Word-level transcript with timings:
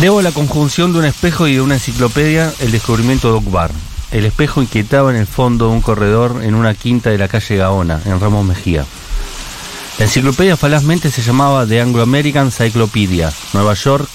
Debo 0.00 0.22
la 0.22 0.32
conjunción 0.32 0.94
de 0.94 1.00
un 1.00 1.04
espejo 1.04 1.46
y 1.46 1.56
de 1.56 1.60
una 1.60 1.74
enciclopedia 1.74 2.54
el 2.60 2.70
descubrimiento 2.70 3.28
de 3.28 3.34
Okbar. 3.34 3.70
El 4.10 4.24
espejo 4.24 4.62
inquietaba 4.62 5.10
en 5.10 5.16
el 5.16 5.26
fondo 5.26 5.66
de 5.66 5.72
un 5.72 5.82
corredor 5.82 6.42
en 6.42 6.54
una 6.54 6.72
quinta 6.72 7.10
de 7.10 7.18
la 7.18 7.28
calle 7.28 7.58
Gaona, 7.58 8.00
en 8.06 8.18
Ramos 8.18 8.46
Mejía. 8.46 8.86
La 9.98 10.06
enciclopedia 10.06 10.56
falazmente 10.56 11.10
se 11.10 11.20
llamaba 11.20 11.66
The 11.66 11.82
Anglo-American 11.82 12.50
Cyclopedia, 12.50 13.30
Nueva 13.52 13.74
York, 13.74 14.08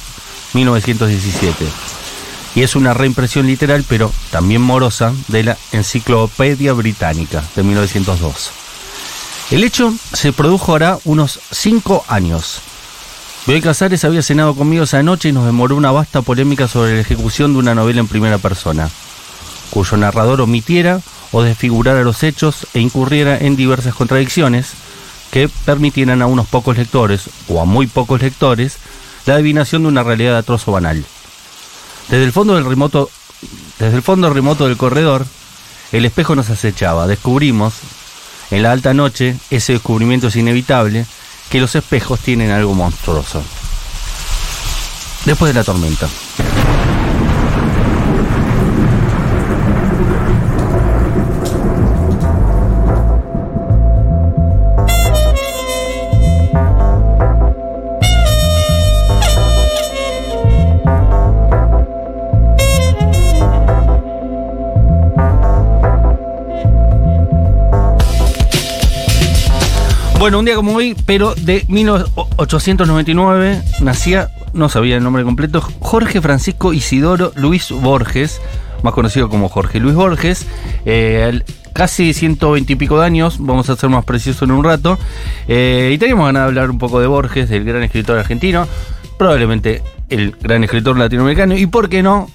1917. 0.54 1.66
Y 2.56 2.64
es 2.64 2.76
una 2.76 2.96
reimpresión 2.96 3.46
literal, 3.46 3.86
pero 3.88 4.12
también 4.32 4.64
morosa, 4.64 5.14
de 5.28 5.44
la 5.44 5.58
Enciclopedia 5.72 6.74
Británica, 6.74 7.44
de 7.56 7.62
1902. 7.62 8.50
El 9.52 9.64
hecho 9.64 9.94
se 10.14 10.34
produjo 10.34 10.72
ahora 10.72 10.98
unos 11.04 11.40
cinco 11.52 12.04
años. 12.08 12.62
Bioy 13.48 13.62
Casares 13.62 14.04
había 14.04 14.24
cenado 14.24 14.56
conmigo 14.56 14.86
esa 14.86 15.04
noche 15.04 15.30
y 15.30 15.32
nos 15.32 15.46
demoró 15.46 15.76
una 15.76 15.92
vasta 15.92 16.24
polémica 16.24 16.68
sobre 16.68 16.96
la 16.96 17.02
ejecución 17.02 17.54
de 17.54 17.60
una 17.60 17.76
novela 17.76 18.00
en 18.00 18.08
primera 18.08 18.40
persona, 18.40 18.90
cuyo 19.70 19.98
narrador 19.98 20.42
omitiera 20.42 21.00
o 21.32 21.44
desfigurara 21.44 22.02
los 22.02 22.24
hechos 22.24 22.66
e 22.74 22.80
incurriera 22.80 23.38
en 23.38 23.56
diversas 23.56 23.94
contradicciones 23.94 24.72
que 25.30 25.48
permitieran 25.48 26.24
a 26.24 26.26
unos 26.26 26.48
pocos 26.48 26.76
lectores, 26.76 27.30
o 27.48 27.62
a 27.62 27.66
muy 27.66 27.86
pocos 27.86 28.20
lectores, 28.20 28.78
la 29.28 29.36
adivinación 29.36 29.84
de 29.84 29.90
una 29.90 30.02
realidad 30.02 30.38
atroz 30.38 30.68
o 30.68 30.72
banal. 30.72 31.06
Desde 32.10 32.24
el 32.24 32.32
fondo 32.32 32.56
del 32.56 32.66
remoto, 32.66 33.12
desde 33.78 33.96
el 33.96 34.02
fondo 34.02 34.34
remoto 34.34 34.66
del 34.68 34.78
corredor, 34.78 35.24
el 35.92 36.06
espejo 36.06 36.36
nos 36.36 36.50
acechaba. 36.50 37.06
Descubrimos, 37.06 37.76
en 38.50 38.64
la 38.64 38.72
alta 38.72 38.96
noche, 38.96 39.38
ese 39.52 39.74
descubrimiento 39.74 40.30
es 40.30 40.36
inevitable, 40.36 41.06
que 41.50 41.60
los 41.60 41.76
espejos 41.76 42.20
tienen 42.20 42.52
algo 42.52 42.74
monstruoso. 42.74 43.44
Después 45.26 45.54
de 45.54 45.60
la 45.60 45.64
tormenta. 45.64 46.08
Bueno, 70.26 70.40
un 70.40 70.46
día 70.46 70.56
como 70.56 70.74
hoy, 70.74 70.98
pero 71.06 71.36
de 71.36 71.66
1899, 71.68 73.62
nacía, 73.82 74.32
no 74.54 74.70
sabía 74.70 74.98
el 74.98 75.04
nombre 75.04 75.24
completo, 75.24 75.62
Jorge 75.62 76.20
Francisco 76.20 76.74
Isidoro 76.74 77.32
Luis 77.36 77.70
Borges, 77.70 78.42
más 78.82 78.96
conocido 78.96 79.30
como 79.30 79.50
Jorge 79.50 79.80
Luis 79.80 79.94
Borges, 79.94 80.48
eh, 80.88 81.42
casi 81.74 82.12
120 82.16 82.74
y 82.74 82.76
pico 82.76 83.00
de 83.00 83.06
años, 83.06 83.38
vamos 83.38 83.70
a 83.70 83.76
ser 83.76 83.92
más 83.92 84.04
precisos 84.04 84.42
en 84.42 84.50
un 84.50 84.64
rato, 84.64 84.98
eh, 85.48 85.92
y 85.94 86.00
teníamos 86.00 86.26
ganas 86.26 86.42
de 86.42 86.48
hablar 86.48 86.72
un 86.72 86.80
poco 86.80 87.00
de 87.00 87.06
Borges, 87.06 87.48
del 87.48 87.64
gran 87.64 87.84
escritor 87.84 88.18
argentino, 88.18 88.68
probablemente 89.20 89.84
el 90.10 90.32
gran 90.42 90.64
escritor 90.64 90.98
latinoamericano, 90.98 91.56
y 91.56 91.68
por 91.68 91.88
qué 91.88 92.02
no, 92.02 92.32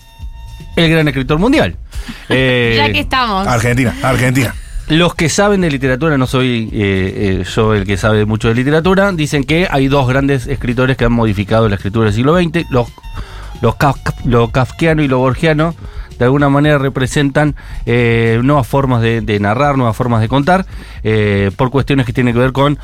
el 0.76 0.88
gran 0.88 1.08
escritor 1.08 1.40
mundial. 1.40 1.74
Eh, 2.28 2.74
ya 2.76 2.92
que 2.92 3.00
estamos. 3.00 3.46
Argentina, 3.48 3.94
Argentina. 4.02 4.54
Los 4.90 5.14
que 5.14 5.28
saben 5.28 5.60
de 5.60 5.70
literatura, 5.70 6.18
no 6.18 6.26
soy 6.26 6.68
eh, 6.72 7.40
eh, 7.42 7.44
yo 7.44 7.74
el 7.74 7.86
que 7.86 7.96
sabe 7.96 8.26
mucho 8.26 8.48
de 8.48 8.56
literatura, 8.56 9.12
dicen 9.12 9.44
que 9.44 9.68
hay 9.70 9.86
dos 9.86 10.08
grandes 10.08 10.48
escritores 10.48 10.96
que 10.96 11.04
han 11.04 11.12
modificado 11.12 11.68
la 11.68 11.76
escritura 11.76 12.06
del 12.06 12.14
siglo 12.14 12.36
XX. 12.36 12.68
Los, 12.70 12.88
los 13.62 13.76
lo 14.24 14.48
kafkiano 14.48 15.00
y 15.04 15.06
lo 15.06 15.18
borgiano 15.18 15.76
de 16.18 16.24
alguna 16.24 16.48
manera 16.48 16.78
representan 16.78 17.54
eh, 17.86 18.40
nuevas 18.42 18.66
formas 18.66 19.00
de, 19.00 19.38
narrar, 19.38 19.76
nuevas 19.76 19.96
formas 19.96 20.22
de 20.22 20.28
contar, 20.28 20.66
por 21.56 21.70
cuestiones 21.70 22.04
que 22.04 22.12
tienen 22.12 22.34
que 22.34 22.40
ver 22.40 22.52
con 22.52 22.76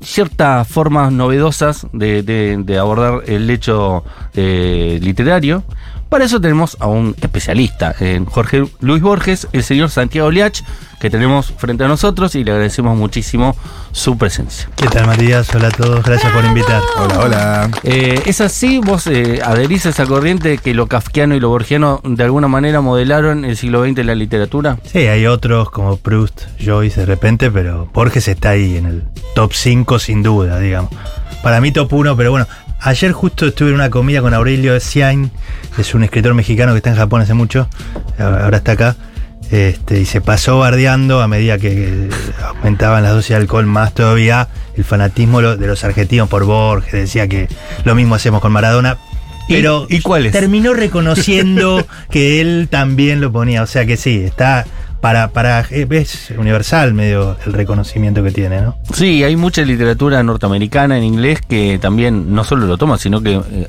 ciertas 0.00 0.68
formas 0.68 1.10
novedosas 1.10 1.88
de, 1.92 2.78
abordar 2.80 3.22
el 3.26 3.50
hecho 3.50 4.04
literario. 4.32 5.64
Para 6.08 6.24
eso 6.24 6.40
tenemos 6.40 6.76
a 6.78 6.86
un 6.86 7.16
especialista 7.20 7.94
en 7.98 8.26
Jorge 8.26 8.64
Luis 8.80 9.02
Borges, 9.02 9.48
el 9.52 9.64
señor 9.64 9.90
Santiago 9.90 10.30
Liach, 10.30 10.62
que 11.00 11.10
tenemos 11.10 11.52
frente 11.52 11.82
a 11.82 11.88
nosotros 11.88 12.36
y 12.36 12.44
le 12.44 12.52
agradecemos 12.52 12.96
muchísimo 12.96 13.56
su 13.90 14.16
presencia. 14.16 14.68
¿Qué 14.76 14.86
tal, 14.86 15.06
Matías? 15.06 15.52
Hola 15.52 15.68
a 15.68 15.70
todos, 15.72 16.04
gracias 16.04 16.32
por 16.32 16.44
invitar. 16.44 16.80
Hola, 16.98 17.18
hola. 17.18 17.70
Eh, 17.82 18.22
¿Es 18.24 18.40
así? 18.40 18.78
¿Vos 18.78 19.08
eh, 19.08 19.40
adherís 19.44 19.84
a 19.86 19.88
esa 19.88 20.06
corriente 20.06 20.58
que 20.58 20.74
lo 20.74 20.86
kafkiano 20.86 21.34
y 21.34 21.40
lo 21.40 21.48
borgiano 21.48 22.00
de 22.04 22.22
alguna 22.22 22.46
manera 22.46 22.80
modelaron 22.80 23.44
el 23.44 23.56
siglo 23.56 23.84
XX 23.84 23.98
en 23.98 24.06
la 24.06 24.14
literatura? 24.14 24.78
Sí, 24.84 24.98
hay 24.98 25.26
otros 25.26 25.70
como 25.70 25.96
Proust, 25.96 26.42
Joyce 26.64 27.00
de 27.00 27.06
repente, 27.06 27.50
pero 27.50 27.88
Borges 27.92 28.28
está 28.28 28.50
ahí 28.50 28.76
en 28.76 28.86
el 28.86 29.04
top 29.34 29.52
5 29.52 29.98
sin 29.98 30.22
duda, 30.22 30.60
digamos. 30.60 30.90
Para 31.42 31.60
mí 31.60 31.72
top 31.72 31.92
1, 31.92 32.16
pero 32.16 32.30
bueno, 32.30 32.46
Ayer 32.86 33.10
justo 33.10 33.46
estuve 33.46 33.70
en 33.70 33.74
una 33.74 33.90
comida 33.90 34.22
con 34.22 34.32
Aurelio 34.32 34.78
Siain, 34.78 35.32
es 35.76 35.92
un 35.96 36.04
escritor 36.04 36.34
mexicano 36.34 36.70
que 36.70 36.76
está 36.76 36.90
en 36.90 36.94
Japón 36.94 37.20
hace 37.20 37.34
mucho, 37.34 37.68
ahora 38.16 38.58
está 38.58 38.72
acá, 38.72 38.94
este, 39.50 40.02
y 40.02 40.04
se 40.04 40.20
pasó 40.20 40.60
bardeando 40.60 41.20
a 41.20 41.26
medida 41.26 41.58
que 41.58 42.08
aumentaban 42.44 43.02
las 43.02 43.10
dosis 43.10 43.30
de 43.30 43.36
alcohol 43.38 43.66
más 43.66 43.92
todavía 43.92 44.46
el 44.76 44.84
fanatismo 44.84 45.42
de 45.42 45.66
los 45.66 45.82
argentinos 45.82 46.28
por 46.28 46.44
Borges, 46.44 46.92
decía 46.92 47.26
que 47.26 47.48
lo 47.82 47.96
mismo 47.96 48.14
hacemos 48.14 48.40
con 48.40 48.52
Maradona. 48.52 48.98
Pero 49.48 49.88
¿Y, 49.90 50.00
cuál 50.00 50.26
es? 50.26 50.32
terminó 50.32 50.72
reconociendo 50.72 51.84
que 52.10 52.40
él 52.40 52.68
también 52.70 53.20
lo 53.20 53.32
ponía. 53.32 53.64
O 53.64 53.66
sea 53.66 53.84
que 53.84 53.96
sí, 53.96 54.22
está 54.24 54.64
para, 55.06 55.28
para 55.28 55.60
eh, 55.70 55.86
es 55.88 56.32
universal 56.36 56.92
medio 56.92 57.36
el 57.46 57.52
reconocimiento 57.52 58.24
que 58.24 58.32
tiene, 58.32 58.60
¿no? 58.60 58.76
Sí, 58.92 59.22
hay 59.22 59.36
mucha 59.36 59.62
literatura 59.62 60.20
norteamericana 60.24 60.98
en 60.98 61.04
inglés 61.04 61.38
que 61.48 61.78
también 61.80 62.34
no 62.34 62.42
solo 62.42 62.66
lo 62.66 62.76
toma, 62.76 62.98
sino 62.98 63.20
que 63.20 63.34
eh, 63.34 63.68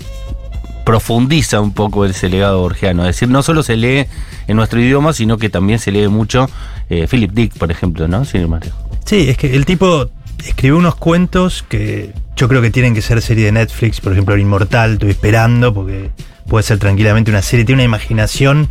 profundiza 0.84 1.62
un 1.62 1.76
poco 1.76 2.06
ese 2.06 2.28
legado 2.28 2.62
borgiano. 2.62 3.03
Es 3.03 3.18
decir, 3.18 3.30
no 3.30 3.44
solo 3.44 3.62
se 3.62 3.78
lee 3.78 4.08
en 4.47 4.58
nuestro 4.58 4.81
idioma, 4.81 5.14
sino 5.14 5.38
que 5.38 5.52
también 5.52 5.78
se 5.78 5.92
lee 5.92 6.08
mucho 6.08 6.50
eh, 6.90 7.06
Philip 7.08 7.31
Dick, 7.31 7.56
por 7.56 7.70
ejemplo, 7.70 8.08
¿no? 8.08 8.26
Sin 8.26 8.42
embargo. 8.42 8.72
Sí, 9.06 9.30
es 9.30 9.38
que 9.38 9.56
el 9.56 9.68
tipo 9.68 10.09
escribió 10.44 10.76
unos 10.76 10.96
cuentos 10.96 11.64
que 11.70 12.14
yo 12.36 12.47
creo 12.47 12.64
que 12.64 12.72
tienen 12.72 12.96
que 12.96 13.03
ser 13.03 13.22
serie 13.22 13.46
de 13.46 13.52
Netflix, 13.52 14.02
por 14.02 14.12
ejemplo, 14.12 14.34
El 14.34 14.42
Inmortal, 14.42 14.94
estoy 14.94 15.12
esperando, 15.12 15.72
porque 15.72 16.09
puede 16.50 16.64
ser 16.64 16.80
tranquilamente 16.80 17.30
una 17.30 17.44
serie, 17.44 17.64
tiene 17.64 17.84
una 17.84 17.86
imaginación 17.86 18.70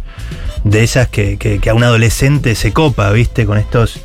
de 0.67 0.83
esas 0.83 1.09
que, 1.09 1.39
que, 1.39 1.71
a 1.71 1.75
un 1.75 1.85
adolescente 1.85 2.55
se 2.55 2.73
copa, 2.73 3.11
¿viste? 3.13 3.47
Con 3.47 3.57
estos, 3.57 4.01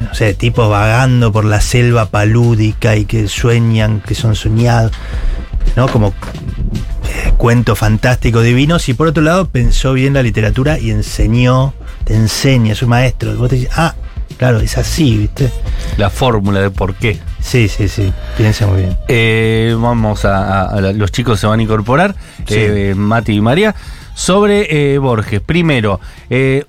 no 0.00 0.14
sé, 0.14 0.34
tipos 0.34 0.70
vagando 0.70 1.32
por 1.32 1.44
la 1.44 1.60
selva 1.60 2.06
palúdica 2.06 2.96
y 2.96 3.04
que 3.04 3.26
sueñan, 3.28 4.00
que 4.00 4.14
son 4.14 4.36
soñados, 4.36 4.92
¿no? 5.76 5.88
Como 5.88 6.08
eh, 6.08 7.32
cuentos 7.36 7.78
fantásticos, 7.78 8.44
divinos. 8.44 8.88
Y 8.88 8.94
por 8.94 9.08
otro 9.08 9.22
lado, 9.22 9.48
pensó 9.48 9.92
bien 9.92 10.14
la 10.14 10.22
literatura 10.22 10.78
y 10.78 10.92
enseñó, 10.92 11.74
te 12.04 12.14
enseña, 12.14 12.72
es 12.72 12.82
un 12.82 12.90
maestro. 12.90 13.36
Vos 13.36 13.50
te 13.50 13.56
dices, 13.56 13.72
ah, 13.76 13.96
claro, 14.38 14.60
es 14.60 14.78
así, 14.78 15.16
¿viste? 15.16 15.50
La 15.96 16.08
fórmula 16.08 16.60
de 16.60 16.70
por 16.70 16.94
qué. 16.94 17.18
Sí, 17.40 17.68
sí, 17.68 17.88
sí, 17.88 18.12
piensa 18.36 18.68
muy 18.68 18.82
bien. 18.82 18.96
Eh, 19.08 19.74
vamos 19.76 20.24
a, 20.24 20.80
los 20.94 21.10
chicos 21.10 21.40
se 21.40 21.48
van 21.48 21.58
a 21.58 21.62
incorporar, 21.64 22.14
eh, 22.48 22.94
Mati 22.96 23.32
y 23.32 23.40
María 23.40 23.74
sobre 24.20 24.92
eh, 24.92 24.98
Borges. 24.98 25.40
Primero, 25.40 25.98
eh, 26.28 26.66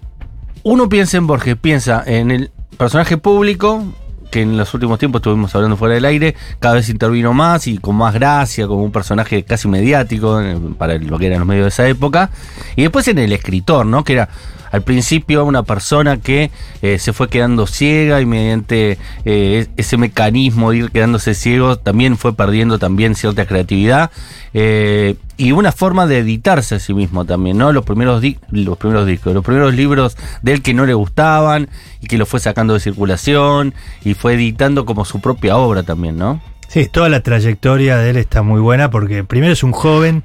uno 0.63 0.87
piensa 0.87 1.17
en 1.17 1.27
Borges, 1.27 1.57
piensa 1.57 2.01
en 2.05 2.31
el 2.31 2.49
personaje 2.77 3.17
público, 3.17 3.83
que 4.31 4.41
en 4.41 4.55
los 4.55 4.73
últimos 4.73 4.97
tiempos 4.99 5.19
estuvimos 5.19 5.53
hablando 5.53 5.75
fuera 5.75 5.95
del 5.95 6.05
aire, 6.05 6.33
cada 6.59 6.75
vez 6.75 6.87
intervino 6.87 7.33
más 7.33 7.67
y 7.67 7.77
con 7.77 7.97
más 7.97 8.13
gracia, 8.13 8.67
como 8.67 8.85
un 8.85 8.93
personaje 8.93 9.43
casi 9.43 9.67
mediático 9.67 10.39
eh, 10.39 10.57
para 10.77 10.97
lo 10.97 11.19
que 11.19 11.27
eran 11.27 11.39
los 11.39 11.47
medios 11.47 11.65
de 11.65 11.69
esa 11.69 11.85
época. 11.89 12.29
Y 12.77 12.83
después 12.83 13.09
en 13.09 13.19
el 13.19 13.33
escritor, 13.33 13.85
¿no? 13.85 14.05
Que 14.05 14.13
era 14.13 14.29
al 14.71 14.83
principio 14.83 15.45
una 15.45 15.63
persona 15.63 16.17
que 16.17 16.51
eh, 16.81 16.99
se 16.99 17.13
fue 17.13 17.29
quedando 17.29 17.67
ciega 17.67 18.21
y 18.21 18.25
mediante 18.25 18.97
eh, 19.25 19.67
ese 19.77 19.97
mecanismo 19.97 20.71
de 20.71 20.77
ir 20.77 20.91
quedándose 20.91 21.33
ciego 21.33 21.77
también 21.77 22.17
fue 22.17 22.33
perdiendo 22.33 22.79
también 22.79 23.15
cierta 23.15 23.45
creatividad 23.45 24.11
eh, 24.53 25.15
y 25.37 25.51
una 25.53 25.71
forma 25.71 26.07
de 26.07 26.19
editarse 26.19 26.75
a 26.75 26.79
sí 26.79 26.93
mismo 26.93 27.25
también, 27.25 27.57
¿no? 27.57 27.71
Los 27.73 27.83
primeros, 27.83 28.23
los 28.51 28.77
primeros 28.77 29.07
discos, 29.07 29.33
los 29.33 29.43
primeros 29.43 29.73
libros 29.73 30.17
de 30.41 30.53
él 30.53 30.61
que 30.61 30.73
no 30.73 30.85
le 30.85 30.93
gustaban 30.93 31.69
y 31.99 32.07
que 32.07 32.17
lo 32.17 32.25
fue 32.25 32.39
sacando 32.39 32.73
de 32.73 32.79
circulación 32.79 33.73
y 34.03 34.13
fue 34.13 34.33
editando 34.33 34.85
como 34.85 35.03
su 35.05 35.19
propia 35.19 35.57
obra 35.57 35.83
también, 35.83 36.17
¿no? 36.17 36.41
Sí, 36.67 36.87
toda 36.87 37.09
la 37.09 37.21
trayectoria 37.21 37.97
de 37.97 38.11
él 38.11 38.17
está 38.17 38.43
muy 38.43 38.61
buena 38.61 38.91
porque 38.91 39.23
primero 39.23 39.51
es 39.51 39.63
un 39.63 39.71
joven 39.71 40.23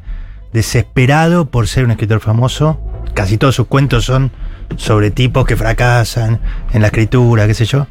desesperado 0.52 1.50
por 1.50 1.66
ser 1.66 1.84
un 1.84 1.90
escritor 1.90 2.20
famoso, 2.20 2.80
casi 3.14 3.38
todos 3.38 3.54
sus 3.54 3.66
cuentos 3.66 4.04
son 4.04 4.30
sobre 4.76 5.10
tipos 5.10 5.46
que 5.46 5.56
fracasan 5.56 6.40
en 6.72 6.82
la 6.82 6.88
escritura, 6.88 7.46
qué 7.46 7.54
sé 7.54 7.64
yo. 7.64 7.86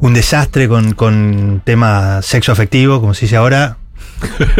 Un 0.00 0.12
desastre 0.14 0.68
con, 0.68 0.92
con 0.92 1.62
tema 1.64 2.20
sexo 2.22 2.52
afectivo, 2.52 3.00
como 3.00 3.14
se 3.14 3.22
dice 3.22 3.36
ahora. 3.36 3.78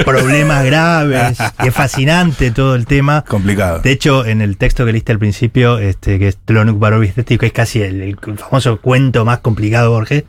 problemas 0.05 0.64
graves. 0.67 1.38
y 1.62 1.69
es 1.69 1.75
fascinante 1.75 2.50
todo 2.50 2.75
el 2.75 2.87
tema. 2.87 3.25
Complicado. 3.26 3.81
De 3.81 3.93
hecho, 3.93 4.25
en 4.25 4.40
el 4.40 4.56
texto 4.56 4.87
que 4.87 4.93
leíste 4.93 5.12
al 5.12 5.19
principio, 5.19 5.78
este, 5.78 6.19
que 6.19 6.28
es 6.28 6.37
Tlonuk 6.38 6.78
Baroviteti, 6.78 7.38
que 7.38 7.46
es 7.46 7.52
casi 7.52 7.82
el, 7.82 8.02
el 8.02 8.17
famoso 8.38 8.81
cuento 8.81 9.25
más 9.25 9.40
complicado 9.40 9.90
de 9.90 9.96
Borges, 9.96 10.25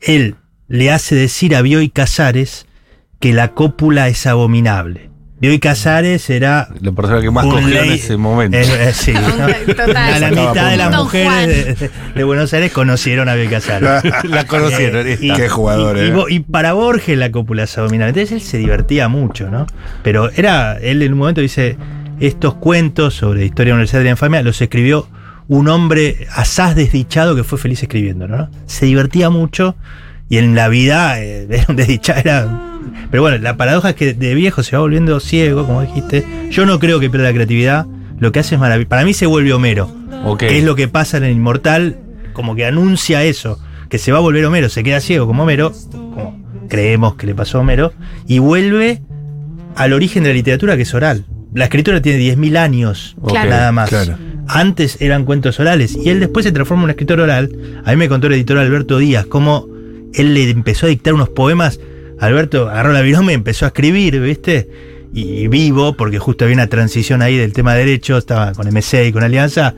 él 0.00 0.36
le 0.68 0.90
hace 0.90 1.14
decir 1.14 1.54
a 1.54 1.62
Bioy 1.62 1.88
Casares 1.90 2.66
que 3.20 3.32
la 3.32 3.52
cópula 3.52 4.08
es 4.08 4.26
abominable. 4.26 5.10
Bioy 5.40 5.58
Casares 5.58 6.30
era 6.30 6.68
La 6.80 6.92
persona 6.92 7.20
que 7.20 7.30
más 7.30 7.44
cogió 7.44 7.82
en 7.82 7.92
ese 7.92 8.16
momento. 8.16 8.56
eh, 8.56 8.62
eh, 8.62 8.92
sí, 8.94 9.12
¿no? 9.68 9.74
Total. 9.74 9.96
A 9.96 10.18
la 10.20 10.30
mitad 10.30 10.70
de 10.70 10.76
las 10.76 10.96
mujeres 10.96 11.90
de, 12.14 12.24
Buenos 12.24 12.52
Aires 12.52 12.72
conocieron 12.72 13.28
a 13.28 13.34
Bioy 13.34 13.48
Casares. 13.48 14.02
la 14.24 14.46
conocieron. 14.46 15.06
Eh. 15.06 15.18
Qué 15.18 15.48
jugador, 15.48 15.98
y, 15.98 16.34
y 16.34 16.36
eh. 16.38 16.44
para 16.50 16.72
Borges 16.72 17.18
la 17.18 17.30
cópula 17.30 17.64
es 17.64 17.76
abominable. 17.76 18.10
Entonces 18.10 18.32
él 18.32 18.40
se 18.40 18.58
divertía 18.58 19.08
mucho, 19.08 19.50
¿no? 19.50 19.66
Pero 20.02 20.30
era, 20.36 20.78
él 20.80 21.02
en 21.02 21.12
un 21.12 21.18
momento 21.18 21.40
dice, 21.40 21.76
estos 22.20 22.54
cuentos 22.54 23.14
sobre 23.14 23.44
historia 23.44 23.74
universal 23.74 24.00
de 24.00 24.04
la 24.04 24.10
infamia 24.12 24.42
los 24.42 24.60
escribió 24.62 25.08
un 25.48 25.68
hombre 25.68 26.26
asaz 26.32 26.74
desdichado 26.74 27.36
que 27.36 27.44
fue 27.44 27.58
feliz 27.58 27.82
escribiendo, 27.82 28.28
¿no? 28.28 28.48
Se 28.66 28.86
divertía 28.86 29.30
mucho 29.30 29.76
y 30.28 30.38
en 30.38 30.54
la 30.54 30.68
vida 30.68 31.20
eh, 31.20 31.46
era 31.50 31.64
un 31.68 31.76
desdichado, 31.76 32.20
era... 32.20 32.70
Pero 33.10 33.22
bueno, 33.22 33.38
la 33.38 33.56
paradoja 33.56 33.90
es 33.90 33.94
que 33.96 34.14
de 34.14 34.34
viejo 34.34 34.62
se 34.62 34.76
va 34.76 34.80
volviendo 34.82 35.18
ciego, 35.20 35.66
como 35.66 35.82
dijiste. 35.82 36.24
Yo 36.50 36.66
no 36.66 36.78
creo 36.78 37.00
que 37.00 37.10
pierda 37.10 37.28
la 37.28 37.34
creatividad. 37.34 37.86
Lo 38.18 38.32
que 38.32 38.40
hace 38.40 38.54
es 38.54 38.60
maravilloso. 38.60 38.88
Para 38.88 39.04
mí 39.04 39.12
se 39.14 39.26
vuelve 39.26 39.52
Homero. 39.52 39.90
Ok. 40.24 40.40
Que 40.40 40.58
es 40.58 40.64
lo 40.64 40.74
que 40.76 40.88
pasa 40.88 41.16
en 41.16 41.24
el 41.24 41.32
Inmortal, 41.32 41.98
como 42.32 42.54
que 42.54 42.64
anuncia 42.64 43.22
eso, 43.24 43.58
que 43.88 43.98
se 43.98 44.12
va 44.12 44.18
a 44.18 44.20
volver 44.20 44.44
Homero, 44.46 44.68
se 44.68 44.82
queda 44.82 45.00
ciego 45.00 45.26
como 45.26 45.42
Homero, 45.42 45.72
como 45.92 46.42
creemos 46.68 47.16
que 47.16 47.26
le 47.26 47.34
pasó 47.34 47.58
a 47.58 47.60
Homero, 47.60 47.92
y 48.26 48.38
vuelve 48.38 49.02
al 49.76 49.92
origen 49.92 50.22
de 50.22 50.30
la 50.30 50.34
literatura 50.34 50.76
que 50.76 50.82
es 50.82 50.94
oral. 50.94 51.26
La 51.52 51.64
escritura 51.64 52.00
tiene 52.00 52.18
10.000 52.18 52.56
años, 52.56 53.16
Claro. 53.26 53.50
nada 53.50 53.72
más. 53.72 53.88
Claro. 53.90 54.16
Antes 54.48 55.00
eran 55.00 55.24
cuentos 55.24 55.58
orales, 55.60 55.96
y 55.96 56.08
él 56.10 56.20
después 56.20 56.44
se 56.44 56.52
transforma 56.52 56.82
en 56.82 56.84
un 56.84 56.90
escritor 56.90 57.20
oral. 57.20 57.50
A 57.84 57.90
mí 57.90 57.96
me 57.96 58.08
contó 58.08 58.26
el 58.26 58.34
editor 58.34 58.58
Alberto 58.58 58.98
Díaz, 58.98 59.26
cómo 59.26 59.66
él 60.14 60.34
le 60.34 60.50
empezó 60.50 60.86
a 60.86 60.88
dictar 60.88 61.14
unos 61.14 61.28
poemas. 61.30 61.78
Alberto 62.18 62.68
agarró 62.68 62.92
la 62.92 63.00
virome 63.02 63.32
y 63.32 63.34
empezó 63.34 63.64
a 63.64 63.68
escribir, 63.68 64.20
¿viste? 64.20 64.68
Y 65.12 65.46
vivo, 65.48 65.96
porque 65.96 66.18
justo 66.18 66.44
había 66.44 66.54
una 66.54 66.66
transición 66.66 67.22
ahí 67.22 67.36
del 67.36 67.52
tema 67.52 67.74
de 67.74 67.80
derecho, 67.84 68.16
estaba 68.18 68.52
con 68.52 68.66
MC 68.66 69.06
y 69.06 69.12
con 69.12 69.22
Alianza. 69.22 69.74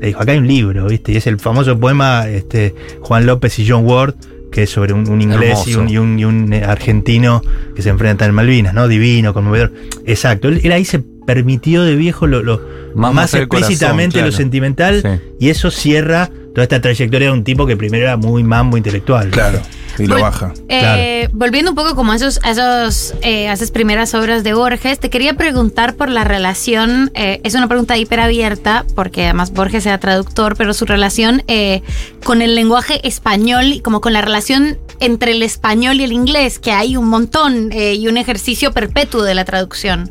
Le 0.00 0.08
dijo, 0.08 0.20
acá 0.20 0.32
hay 0.32 0.38
un 0.38 0.48
libro, 0.48 0.86
¿viste? 0.88 1.12
Y 1.12 1.16
es 1.16 1.26
el 1.28 1.38
famoso 1.38 1.78
poema 1.78 2.26
este, 2.28 2.74
Juan 3.00 3.24
López 3.26 3.56
y 3.60 3.68
John 3.68 3.86
Ward, 3.86 4.14
que 4.50 4.64
es 4.64 4.70
sobre 4.70 4.92
un, 4.92 5.08
un 5.08 5.22
inglés 5.22 5.66
y 5.68 5.74
un, 5.74 5.82
Hermoso. 5.88 5.94
y, 5.94 5.98
un, 5.98 6.18
y 6.18 6.24
un, 6.24 6.52
eh, 6.52 6.64
argentino 6.64 7.42
que 7.76 7.82
se 7.82 7.90
enfrentan 7.90 8.30
en 8.30 8.34
Malvinas, 8.34 8.74
¿no? 8.74 8.88
Divino, 8.88 9.32
conmovedor. 9.32 9.72
Exacto. 10.04 10.48
Él, 10.48 10.60
él 10.64 10.72
ahí 10.72 10.84
se 10.84 10.98
permitió 10.98 11.84
de 11.84 11.94
viejo 11.94 12.26
lo, 12.26 12.42
lo- 12.42 12.60
Más 12.96 13.12
corazón, 13.12 13.40
explícitamente 13.42 14.20
lo 14.22 14.32
sentimental 14.32 15.00
Sí. 15.02 15.08
y 15.46 15.48
eso 15.50 15.70
cierra 15.70 16.28
toda 16.54 16.62
esta 16.64 16.80
trayectoria 16.80 17.28
de 17.28 17.32
un 17.32 17.44
tipo 17.44 17.66
que 17.66 17.76
primero 17.76 18.04
era 18.04 18.16
muy 18.16 18.42
mambo 18.42 18.76
intelectual. 18.76 19.30
Claro. 19.30 19.60
Y 19.98 20.06
lo 20.06 20.16
Vol- 20.16 20.22
baja. 20.22 20.54
Eh, 20.68 21.28
Volviendo 21.32 21.70
un 21.72 21.74
poco 21.74 21.94
como 21.94 22.12
a, 22.12 22.16
esos, 22.16 22.40
a, 22.42 22.50
esos, 22.52 23.14
eh, 23.20 23.48
a 23.48 23.52
esas 23.52 23.70
primeras 23.70 24.14
obras 24.14 24.42
de 24.42 24.54
Borges, 24.54 24.98
te 24.98 25.10
quería 25.10 25.34
preguntar 25.34 25.96
por 25.96 26.08
la 26.08 26.24
relación, 26.24 27.10
eh, 27.14 27.40
es 27.44 27.54
una 27.54 27.68
pregunta 27.68 27.98
hiperabierta, 27.98 28.86
porque 28.94 29.24
además 29.24 29.52
Borges 29.52 29.84
era 29.84 29.98
traductor, 29.98 30.56
pero 30.56 30.72
su 30.72 30.86
relación 30.86 31.42
eh, 31.46 31.82
con 32.24 32.40
el 32.40 32.54
lenguaje 32.54 33.06
español 33.06 33.66
y 33.66 33.80
como 33.80 34.00
con 34.00 34.14
la 34.14 34.22
relación 34.22 34.78
entre 35.00 35.32
el 35.32 35.42
español 35.42 36.00
y 36.00 36.04
el 36.04 36.12
inglés, 36.12 36.58
que 36.58 36.72
hay 36.72 36.96
un 36.96 37.08
montón 37.08 37.70
eh, 37.72 37.94
y 37.94 38.08
un 38.08 38.16
ejercicio 38.16 38.72
perpetuo 38.72 39.22
de 39.22 39.34
la 39.34 39.44
traducción. 39.44 40.10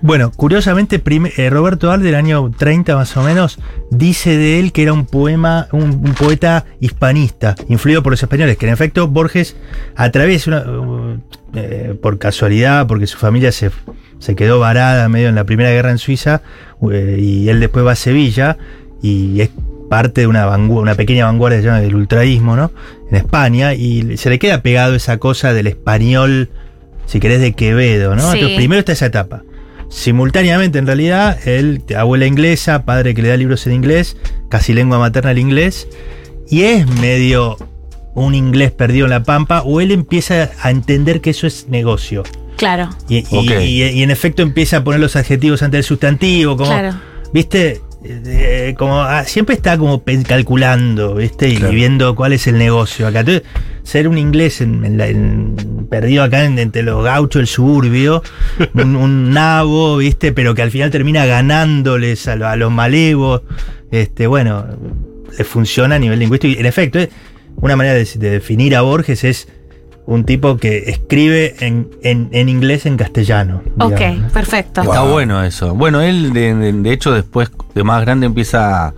Bueno, 0.00 0.30
curiosamente, 0.30 1.02
eh, 1.36 1.50
Roberto 1.50 1.90
Al 1.90 2.02
del 2.02 2.14
año 2.14 2.50
30 2.56 2.94
más 2.94 3.16
o 3.16 3.22
menos 3.24 3.58
dice 3.90 4.36
de 4.36 4.60
él 4.60 4.70
que 4.72 4.82
era 4.84 4.92
un 4.92 5.06
poema, 5.06 5.66
un, 5.72 5.82
un 5.82 6.14
poeta 6.18 6.64
hispanista, 6.80 7.56
influido 7.68 8.02
por 8.02 8.12
los 8.12 8.22
españoles, 8.22 8.56
que 8.56 8.66
en 8.66 8.72
efecto 8.72 9.08
Borges, 9.08 9.56
a 9.96 10.10
través, 10.10 10.46
una- 10.46 10.64
eh, 11.54 11.96
por 12.00 12.18
casualidad, 12.18 12.86
porque 12.86 13.06
su 13.08 13.18
familia 13.18 13.50
se, 13.50 13.70
se 14.20 14.36
quedó 14.36 14.60
varada 14.60 15.08
medio 15.08 15.28
en 15.30 15.34
la 15.34 15.44
Primera 15.44 15.70
Guerra 15.70 15.90
en 15.90 15.98
Suiza, 15.98 16.42
eh, 16.92 17.16
y 17.20 17.48
él 17.48 17.58
después 17.58 17.84
va 17.84 17.92
a 17.92 17.96
Sevilla, 17.96 18.56
y 19.02 19.40
es 19.40 19.50
parte 19.90 20.20
de 20.20 20.26
una, 20.28 20.46
vangu- 20.46 20.80
una 20.80 20.94
pequeña 20.94 21.24
vanguardia 21.24 21.74
del 21.74 21.94
ultraísmo, 21.96 22.54
¿no? 22.54 22.70
En 23.10 23.16
España, 23.16 23.74
y 23.74 24.16
se 24.16 24.30
le 24.30 24.38
queda 24.38 24.62
pegado 24.62 24.94
esa 24.94 25.16
cosa 25.18 25.52
del 25.54 25.66
español, 25.66 26.50
si 27.06 27.18
querés, 27.18 27.40
de 27.40 27.52
Quevedo, 27.54 28.14
¿no? 28.14 28.20
Sí. 28.22 28.26
Entonces, 28.38 28.56
primero 28.56 28.78
está 28.80 28.92
esa 28.92 29.06
etapa. 29.06 29.42
Simultáneamente, 29.88 30.78
en 30.78 30.86
realidad, 30.86 31.38
él, 31.46 31.82
abuela 31.96 32.26
inglesa, 32.26 32.84
padre 32.84 33.14
que 33.14 33.22
le 33.22 33.28
da 33.28 33.36
libros 33.36 33.66
en 33.66 33.72
inglés, 33.72 34.16
casi 34.48 34.74
lengua 34.74 34.98
materna 34.98 35.30
el 35.30 35.38
inglés, 35.38 35.88
y 36.50 36.62
es 36.62 36.86
medio 37.00 37.56
un 38.14 38.34
inglés 38.34 38.70
perdido 38.72 39.06
en 39.06 39.10
la 39.10 39.22
pampa, 39.22 39.62
o 39.62 39.80
él 39.80 39.90
empieza 39.92 40.50
a 40.62 40.70
entender 40.70 41.20
que 41.20 41.30
eso 41.30 41.46
es 41.46 41.66
negocio. 41.68 42.22
Claro, 42.56 42.90
Y, 43.08 43.18
y- 43.18 43.24
Ok. 43.30 43.50
y- 43.62 43.82
y 43.84 44.02
en 44.02 44.10
efecto 44.10 44.42
empieza 44.42 44.78
a 44.78 44.84
poner 44.84 45.00
los 45.00 45.14
adjetivos 45.16 45.62
ante 45.62 45.76
el 45.78 45.84
sustantivo, 45.84 46.56
como, 46.56 46.70
claro. 46.70 46.94
¿viste? 47.32 47.80
Eh, 48.04 48.74
como 48.78 49.00
ah, 49.00 49.24
siempre 49.24 49.54
está 49.56 49.76
como 49.78 50.02
calculando, 50.26 51.14
¿viste? 51.16 51.48
Y 51.48 51.56
Claro. 51.56 51.72
viendo 51.74 52.14
cuál 52.14 52.32
es 52.32 52.46
el 52.46 52.56
negocio 52.58 53.06
acá. 53.08 53.20
Entonces, 53.20 53.42
ser 53.84 54.06
un 54.08 54.18
inglés 54.18 54.60
en- 54.60 54.84
en 54.84 54.98
la- 54.98 55.06
en- 55.08 55.77
perdido 55.90 56.22
acá 56.22 56.44
en- 56.44 56.58
entre 56.58 56.82
los 56.82 57.02
gauchos 57.04 57.40
del 57.40 57.46
suburbio, 57.46 58.22
un, 58.74 58.96
un 58.96 59.30
nabo, 59.32 59.96
¿viste? 59.98 60.32
Pero 60.32 60.54
que 60.54 60.62
al 60.62 60.70
final 60.70 60.90
termina 60.90 61.24
ganándoles 61.26 62.28
a, 62.28 62.36
lo- 62.36 62.46
a 62.48 62.56
los 62.56 62.70
malevos. 62.70 63.42
Este, 63.90 64.26
bueno, 64.26 64.66
le 65.36 65.44
funciona 65.44 65.94
a 65.96 65.98
nivel 65.98 66.18
lingüístico. 66.18 66.54
Y 66.56 66.60
en 66.60 66.66
efecto, 66.66 66.98
eh, 66.98 67.08
una 67.56 67.74
manera 67.76 67.94
de, 67.94 68.04
de 68.04 68.30
definir 68.30 68.76
a 68.76 68.82
Borges 68.82 69.24
es 69.24 69.48
un 70.06 70.24
tipo 70.24 70.56
que 70.56 70.84
escribe 70.90 71.54
en, 71.60 71.90
en- 72.02 72.28
en 72.32 72.48
inglés 72.48 72.86
en 72.86 72.96
castellano. 72.96 73.62
Ok, 73.78 73.90
digamos. 73.98 74.32
perfecto. 74.32 74.82
Wow. 74.82 74.92
Está 74.92 75.04
bueno 75.04 75.44
eso. 75.44 75.74
Bueno, 75.74 76.00
él 76.00 76.32
de, 76.32 76.54
de- 76.54 76.72
de 76.72 76.92
hecho 76.92 77.12
después 77.12 77.50
de 77.74 77.84
más 77.84 78.00
grande 78.02 78.26
empieza 78.26 78.86
a, 78.88 78.94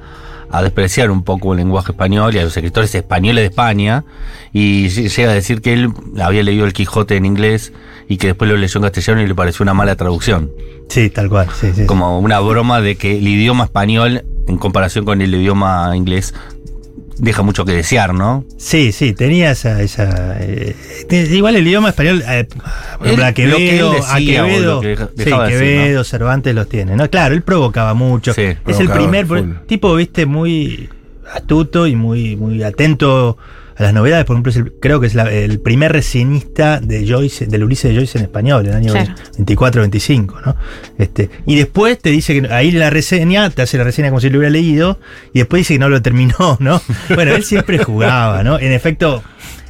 a 0.51 0.63
despreciar 0.63 1.11
un 1.11 1.23
poco 1.23 1.53
el 1.53 1.59
lenguaje 1.59 1.93
español 1.93 2.35
y 2.35 2.39
a 2.39 2.43
los 2.45 2.57
escritores 2.57 2.95
españoles 2.95 3.43
de 3.43 3.47
España 3.49 4.05
y 4.53 4.87
ll- 4.87 5.09
llega 5.17 5.31
a 5.31 5.35
decir 5.35 5.61
que 5.61 5.73
él 5.73 5.93
había 6.21 6.43
leído 6.43 6.65
el 6.67 6.73
Quijote 6.73 7.17
en 7.17 7.25
inglés 7.27 7.73
y 8.09 8.17
que 8.17 8.29
después 8.29 8.51
lo 8.51 8.57
leyó 8.57 8.79
en 8.79 8.83
castellano 8.83 9.23
y 9.23 9.27
le 9.29 9.35
pareció 9.35 9.63
una 9.63 9.75
mala 9.75 9.95
traducción. 9.97 10.51
Sí, 10.89 11.09
tal 11.11 11.29
cual. 11.29 11.47
Sí, 11.59 11.73
sí. 11.75 11.87
Como 11.87 12.19
una 12.19 12.41
broma 12.41 12.81
de 12.81 12.97
que 12.97 13.19
el 13.19 13.29
idioma 13.29 13.65
español 13.65 14.25
en 14.49 14.59
comparación 14.59 15.05
con 15.05 15.23
el 15.23 15.33
idioma 15.33 15.93
inglés 15.97 16.35
deja 17.21 17.43
mucho 17.43 17.65
que 17.65 17.73
desear, 17.73 18.15
¿no? 18.15 18.45
Sí, 18.59 18.93
sí, 18.93 19.13
tenía 19.13 19.51
esa. 19.53 19.81
esa 19.83 20.37
eh, 20.41 20.75
igual 21.31 21.57
el 21.57 21.67
idioma 21.67 21.91
español. 21.91 22.23
eh, 22.27 22.47
Él- 23.05 23.23
a 23.23 23.29
lo 23.29 23.35
que 23.35 23.45
él 23.45 23.55
Quevedo, 23.55 23.91
a 23.93 24.15
decía 24.17 24.43
o 24.43 24.47
Quevedo, 24.47 24.75
lo 24.75 24.81
que 24.81 24.97
sí, 24.97 25.31
decir, 25.31 25.37
Quevedo, 25.49 26.05
Cervantes 26.05 26.55
los 26.55 26.69
tiene. 26.69 26.97
No, 26.97 27.09
claro, 27.11 27.35
él 27.35 27.43
provocaba 27.43 27.95
mucho. 27.95 28.33
Sí, 28.35 28.43
es 28.67 28.81
el 28.81 28.89
primer 28.91 29.27
full. 29.27 29.41
tipo, 29.67 29.95
viste, 29.95 30.27
muy 30.27 30.89
astuto 31.33 31.87
y 31.87 31.95
muy, 31.95 32.37
muy 32.37 32.63
atento 32.63 33.39
a 33.81 33.85
las 33.85 33.95
novedades. 33.95 34.25
Por 34.27 34.35
ejemplo, 34.37 34.51
es 34.51 34.57
el- 34.57 34.73
creo 34.81 35.01
que 35.01 35.07
es 35.09 35.15
la- 35.15 35.31
el 35.33 35.59
primer 35.61 35.91
reseñista 35.93 36.81
de 36.81 37.07
Joyce, 37.09 37.47
del 37.47 37.65
Ulises 37.65 37.91
de 37.91 37.97
Joyce 37.97 38.19
en 38.19 38.25
español, 38.25 38.65
en 38.67 38.71
el 38.73 38.77
año 38.77 38.93
Claro. 38.93 39.15
24-25, 39.39 40.41
¿no? 40.45 40.57
Este, 40.99 41.31
y 41.47 41.57
después 41.57 41.99
te 41.99 42.11
dice 42.11 42.41
que 42.41 42.53
ahí 42.53 42.71
la 42.71 42.91
reseña, 42.91 43.51
te 43.51 43.63
hace 43.63 43.79
la 43.79 43.85
reseña 43.85 44.09
como 44.11 44.21
si 44.21 44.31
lo 44.31 44.39
hubiera 44.39 44.53
leído, 44.53 44.99
y 45.33 45.39
después 45.41 45.61
dice 45.61 45.75
que 45.75 45.79
no 45.81 45.89
lo 45.89 46.01
terminó, 46.03 46.57
¿no? 46.61 46.81
Bueno, 47.15 47.35
él 47.35 47.43
siempre 47.45 47.79
jugaba, 47.83 48.43
¿no? 48.43 48.59
En 48.59 48.73
efecto, 48.73 49.23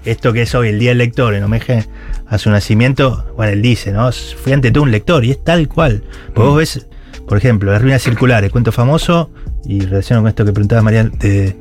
esto 0.04 0.32
que 0.32 0.42
es 0.42 0.54
hoy 0.54 0.68
el 0.68 0.78
Día 0.78 0.90
del 0.90 0.98
Lector, 0.98 1.34
en 1.34 1.44
homenaje 1.44 1.86
a 2.26 2.38
su 2.38 2.50
nacimiento, 2.50 3.32
bueno, 3.36 3.52
él 3.52 3.62
dice, 3.62 3.92
¿no? 3.92 4.10
Fui 4.12 4.52
ante 4.52 4.70
todo 4.70 4.84
un 4.84 4.90
lector, 4.90 5.24
y 5.24 5.30
es 5.32 5.42
tal 5.44 5.68
cual. 5.68 6.02
Porque 6.34 6.40
vos 6.48 6.56
ves, 6.58 6.86
por 7.28 7.38
ejemplo, 7.38 7.70
Las 7.72 7.82
Ruinas 7.82 8.02
Circulares, 8.02 8.50
cuento 8.50 8.72
famoso, 8.72 9.30
y 9.66 9.80
relacionado 9.80 10.22
con 10.22 10.28
esto 10.30 10.44
que 10.44 10.52
preguntaba 10.52 10.80
María 10.82 11.04
de, 11.04 11.54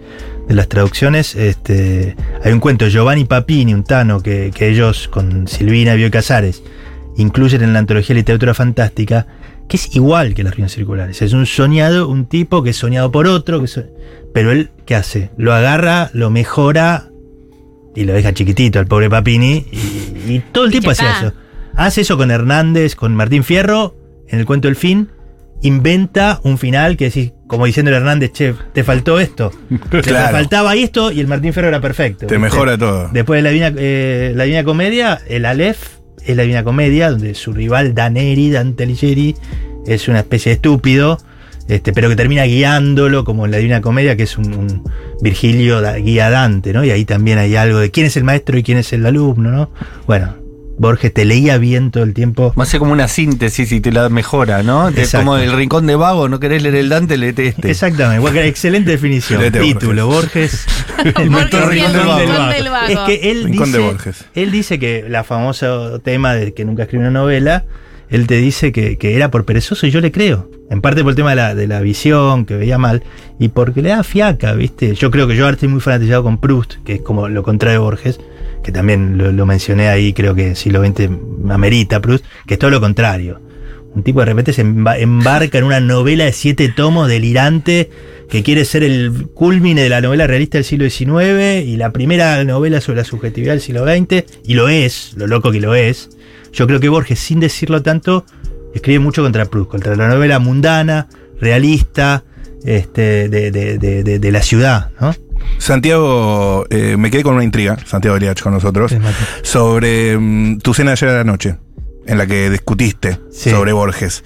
de 0.50 0.56
las 0.56 0.68
traducciones, 0.68 1.36
este, 1.36 2.16
hay 2.44 2.52
un 2.52 2.60
cuento, 2.60 2.88
Giovanni 2.88 3.24
Papini, 3.24 3.74
un 3.74 3.84
tano, 3.84 4.20
que, 4.22 4.52
que 4.54 4.68
ellos 4.68 5.08
con 5.08 5.48
Silvina 5.48 5.94
y 5.94 5.98
Bioy 5.98 6.12
Casares 6.12 6.64
incluyen 7.18 7.62
en 7.64 7.72
la 7.74 7.80
antología 7.80 8.16
literatura 8.16 8.54
fantástica, 8.54 9.28
que 9.68 9.78
es 9.78 9.96
igual 9.96 10.34
que 10.34 10.44
las 10.44 10.56
ruinas 10.56 10.72
circulares. 10.74 11.22
Es 11.22 11.34
un 11.34 11.46
soñado, 11.46 12.08
un 12.10 12.26
tipo 12.26 12.64
que 12.64 12.72
es 12.72 12.78
soñado 12.78 13.12
por 13.12 13.28
otro, 13.28 13.62
que 13.62 13.68
so- 13.68 13.84
pero 14.34 14.52
él, 14.52 14.72
¿qué 14.86 14.96
hace? 14.96 15.30
Lo 15.38 15.54
agarra, 15.54 16.10
lo 16.14 16.30
mejora 16.32 17.10
y 17.96 18.06
lo 18.06 18.14
deja 18.14 18.34
chiquitito 18.34 18.80
al 18.80 18.88
pobre 18.88 19.10
Papini. 19.10 19.66
Y, 19.72 20.32
y 20.34 20.44
todo 20.52 20.66
el 20.66 20.72
tiempo 20.72 20.90
hacía 20.92 21.12
eso. 21.28 21.34
Hace 21.76 22.02
eso 22.02 22.18
con 22.18 22.32
Hernández, 22.32 22.96
con 22.96 23.16
Martín 23.16 23.44
Fierro, 23.44 23.96
en 24.28 24.40
el 24.40 24.46
cuento 24.46 24.68
El 24.68 24.76
Fin. 24.76 25.10
Inventa 25.62 26.40
un 26.44 26.58
final 26.58 26.96
que 26.96 27.06
decís, 27.06 27.34
como 27.48 27.66
diciendo 27.66 27.92
Hernández, 27.92 28.32
che, 28.32 28.54
te 28.74 28.84
faltó 28.84 29.20
esto. 29.20 29.52
Te 29.92 30.02
Claro. 30.02 30.32
faltaba 30.32 30.76
esto 30.76 31.12
y 31.12 31.20
el 31.20 31.28
Martín 31.28 31.52
Fierro 31.54 31.68
era 31.68 31.82
perfecto. 31.82 32.28
Te 32.28 32.36
¿viste? 32.36 32.40
mejora 32.40 32.78
todo. 32.78 33.10
Después 33.12 33.40
de 33.40 33.42
la 33.44 33.50
Divina, 33.50 33.74
eh, 33.78 34.32
la 34.36 34.44
Divina 34.46 34.64
Comedia, 34.64 35.20
el 35.28 35.46
Aleph 35.46 35.80
es 36.26 36.36
la 36.36 36.44
Divina 36.44 36.64
Comedia, 36.64 37.10
donde 37.12 37.34
su 37.36 37.52
rival 37.54 37.94
Daneri, 37.94 38.50
Dante 38.52 38.84
Alighieri, 38.84 39.36
es 39.86 40.08
una 40.08 40.20
especie 40.20 40.52
de 40.52 40.56
estúpido, 40.56 41.18
este, 41.68 41.92
pero 41.94 42.08
que 42.10 42.16
termina 42.16 42.44
guiándolo, 42.46 43.24
como 43.26 43.46
en 43.46 43.52
la 43.52 43.58
Divina 43.58 43.82
Comedia, 43.82 44.16
que 44.16 44.24
es 44.24 44.38
un, 44.38 44.54
un 44.54 44.84
Virgilio 45.22 45.82
da- 45.82 45.96
guía 45.98 46.30
Dante, 46.30 46.72
¿no? 46.74 46.84
Y 46.86 46.92
ahí 46.92 47.04
también 47.06 47.38
hay 47.38 47.56
algo 47.56 47.80
de 47.80 47.92
quién 47.92 48.06
es 48.06 48.16
el 48.18 48.24
maestro 48.24 48.58
y 48.58 48.64
quién 48.64 48.78
es 48.78 48.92
el 48.94 49.06
alumno, 49.06 49.52
¿no? 49.52 49.72
Bueno, 50.08 50.36
Borges 50.80 51.14
te 51.14 51.26
leía 51.26 51.58
bien 51.58 51.92
todo 51.92 52.04
el 52.04 52.14
tiempo. 52.14 52.54
Más 52.56 52.74
como 52.76 52.94
una 52.94 53.08
síntesis 53.10 53.72
y 53.72 53.82
te 53.82 53.92
la 53.92 54.08
mejora, 54.10 54.64
¿no? 54.64 54.92
Te- 54.92 55.02
Exacto. 55.02 55.26
como 55.26 55.38
el 55.38 55.52
rincón 55.52 55.86
de 55.86 55.96
vago, 55.96 56.30
no 56.30 56.40
querés 56.40 56.64
leer 56.64 56.76
el 56.76 56.90
Dante, 56.90 57.18
leete 57.18 57.48
este. 57.48 57.70
Exactamente, 57.70 58.20
bueno, 58.22 58.40
excelente 58.40 58.92
definición. 58.92 59.42
Léete 59.42 59.60
Título, 59.60 60.08
Borges. 60.08 60.66
El 61.00 61.14
rincón 61.14 61.50
del 61.52 61.70
rincón 61.70 62.08
vago. 62.08 62.50
del 62.54 62.70
vago. 62.70 62.88
Es 62.88 63.00
que 63.00 63.32
él 63.32 63.44
Rincón 63.44 63.66
dice, 63.68 63.78
de 63.78 63.84
Borges. 63.84 64.26
él 64.36 64.52
dice 64.52 64.80
que 64.80 65.06
la 65.08 65.24
famosa 65.24 66.00
tema 66.04 66.34
de 66.34 66.54
que 66.54 66.64
nunca 66.66 66.84
escribió 66.84 67.08
una 67.10 67.20
novela, 67.20 67.66
él 68.10 68.26
te 68.26 68.36
dice 68.38 68.72
que, 68.72 68.98
que 68.98 69.16
era 69.16 69.30
por 69.32 69.46
perezoso 69.46 69.86
y 69.86 69.92
yo 69.92 70.00
le 70.02 70.12
creo. 70.12 70.50
En 70.70 70.82
parte 70.82 71.02
por 71.04 71.12
el 71.12 71.16
tema 71.16 71.32
de 71.32 71.36
la, 71.36 71.56
de 71.56 71.68
la 71.68 71.82
visión, 71.82 72.46
que 72.46 72.56
veía 72.56 72.78
mal, 72.78 73.04
y 73.40 73.50
porque 73.50 73.82
le 73.82 73.90
da 73.90 74.04
fiaca, 74.04 74.54
¿viste? 74.54 74.94
Yo 74.96 75.10
creo 75.12 75.28
que 75.28 75.36
yo 75.36 75.44
ahora 75.46 75.56
estoy 75.56 75.68
muy 75.70 75.82
fanatizado 75.82 76.24
con 76.24 76.38
Proust, 76.40 76.76
que 76.86 76.96
es 76.96 77.02
como 77.02 77.28
lo 77.28 77.44
contrario 77.44 77.80
de 77.80 77.84
Borges, 77.84 78.20
que 78.64 78.72
también 78.72 79.18
lo, 79.18 79.46
mencioné 79.46 79.88
ahí, 79.90 80.14
creo 80.14 80.36
que 80.36 80.56
siglo 80.56 80.84
XX 80.86 81.10
amerita 81.50 82.00
Proust, 82.02 82.26
que 82.46 82.56
es 82.56 82.60
todo 82.60 82.70
lo 82.72 82.82
contrario. 82.82 83.40
Un 83.96 84.04
tipo 84.04 84.20
de 84.20 84.28
repente 84.28 84.54
se 84.54 84.64
emba- 84.64 85.00
embarca 85.00 85.58
en 85.58 85.64
una 85.64 85.80
novela 85.80 86.26
de 86.26 86.32
siete 86.34 86.70
tomos 86.70 87.08
delirante 87.08 87.90
que 88.30 88.44
quiere 88.44 88.64
ser 88.64 88.84
el 88.84 89.28
culmine 89.34 89.82
de 89.82 89.90
la 89.90 90.02
novela 90.02 90.28
realista 90.28 90.60
del 90.60 90.66
siglo 90.66 90.88
XIX 90.88 91.66
y 91.66 91.76
la 91.78 91.92
primera 91.92 92.44
novela 92.44 92.80
sobre 92.82 92.98
la 93.00 93.04
subjetividad 93.06 93.54
del 93.54 93.62
siglo 93.62 93.86
XX, 93.86 94.24
y 94.46 94.54
lo 94.54 94.70
es, 94.70 95.14
lo 95.18 95.26
loco 95.26 95.52
que 95.52 95.60
lo 95.60 95.74
es. 95.74 96.10
Yo 96.54 96.68
creo 96.68 96.80
que 96.80 96.90
Borges, 96.90 97.18
sin 97.20 97.40
decirlo 97.40 97.82
tanto, 97.82 98.26
escribe 98.76 99.00
mucho 99.00 99.24
contra 99.24 99.46
Proust, 99.46 99.72
contra 99.72 99.96
la 99.96 100.08
novela 100.08 100.38
mundana, 100.38 101.08
realista, 101.42 102.24
este, 102.64 103.30
de- 103.30 103.50
de- 103.52 103.78
de- 103.80 104.20
de 104.20 104.32
la 104.32 104.44
ciudad, 104.44 104.92
¿no? 105.02 105.16
Santiago, 105.58 106.66
eh, 106.70 106.96
me 106.98 107.12
quedé 107.12 107.24
con 107.24 107.36
una 107.36 107.44
intriga, 107.44 107.78
Santiago 107.86 108.18
Eliach 108.18 108.42
con 108.42 108.54
nosotros, 108.54 108.96
sobre 109.44 110.18
mm, 110.18 110.60
tu 110.60 110.74
cena 110.74 110.92
de 110.92 110.94
ayer 110.94 111.10
a 111.10 111.14
la 111.18 111.24
noche, 111.24 111.58
en 112.08 112.18
la 112.18 112.26
que 112.28 112.50
discutiste 112.50 113.20
Sí. 113.32 113.50
sobre 113.52 113.72
Borges. 113.74 114.24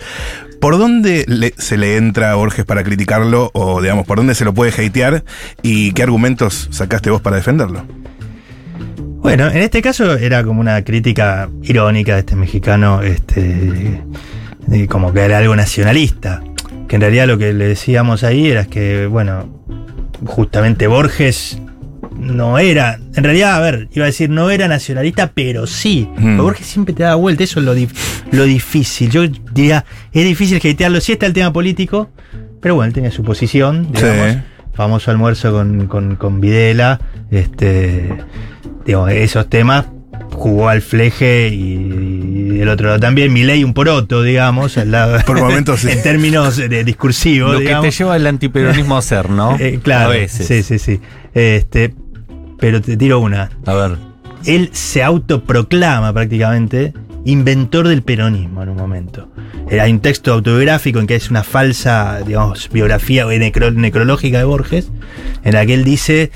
¿Por 0.61 0.77
dónde 0.77 1.25
le- 1.27 1.53
se 1.57 1.75
le 1.77 1.97
entra 1.97 2.31
a 2.31 2.35
Borges 2.35 2.63
para 2.65 2.83
criticarlo? 2.83 3.51
O, 3.53 3.81
digamos, 3.81 4.05
¿por 4.05 4.17
dónde 4.17 4.33
se 4.35 4.45
lo 4.45 4.53
puede 4.53 4.71
hatear? 4.71 5.25
¿Y 5.61 5.91
qué 5.91 6.03
argumentos 6.03 6.69
sacaste 6.71 7.09
vos 7.09 7.21
para 7.21 7.35
defenderlo? 7.35 7.85
Bueno, 9.21 9.47
en 9.49 9.57
este 9.57 9.81
caso 9.81 10.15
era 10.15 10.43
como 10.43 10.59
una 10.61 10.83
crítica 10.83 11.49
irónica 11.61 12.13
de 12.13 12.19
este 12.19 12.35
mexicano, 12.35 13.01
este, 13.01 14.01
de 14.67 14.87
como 14.87 15.13
que 15.13 15.21
era 15.21 15.37
algo 15.39 15.55
nacionalista. 15.55 16.41
Que 16.87 16.95
en 16.95 17.01
realidad 17.01 17.27
lo 17.27 17.37
que 17.37 17.53
le 17.53 17.65
decíamos 17.67 18.23
ahí 18.23 18.47
era 18.49 18.65
que, 18.65 19.07
bueno, 19.07 19.62
justamente 20.25 20.87
Borges 20.87 21.59
no 22.17 22.59
era, 22.59 22.99
en 23.15 23.23
realidad, 23.23 23.55
a 23.55 23.59
ver, 23.59 23.87
iba 23.93 24.05
a 24.05 24.07
decir 24.07 24.29
no 24.29 24.49
era 24.49 24.67
nacionalista, 24.67 25.31
pero 25.33 25.67
sí. 25.67 26.07
Mm. 26.17 26.37
Borges 26.37 26.67
siempre 26.67 26.93
te 26.93 27.03
da 27.03 27.15
vuelta, 27.15 27.43
eso 27.43 27.59
es 27.59 27.65
lo, 27.65 27.73
lo 28.31 28.43
difícil. 28.43 29.09
Yo 29.09 29.27
diría, 29.27 29.85
es 30.11 30.23
difícil 30.23 30.57
hatearlo, 30.57 31.01
sí 31.01 31.13
está 31.13 31.25
el 31.25 31.33
tema 31.33 31.51
político, 31.51 32.09
pero 32.61 32.75
bueno, 32.75 32.87
él 32.87 32.93
tenía 32.93 33.11
su 33.11 33.23
posición, 33.23 33.91
digamos. 33.91 34.33
Sí. 34.33 34.39
Famoso 34.73 35.11
almuerzo 35.11 35.51
con, 35.51 35.87
con, 35.87 36.15
con 36.15 36.41
Videla, 36.41 36.99
este, 37.29 38.09
digamos, 38.85 39.11
esos 39.11 39.47
temas 39.47 39.85
jugó 40.43 40.67
al 40.67 40.81
fleje 40.81 41.49
y, 41.49 42.55
y 42.55 42.59
el 42.59 42.67
otro 42.67 42.87
lado 42.87 42.99
también, 42.99 43.31
Milei 43.31 43.63
un 43.63 43.73
poroto, 43.73 44.21
digamos, 44.23 44.77
al 44.77 44.91
lado, 44.91 45.17
Por 45.25 45.39
momentos, 45.39 45.79
sí. 45.81 45.89
en 45.89 46.03
términos 46.03 46.57
de 46.57 46.83
discursivos, 46.83 47.53
Lo 47.53 47.59
que 47.59 47.73
te 47.81 47.91
lleva 47.91 48.15
el 48.17 48.27
antiperonismo 48.27 48.95
a 48.95 48.99
hacer, 48.99 49.29
¿no? 49.29 49.55
Eh, 49.59 49.79
claro, 49.81 50.09
A 50.09 50.13
veces. 50.13 50.45
sí, 50.45 50.61
sí, 50.63 50.79
sí. 50.79 50.99
Este, 51.33 51.93
pero 52.59 52.81
te 52.81 52.97
tiro 52.97 53.19
una. 53.19 53.49
A 53.65 53.73
ver. 53.73 53.97
Él 54.45 54.69
se 54.73 55.01
autoproclama 55.01 56.11
prácticamente 56.11 56.93
inventor 57.25 57.87
del 57.87 58.01
peronismo 58.01 58.63
en 58.63 58.69
un 58.69 58.75
momento. 58.77 59.29
Eh, 59.71 59.79
hay 59.79 59.91
un 59.93 60.01
texto 60.01 60.33
autobiográfico 60.33 60.99
en 60.99 61.07
que 61.07 61.15
es 61.15 61.29
una 61.29 61.43
falsa, 61.43 62.19
digamos, 62.27 62.69
biografía 62.69 63.23
eh, 63.23 63.39
necro- 63.39 63.73
necrológica 63.73 64.39
de 64.39 64.43
Borges, 64.43 64.91
en 65.45 65.53
la 65.53 65.65
que 65.65 65.73
él 65.73 65.85
dice, 65.85 66.31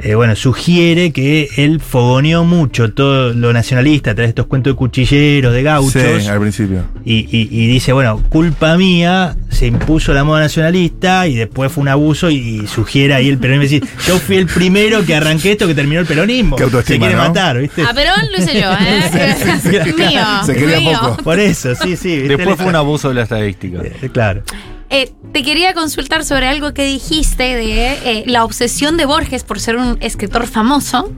eh, 0.00 0.14
bueno, 0.14 0.36
sugiere 0.36 1.10
que 1.12 1.48
él 1.56 1.80
fogoneó 1.80 2.44
mucho 2.44 2.92
todo 2.92 3.32
lo 3.32 3.52
nacionalista 3.52 4.12
a 4.12 4.14
través 4.14 4.28
de 4.28 4.30
estos 4.30 4.46
cuentos 4.46 4.72
de 4.72 4.76
cuchilleros, 4.76 5.52
de 5.52 5.62
gauchos. 5.62 6.02
Sí, 6.22 6.28
al 6.28 6.40
principio. 6.40 6.84
Y, 7.04 7.26
y- 7.30 7.48
y 7.50 7.66
dice, 7.66 7.92
bueno, 7.92 8.22
culpa 8.28 8.76
mía, 8.76 9.36
se 9.48 9.66
impuso 9.66 10.12
la 10.14 10.24
moda 10.24 10.40
nacionalista 10.40 11.26
y 11.26 11.34
después 11.34 11.72
fue 11.72 11.82
un 11.82 11.88
abuso 11.88 12.30
y, 12.30 12.36
y 12.62 12.66
sugiere 12.66 13.14
ahí 13.14 13.28
el 13.28 13.38
peronismo. 13.38 13.80
Dice, 13.80 13.92
yo 14.06 14.18
fui 14.18 14.36
el 14.36 14.46
primero 14.46 15.04
que 15.04 15.14
arranqué 15.14 15.52
esto, 15.52 15.66
que 15.66 15.74
terminó 15.74 16.00
el 16.00 16.06
peronismo. 16.06 16.56
Qué 16.56 16.62
autoestima, 16.64 16.94
se 16.94 16.98
quiere 17.00 17.14
¿no? 17.16 17.22
matar, 17.28 17.58
¿viste? 17.58 17.82
A 17.82 17.92
Perón 17.92 18.14
lo 18.30 18.38
hice 18.42 18.60
yo, 18.60 18.70
¿eh? 18.72 19.94
mío. 19.96 20.20
Se 20.46 20.54
quería 20.54 20.78
mío. 20.80 20.98
poco. 21.02 21.22
Por 21.22 21.38
eso, 21.40 21.74
sí, 21.74 21.96
sí. 21.96 22.18
¿viste? 22.18 22.36
Después 22.36 22.56
fue 22.56 22.66
un 22.66 22.76
abuso 22.76 23.08
de 23.08 23.14
la 23.14 23.22
estadística. 23.24 23.80
Eh, 23.82 24.10
Claro. 24.12 24.42
Eh, 24.90 25.12
te 25.32 25.42
quería 25.42 25.74
consultar 25.74 26.24
sobre 26.24 26.46
algo 26.46 26.72
que 26.72 26.84
dijiste 26.84 27.42
de 27.42 27.92
eh, 27.92 28.24
la 28.26 28.44
obsesión 28.44 28.96
de 28.96 29.04
Borges 29.04 29.44
por 29.44 29.60
ser 29.60 29.76
un 29.76 29.98
escritor 30.00 30.46
famoso 30.46 31.12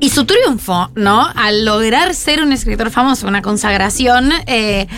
y 0.00 0.10
su 0.10 0.24
triunfo, 0.24 0.90
¿no? 0.96 1.28
Al 1.36 1.64
lograr 1.64 2.14
ser 2.14 2.42
un 2.42 2.52
escritor 2.52 2.90
famoso, 2.90 3.28
una 3.28 3.42
consagración, 3.42 4.32
eh, 4.46 4.88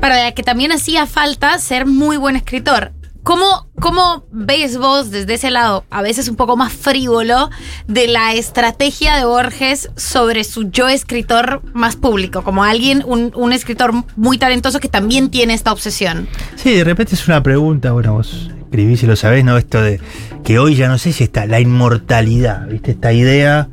para 0.00 0.24
la 0.24 0.32
que 0.32 0.42
también 0.42 0.72
hacía 0.72 1.06
falta 1.06 1.56
ser 1.58 1.86
muy 1.86 2.18
buen 2.18 2.36
escritor. 2.36 2.92
¿Cómo, 3.26 3.66
¿Cómo 3.80 4.24
ves 4.30 4.78
vos 4.78 5.10
desde 5.10 5.34
ese 5.34 5.50
lado, 5.50 5.84
a 5.90 6.00
veces 6.00 6.28
un 6.28 6.36
poco 6.36 6.56
más 6.56 6.72
frívolo, 6.72 7.50
de 7.88 8.06
la 8.06 8.34
estrategia 8.34 9.16
de 9.16 9.24
Borges 9.24 9.90
sobre 9.96 10.44
su 10.44 10.70
yo 10.70 10.88
escritor 10.88 11.60
más 11.74 11.96
público? 11.96 12.44
Como 12.44 12.62
alguien, 12.62 13.02
un, 13.04 13.32
un 13.34 13.52
escritor 13.52 13.92
muy 14.14 14.38
talentoso 14.38 14.78
que 14.78 14.88
también 14.88 15.28
tiene 15.30 15.54
esta 15.54 15.72
obsesión. 15.72 16.28
Sí, 16.54 16.70
de 16.72 16.84
repente 16.84 17.16
es 17.16 17.26
una 17.26 17.42
pregunta, 17.42 17.90
bueno, 17.90 18.12
vos 18.12 18.48
escribís 18.60 19.02
y 19.02 19.06
lo 19.06 19.16
sabés, 19.16 19.44
¿no? 19.44 19.58
Esto 19.58 19.82
de 19.82 20.00
que 20.44 20.60
hoy 20.60 20.76
ya 20.76 20.86
no 20.86 20.96
sé 20.96 21.12
si 21.12 21.24
está 21.24 21.46
la 21.46 21.58
inmortalidad, 21.58 22.68
¿viste? 22.68 22.92
Esta 22.92 23.12
idea 23.12 23.66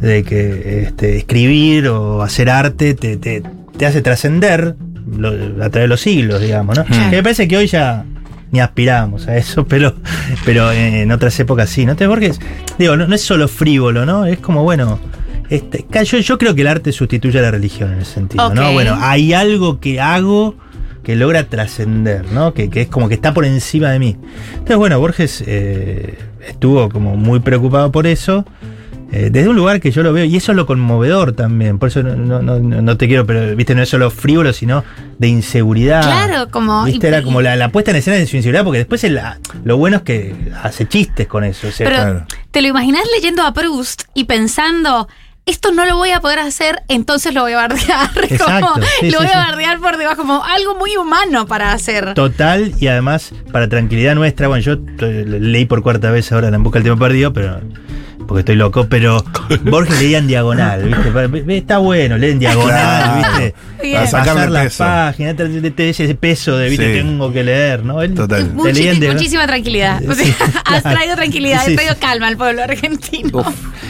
de 0.00 0.24
que 0.24 0.82
este, 0.88 1.16
escribir 1.18 1.86
o 1.86 2.22
hacer 2.22 2.50
arte 2.50 2.94
te, 2.94 3.16
te- 3.16 3.44
te 3.76 3.86
hace 3.86 4.02
trascender 4.02 4.74
a 5.62 5.70
través 5.70 5.72
de 5.72 5.86
los 5.86 6.00
siglos, 6.00 6.40
digamos, 6.40 6.76
¿no? 6.76 6.84
Que 6.84 6.98
me 7.16 7.22
parece 7.22 7.46
que 7.46 7.56
hoy 7.56 7.68
ya 7.68 8.04
ni 8.50 8.60
aspiramos 8.60 9.28
a 9.28 9.36
eso, 9.36 9.66
pero, 9.68 9.94
pero 10.44 10.72
en 10.72 11.10
otras 11.12 11.38
épocas 11.40 11.70
sí, 11.70 11.84
¿no? 11.84 11.92
Entonces, 11.92 12.08
Borges, 12.08 12.40
digo, 12.78 12.96
no, 12.96 13.06
no 13.06 13.14
es 13.14 13.22
solo 13.22 13.48
frívolo, 13.48 14.06
¿no? 14.06 14.26
Es 14.26 14.38
como, 14.38 14.62
bueno, 14.62 14.98
este, 15.50 15.86
yo, 16.04 16.18
yo 16.18 16.38
creo 16.38 16.54
que 16.54 16.60
el 16.60 16.66
arte 16.66 16.92
sustituye 16.92 17.38
a 17.38 17.42
la 17.42 17.50
religión 17.50 17.92
en 17.92 18.00
ese 18.00 18.14
sentido, 18.14 18.52
¿no? 18.54 18.72
Bueno, 18.72 18.96
hay 19.00 19.32
algo 19.32 19.80
que 19.80 20.00
hago 20.00 20.56
que 21.02 21.16
logra 21.16 21.44
trascender, 21.44 22.30
¿no? 22.32 22.52
Que, 22.52 22.68
que 22.68 22.82
es 22.82 22.88
como 22.88 23.08
que 23.08 23.14
está 23.14 23.32
por 23.32 23.46
encima 23.46 23.90
de 23.90 23.98
mí. 23.98 24.16
Entonces, 24.52 24.76
bueno, 24.76 25.00
Borges 25.00 25.42
eh, 25.46 26.18
estuvo 26.46 26.90
como 26.90 27.16
muy 27.16 27.40
preocupado 27.40 27.90
por 27.90 28.06
eso. 28.06 28.44
Eh, 29.10 29.30
desde 29.32 29.48
un 29.48 29.56
lugar 29.56 29.80
que 29.80 29.90
yo 29.90 30.02
lo 30.02 30.12
veo, 30.12 30.24
y 30.24 30.36
eso 30.36 30.52
es 30.52 30.56
lo 30.56 30.66
conmovedor 30.66 31.32
también, 31.32 31.78
por 31.78 31.88
eso 31.88 32.02
no, 32.02 32.14
no- 32.42 32.58
no- 32.60 32.82
no 32.82 32.96
te 32.96 33.08
quiero, 33.08 33.24
pero 33.26 33.56
viste, 33.56 33.74
no 33.74 33.82
es 33.82 33.88
solo 33.88 34.10
frívolo, 34.10 34.52
sino 34.52 34.84
de 35.18 35.28
inseguridad. 35.28 36.02
Claro, 36.02 36.50
como- 36.50 36.84
Viste, 36.84 37.06
y- 37.06 37.08
era 37.08 37.22
como 37.22 37.40
la, 37.40 37.56
la 37.56 37.70
puesta 37.70 37.90
en 37.90 37.96
escena 37.98 38.16
de 38.18 38.26
su 38.26 38.36
inseguridad, 38.36 38.64
porque 38.64 38.78
después 38.78 39.02
el- 39.04 39.18
lo 39.64 39.76
bueno 39.78 39.98
es 39.98 40.02
que 40.02 40.34
hace 40.62 40.86
chistes 40.86 41.26
con 41.26 41.44
eso. 41.44 41.68
o 41.68 41.70
sea, 41.72 41.88
Pero 41.88 41.96
claro. 42.02 42.26
te 42.50 42.60
lo 42.62 42.68
imaginas 42.68 43.02
leyendo 43.14 43.42
a 43.44 43.52
Proust 43.54 44.02
y 44.14 44.24
pensando, 44.24 45.08
esto 45.46 45.72
no 45.72 45.86
lo 45.86 45.96
voy 45.96 46.10
a 46.10 46.20
poder 46.20 46.40
hacer, 46.40 46.82
entonces 46.88 47.32
lo 47.32 47.40
voy 47.40 47.52
a 47.52 47.56
bardear. 47.56 48.10
Exacto, 48.28 48.66
Como, 48.74 48.86
sí, 49.00 49.10
lo 49.10 49.20
sí, 49.20 49.24
voy 49.24 49.32
a 49.34 49.38
bardear 49.46 49.78
por 49.80 49.96
debajo, 49.96 50.16
como 50.18 50.44
algo 50.44 50.74
muy 50.74 50.94
humano 50.98 51.46
para 51.46 51.72
hacer. 51.72 52.12
Total, 52.12 52.74
y 52.78 52.88
además, 52.88 53.32
para 53.50 53.66
tranquilidad 53.70 54.14
nuestra, 54.14 54.48
bueno, 54.48 54.62
yo 54.62 54.74
eh, 55.00 55.24
leí 55.26 55.64
por 55.64 55.82
cuarta 55.82 56.10
vez 56.10 56.30
ahora 56.30 56.48
En 56.48 56.62
Busca 56.62 56.78
del 56.78 56.84
Tiempo 56.84 57.02
Perdido, 57.02 57.32
pero 57.32 57.60
porque 58.28 58.40
estoy 58.40 58.56
loco, 58.56 58.86
pero 58.90 59.24
Borges 59.62 59.98
leía 60.00 60.18
en 60.18 60.26
diagonal, 60.26 60.84
¿viste? 60.84 61.56
Está 61.56 61.78
bueno, 61.78 62.18
lee 62.18 62.32
en 62.32 62.38
diagonal, 62.38 63.22
Claro. 63.22 63.38
¿viste? 63.38 63.54
Para 63.94 64.10
Pasar 64.10 64.50
las 64.50 64.76
páginas, 64.76 65.34
ese 65.78 66.14
peso 66.14 66.58
de, 66.58 66.68
¿viste? 66.68 66.92
Sí. 66.92 66.98
Tengo 67.00 67.32
que 67.32 67.42
leer, 67.42 67.84
¿no? 67.84 68.02
Él 68.02 68.14
Total. 68.14 68.52
muchísima 68.52 69.46
tranquilidad. 69.46 70.02
O 70.06 70.12
sea, 70.14 70.24
Sí, 70.26 70.34
has 70.66 70.82
claro. 70.82 70.96
traído 70.96 71.16
tranquilidad, 71.16 71.62
Sí, 71.64 71.70
has 71.70 71.74
traído 71.76 71.94
sí. 71.94 72.00
calma 72.00 72.28
al 72.28 72.36
pueblo 72.36 72.62
argentino. 72.62 73.38
Uf. 73.38 73.46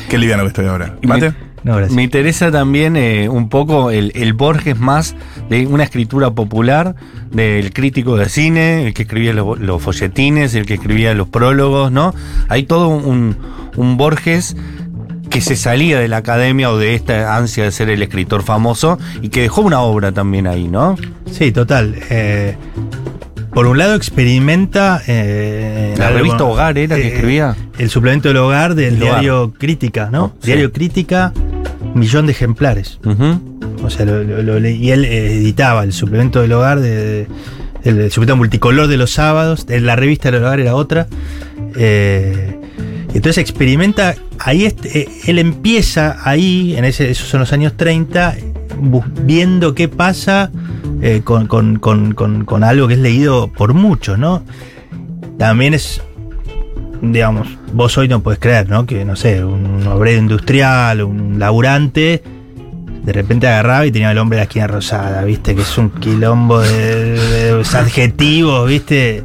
Qué 0.09 0.16
liviano 0.16 0.45
que 0.45 0.49
estoy 0.49 0.66
ahora. 0.66 0.95
Y 1.02 1.07
¿Mate? 1.09 1.35
No, 1.64 1.75
gracias. 1.75 1.97
Me 1.97 2.04
interesa 2.04 2.52
también 2.52 2.97
eh, 2.97 3.28
un 3.28 3.49
poco 3.49 3.90
el, 3.90 4.12
el 4.14 4.33
Borges 4.35 4.78
más 4.78 5.16
de 5.50 5.66
una 5.66 5.83
escritura 5.83 6.30
popular, 6.30 6.95
del 7.33 7.73
crítico 7.73 8.16
de 8.16 8.28
cine, 8.28 8.87
el 8.87 8.95
que 8.95 9.02
escribía 9.02 9.33
los, 9.33 9.59
los 9.59 9.83
folletines, 9.83 10.54
el 10.54 10.64
que 10.64 10.75
escribía 10.75 11.12
los 11.14 11.26
prólogos, 11.28 11.90
¿no? 11.90 12.14
Hay 12.49 12.62
todo 12.62 12.88
un, 12.88 13.37
un 13.78 13.97
Borges 13.97 14.56
que 15.30 15.40
se 15.40 15.56
salía 15.56 15.99
de 15.99 16.08
la 16.08 16.18
academia 16.18 16.70
o 16.70 16.78
de 16.78 16.94
esta 16.94 17.37
ansia 17.37 17.64
de 17.64 17.70
ser 17.73 17.90
el 17.90 18.02
escritor 18.02 18.42
famoso 18.42 18.99
y 19.20 19.28
que 19.28 19.42
dejó 19.42 19.61
una 19.61 19.80
obra 19.80 20.12
también 20.12 20.47
ahí, 20.47 20.68
¿no? 20.68 20.97
Sí, 21.30 21.52
total. 21.52 21.97
Eh, 22.11 22.56
por 23.52 23.66
un 23.66 23.76
lado 23.78 23.94
experimenta... 23.94 25.02
eh, 25.06 25.94
La 25.99 26.08
algo- 26.08 26.18
revista 26.18 26.44
Hogar 26.44 26.78
era 26.78 26.97
que 26.97 27.02
eh, 27.02 27.14
escribía. 27.14 27.56
El 27.78 27.90
suplemento 27.90 28.28
del 28.28 28.38
hogar 28.38 28.75
del 28.75 28.94
El 28.97 29.02
Hogar. 29.02 29.14
diario 29.20 29.52
Crítica, 29.58 30.08
¿no? 30.11 30.25
Oh, 30.25 30.32
sí. 30.40 30.47
Diario 30.47 30.73
Crítica, 30.73 31.32
millón 31.94 32.25
de 32.26 32.32
ejemplares. 32.32 32.99
O 33.85 33.90
sea, 33.90 34.06
lo, 34.06 34.25
lo- 34.25 34.42
lo 34.42 34.58
le- 34.61 34.73
y 34.73 34.90
él 34.92 35.04
eh, 35.04 35.35
editaba 35.35 35.85
el 35.85 35.92
suplemento 35.92 36.40
del 36.40 36.52
hogar, 36.52 36.80
de, 36.80 36.97
de- 36.97 37.26
el, 37.85 38.11
suplemento 38.11 38.37
multicolor 38.37 38.87
de 38.88 38.97
los 38.97 39.12
sábados, 39.12 39.66
de 39.66 39.80
la 39.80 39.94
revista 39.94 40.30
del 40.30 40.42
hogar 40.42 40.58
era 40.61 40.75
otra. 40.75 41.06
Eh, 41.76 42.54
entonces 43.15 43.38
experimenta, 43.38 44.15
ahí 44.38 44.67
eh, 44.67 45.09
él 45.27 45.38
empieza 45.38 46.19
ahí, 46.25 46.75
en 46.77 46.85
ese, 46.85 47.11
esos 47.11 47.29
son 47.29 47.41
los 47.41 47.53
años 47.53 47.75
30, 47.77 48.37
bu- 48.81 49.05
viendo 49.25 49.75
qué 49.75 49.88
pasa 49.88 50.50
eh, 51.00 51.23
con, 51.25 51.47
con- 51.47 51.79
con- 51.79 52.12
con- 52.15 52.45
con 52.45 52.65
algo 52.65 52.87
que 52.88 52.95
es 52.95 53.00
leído 53.00 53.49
por 53.53 53.75
muchos, 53.75 54.19
¿no? 54.19 54.43
También 55.38 55.75
es 55.75 56.00
digamos, 57.00 57.47
vos 57.73 57.97
hoy 57.97 58.09
no 58.09 58.21
podés 58.25 58.41
creer, 58.41 58.69
¿no? 58.69 58.85
Que, 58.85 59.05
no 59.05 59.15
sé, 59.15 59.45
un 59.45 59.87
obrero 59.87 60.19
industrial, 60.19 61.03
un 61.03 61.38
laburante, 61.38 62.23
de 63.05 63.12
repente 63.12 63.47
agarraba 63.47 63.87
y 63.87 63.93
tenía 63.93 64.11
el 64.11 64.19
hombre 64.19 64.37
de 64.37 64.41
la 64.41 64.45
esquina 64.45 64.67
rosada, 64.67 65.23
¿viste? 65.23 65.55
Que 65.55 65.62
es 65.62 65.79
un 65.79 65.91
quilombo 65.91 66.59
de, 66.61 67.53
de 67.55 67.65
adjetivos, 67.75 68.69
¿viste? 68.69 69.23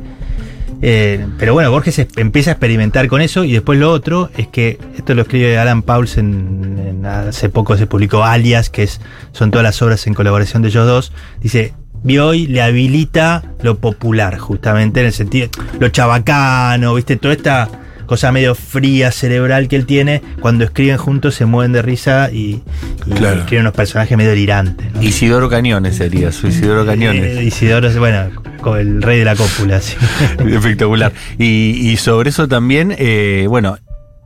Eh, 0.86 1.25
pero 1.40 1.54
bueno, 1.54 1.72
Borges 1.72 1.98
es- 1.98 2.08
empieza 2.18 2.52
a 2.52 2.54
experimentar 2.54 3.08
con 3.08 3.22
eso 3.22 3.46
y 3.46 3.54
después 3.54 3.80
lo 3.80 3.90
otro 3.90 4.30
es 4.36 4.48
que, 4.50 4.78
esto 4.98 5.13
lo 5.13 5.22
escribe 5.22 5.58
Alan 5.58 5.82
Pauls 5.82 6.18
en, 6.18 7.06
hace 7.06 7.48
poco 7.48 7.78
se 7.78 7.88
publicó 7.88 8.25
Alias, 8.25 8.70
que 8.70 8.90
son 9.32 9.50
todas 9.50 9.63
las 9.63 9.82
obras 9.82 10.06
en 10.08 10.13
colaboración 10.13 10.62
de 10.62 10.68
ellos 10.68 10.86
dos, 10.86 11.13
dice, 11.42 11.74
Bioy 12.04 12.48
le 12.48 12.62
habilita 12.62 13.44
lo 13.62 13.78
popular, 13.78 14.38
justamente 14.38 15.00
en 15.00 15.06
el 15.06 15.13
sentido, 15.13 15.48
lo 15.80 15.88
chabacano, 15.88 16.94
¿viste? 16.96 17.16
Toda 17.16 17.34
esta 17.34 17.70
cosa 18.05 18.31
medio 18.31 18.55
fría, 18.55 19.12
cerebral 19.12 19.67
que 19.67 19.75
él 19.75 19.86
tiene, 19.86 20.22
cuando 20.39 20.63
escriben 20.63 20.98
juntos 20.98 21.36
se 21.36 21.45
mueven 21.45 21.72
de 21.74 21.81
risa 21.81 22.29
y, 22.31 22.62
y 23.05 23.12
Claro. 23.15 23.39
escriben 23.41 23.62
unos 23.63 23.74
personajes 23.74 24.17
medio 24.17 24.31
delirantes. 24.31 24.91
¿no? 24.93 25.01
Isidoro 25.01 25.50
Cañones 25.50 25.95
sería, 25.98 26.31
su 26.31 26.48
Isidoro 26.48 26.86
Cañones. 26.86 27.38
Eh, 27.38 27.43
Isidoro, 27.43 27.89
bueno, 28.00 28.29
el 28.77 29.01
rey 29.01 29.19
de 29.19 29.25
la 29.25 29.36
cópula, 29.36 29.79
sí. 29.81 29.95
Espectacular. 30.48 31.12
Y, 31.38 31.89
y 31.91 31.98
sobre 31.98 32.29
eso 32.29 32.48
también, 32.48 32.95
eh, 32.98 33.45
bueno, 33.50 33.77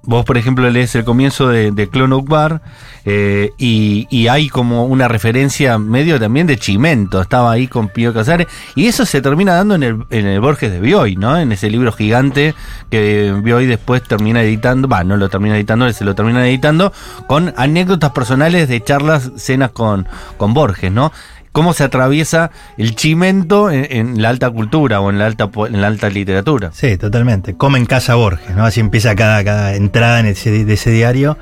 vos 0.08 0.26
por 0.26 0.38
ejemplo 0.38 0.68
lees 0.70 0.96
el 0.96 1.04
comienzo 1.04 1.50
de, 1.50 1.72
de 1.72 1.90
Clone 1.90 2.24
Bar 2.26 2.62
eh, 3.06 3.52
y, 3.58 4.08
y 4.10 4.30
hay 4.30 4.50
como 4.50 4.86
una 4.86 5.08
referencia 5.08 5.78
medio 5.78 6.20
también 6.20 6.48
de 6.48 6.58
Chimento, 6.58 7.22
estaba 7.22 7.52
ahí 7.52 7.68
con 7.68 7.90
Pío 7.90 8.14
Casares, 8.14 8.48
y 8.74 8.88
eso 8.88 9.06
se 9.06 9.22
termina 9.22 9.54
dando 9.54 9.76
en 9.76 9.84
el, 9.84 10.06
en 10.10 10.26
el 10.26 10.40
Borges 10.40 10.72
de 10.72 10.80
Bioy, 10.80 11.16
¿no? 11.18 11.38
En 11.38 11.52
ese 11.52 11.70
libro 11.70 11.92
gigante 11.92 12.56
que 12.90 13.34
Bioy 13.44 13.66
después 13.66 14.02
termina 14.02 14.42
editando, 14.42 14.88
va, 14.88 15.04
no 15.04 15.18
lo 15.18 15.30
termina 15.30 15.56
editando, 15.56 15.92
se 15.92 16.06
lo 16.06 16.16
termina 16.16 16.48
editando, 16.48 16.94
con 17.28 17.54
anécdotas 17.58 18.12
personales 18.12 18.70
de 18.70 18.82
charlas, 18.82 19.32
cenas 19.36 19.72
con, 19.72 20.08
con 20.38 20.54
Borges, 20.54 20.92
¿no? 20.92 21.12
Cómo 21.58 21.74
se 21.74 21.84
atraviesa 21.84 22.52
el 22.78 22.94
chimento 22.96 23.72
en, 23.72 23.88
en 23.90 24.22
la 24.22 24.30
alta 24.30 24.52
cultura 24.52 25.02
o 25.02 25.10
en 25.10 25.18
la 25.18 25.26
alta, 25.26 25.50
en 25.68 25.82
la 25.82 25.88
alta 25.88 26.08
literatura. 26.08 26.70
Sí, 26.72 26.98
totalmente. 26.98 27.56
Come 27.58 27.80
en 27.80 27.88
casa 27.88 28.14
Borges, 28.14 28.52
¿no? 28.56 28.64
Así 28.64 28.80
empieza 28.80 29.16
cada, 29.16 29.44
cada 29.44 29.74
entrada 29.74 30.20
en 30.20 30.28
ese, 30.28 30.64
de 30.64 30.72
ese 30.76 30.92
diario. 30.92 31.36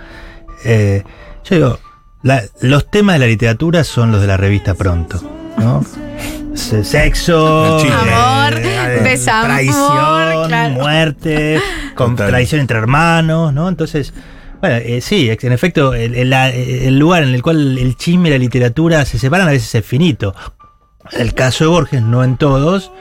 Eh, 0.63 1.03
yo 1.43 1.55
digo, 1.57 1.79
la- 2.21 2.43
los 2.61 2.89
temas 2.89 3.15
de 3.15 3.19
la 3.19 3.25
literatura 3.27 3.83
son 3.83 4.13
los 4.13 4.21
de 4.21 4.27
la 4.27 4.37
revista 4.37 4.73
Pronto, 4.73 5.21
¿no? 5.57 5.83
Se- 6.53 6.85
Sexo, 6.85 7.79
chisme. 7.81 8.13
Amor, 8.13 8.61
desamor, 9.03 9.45
traición, 9.47 10.47
claro. 10.47 10.73
muerte, 10.75 11.59
con 11.93 12.15
traición 12.15 12.61
entre 12.61 12.77
hermanos, 12.77 13.51
¿no? 13.53 13.67
Entonces, 13.67 14.13
bueno, 14.61 14.75
eh, 14.77 15.01
sí, 15.01 15.29
en 15.29 15.51
efecto, 15.51 15.93
el, 15.93 16.15
el- 16.15 16.33
el 16.33 16.97
lugar 16.99 17.23
en 17.23 17.33
el 17.33 17.41
cual 17.41 17.77
el 17.77 17.95
chisme 17.95 18.29
y 18.29 18.31
la 18.31 18.37
literatura 18.37 19.05
se 19.05 19.17
separan 19.19 19.47
a 19.47 19.51
veces 19.51 19.73
es 19.75 19.85
finito. 19.85 20.33
En 21.11 21.21
el 21.21 21.33
caso 21.33 21.63
de 21.65 21.69
Borges, 21.69 22.01
no 22.01 22.23
en 22.23 22.37
todos, 22.37 22.91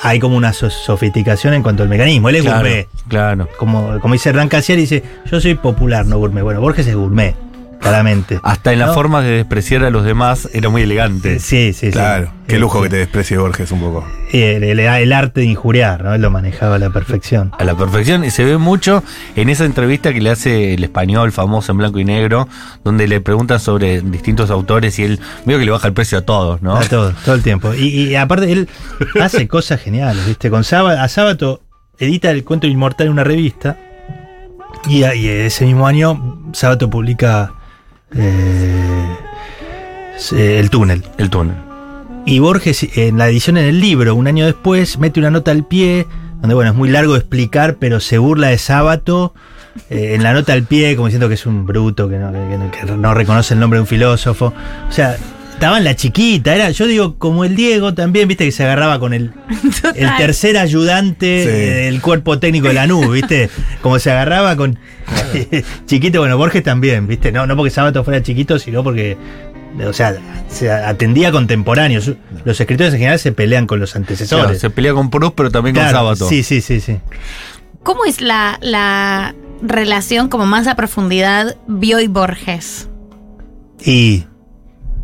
hay 0.00 0.18
como 0.18 0.36
una 0.36 0.52
so- 0.52 0.70
sofisticación 0.70 1.52
en 1.54 1.62
cuanto 1.62 1.82
al 1.82 1.88
mecanismo. 1.88 2.28
Él 2.30 2.36
es 2.36 2.42
Claro, 2.42 2.58
gourmet. 2.60 2.88
claro. 3.08 3.48
Como, 3.58 4.00
como 4.00 4.14
dice 4.14 4.30
Hernán 4.30 4.48
Casieri, 4.48 4.82
dice, 4.82 5.02
yo 5.30 5.40
soy 5.40 5.54
popular, 5.54 6.06
no 6.06 6.18
gourmet. 6.18 6.42
Bueno, 6.42 6.60
Borges 6.60 6.86
es 6.86 6.94
gourmet, 6.94 7.34
claramente. 7.82 8.40
Hasta 8.42 8.72
en 8.72 8.78
la 8.78 8.86
¿No? 8.86 8.94
forma 8.94 9.20
de 9.22 9.30
despreciar 9.32 9.84
a 9.84 9.90
los 9.90 10.04
demás 10.04 10.48
era 10.52 10.68
muy 10.70 10.82
elegante. 10.82 11.38
Sí, 11.40 11.72
sí, 11.72 11.86
sí. 11.86 11.90
Claro, 11.90 12.32
qué 12.46 12.56
Eh, 12.56 12.58
lujo 12.58 12.82
que 12.82 12.88
te 12.88 12.96
desprecie 12.96 13.36
Borges 13.38 13.70
un 13.72 13.80
poco. 13.80 14.06
Y 14.32 14.40
el, 14.40 14.64
el- 14.64 14.80
el 14.80 15.12
arte 15.12 15.40
de 15.40 15.46
injuriar, 15.46 16.02
¿no? 16.04 16.14
Él 16.14 16.22
lo 16.22 16.30
manejaba 16.30 16.76
a 16.76 16.78
la 16.78 16.90
perfección. 16.90 17.52
A 17.58 17.64
la 17.64 17.74
perfección, 17.76 18.24
y 18.24 18.30
se 18.30 18.44
ve 18.44 18.56
mucho 18.56 19.02
en 19.36 19.48
esa 19.50 19.64
entrevista 19.64 20.12
que 20.12 20.20
le 20.20 20.30
hace 20.30 20.74
el 20.74 20.84
español 20.84 21.32
famoso 21.32 21.72
en 21.72 21.78
blanco 21.78 21.98
y 21.98 22.04
negro, 22.04 22.48
donde 22.84 23.06
le 23.08 23.20
preguntan 23.20 23.60
sobre 23.60 24.00
distintos 24.00 24.50
autores 24.50 24.98
y 24.98 25.04
él 25.04 25.20
veo 25.44 25.58
que 25.58 25.64
le 25.64 25.70
baja 25.70 25.88
el 25.88 25.94
precio 25.94 26.18
a 26.18 26.22
todos, 26.22 26.62
¿no? 26.62 26.76
A 26.76 26.80
todo, 26.84 27.12
todo 27.24 27.34
el 27.34 27.42
tiempo. 27.42 27.74
Y, 27.74 27.88
y 28.10 28.14
aparte, 28.14 28.50
él 28.52 28.68
hace 29.20 29.46
cosas 29.48 29.80
geniales, 29.80 30.24
¿viste? 30.26 30.48
Con 30.50 30.64
Sábato, 30.64 31.00
a 31.00 31.08
Sábato 31.08 31.60
edita 31.98 32.30
el 32.30 32.42
cuento 32.44 32.66
inmortal 32.66 33.06
en 33.08 33.12
una 33.12 33.24
revista. 33.24 33.76
Y, 34.88 35.04
y 35.04 35.28
ese 35.28 35.64
mismo 35.66 35.86
año, 35.86 36.38
Sábato 36.52 36.88
publica 36.90 37.52
eh, 38.14 39.16
El 40.58 40.70
túnel. 40.70 41.04
El 41.18 41.30
túnel. 41.30 41.56
Y 42.24 42.38
Borges, 42.38 42.86
en 42.96 43.18
la 43.18 43.28
edición 43.28 43.56
en 43.56 43.64
el 43.66 43.80
libro, 43.80 44.14
un 44.14 44.26
año 44.28 44.46
después, 44.46 44.98
mete 44.98 45.18
una 45.18 45.30
nota 45.30 45.50
al 45.50 45.64
pie, 45.64 46.06
donde, 46.40 46.54
bueno, 46.54 46.70
es 46.70 46.76
muy 46.76 46.88
largo 46.88 47.14
de 47.14 47.18
explicar, 47.18 47.76
pero 47.80 47.98
se 48.00 48.18
burla 48.18 48.48
de 48.48 48.58
Sábato. 48.58 49.34
eh, 49.88 50.14
en 50.14 50.22
la 50.22 50.34
nota 50.34 50.52
al 50.52 50.64
pie, 50.64 50.94
como 50.96 51.06
diciendo 51.08 51.28
que 51.28 51.34
es 51.34 51.46
un 51.46 51.64
bruto, 51.66 52.06
que 52.08 52.18
no, 52.18 52.30
que 52.30 52.58
no- 52.58 52.70
que 52.70 52.84
no 52.94 53.14
reconoce 53.14 53.54
el 53.54 53.60
nombre 53.60 53.78
de 53.78 53.80
un 53.80 53.86
filósofo. 53.86 54.52
O 54.88 54.92
sea, 54.92 55.16
estaba 55.62 55.78
en 55.78 55.84
la 55.84 55.94
chiquita, 55.94 56.52
era, 56.56 56.70
yo 56.70 56.88
digo, 56.88 57.14
como 57.18 57.44
el 57.44 57.54
Diego 57.54 57.94
también, 57.94 58.26
viste, 58.26 58.44
que 58.44 58.50
se 58.50 58.64
agarraba 58.64 58.98
con 58.98 59.14
el, 59.14 59.32
el 59.94 60.16
tercer 60.16 60.58
ayudante 60.58 61.44
Sí. 61.44 61.48
del 61.84 62.00
cuerpo 62.00 62.40
técnico 62.40 62.66
de 62.66 62.74
la 62.74 62.88
NU, 62.88 63.12
viste, 63.12 63.48
como 63.80 64.00
se 64.00 64.10
agarraba 64.10 64.56
con 64.56 64.76
chiquito, 65.86 66.18
bueno, 66.18 66.36
Borges 66.36 66.64
también, 66.64 67.06
viste, 67.06 67.30
no, 67.30 67.46
no 67.46 67.56
porque 67.56 67.70
Sábato 67.70 68.02
fuera 68.02 68.20
chiquito, 68.24 68.58
sino 68.58 68.82
porque 68.82 69.16
o 69.86 69.92
sea, 69.92 70.16
se 70.48 70.70
atendía 70.70 71.28
a 71.28 71.32
contemporáneos. 71.32 72.10
Los 72.44 72.60
escritores 72.60 72.92
en 72.92 72.98
general 72.98 73.18
se 73.20 73.30
pelean 73.32 73.66
con 73.68 73.78
los 73.80 73.92
Claro, 73.92 74.02
antecesores. 74.02 74.58
se 74.60 74.68
pelea 74.68 74.92
con 74.94 75.10
Proust, 75.10 75.34
pero 75.36 75.50
también 75.52 75.74
Claro, 75.74 75.90
con 75.90 75.96
Sábato. 76.16 76.28
Sí, 76.28 76.42
sí, 76.42 76.60
sí, 76.60 76.80
sí. 76.80 76.98
¿Cómo 77.84 78.04
es 78.04 78.20
la, 78.20 78.58
la 78.60 79.34
relación 79.62 80.28
como 80.28 80.44
más 80.44 80.66
a 80.66 80.74
profundidad 80.74 81.56
Bioy 81.68 82.08
Borges? 82.08 82.88
Y 83.84 84.24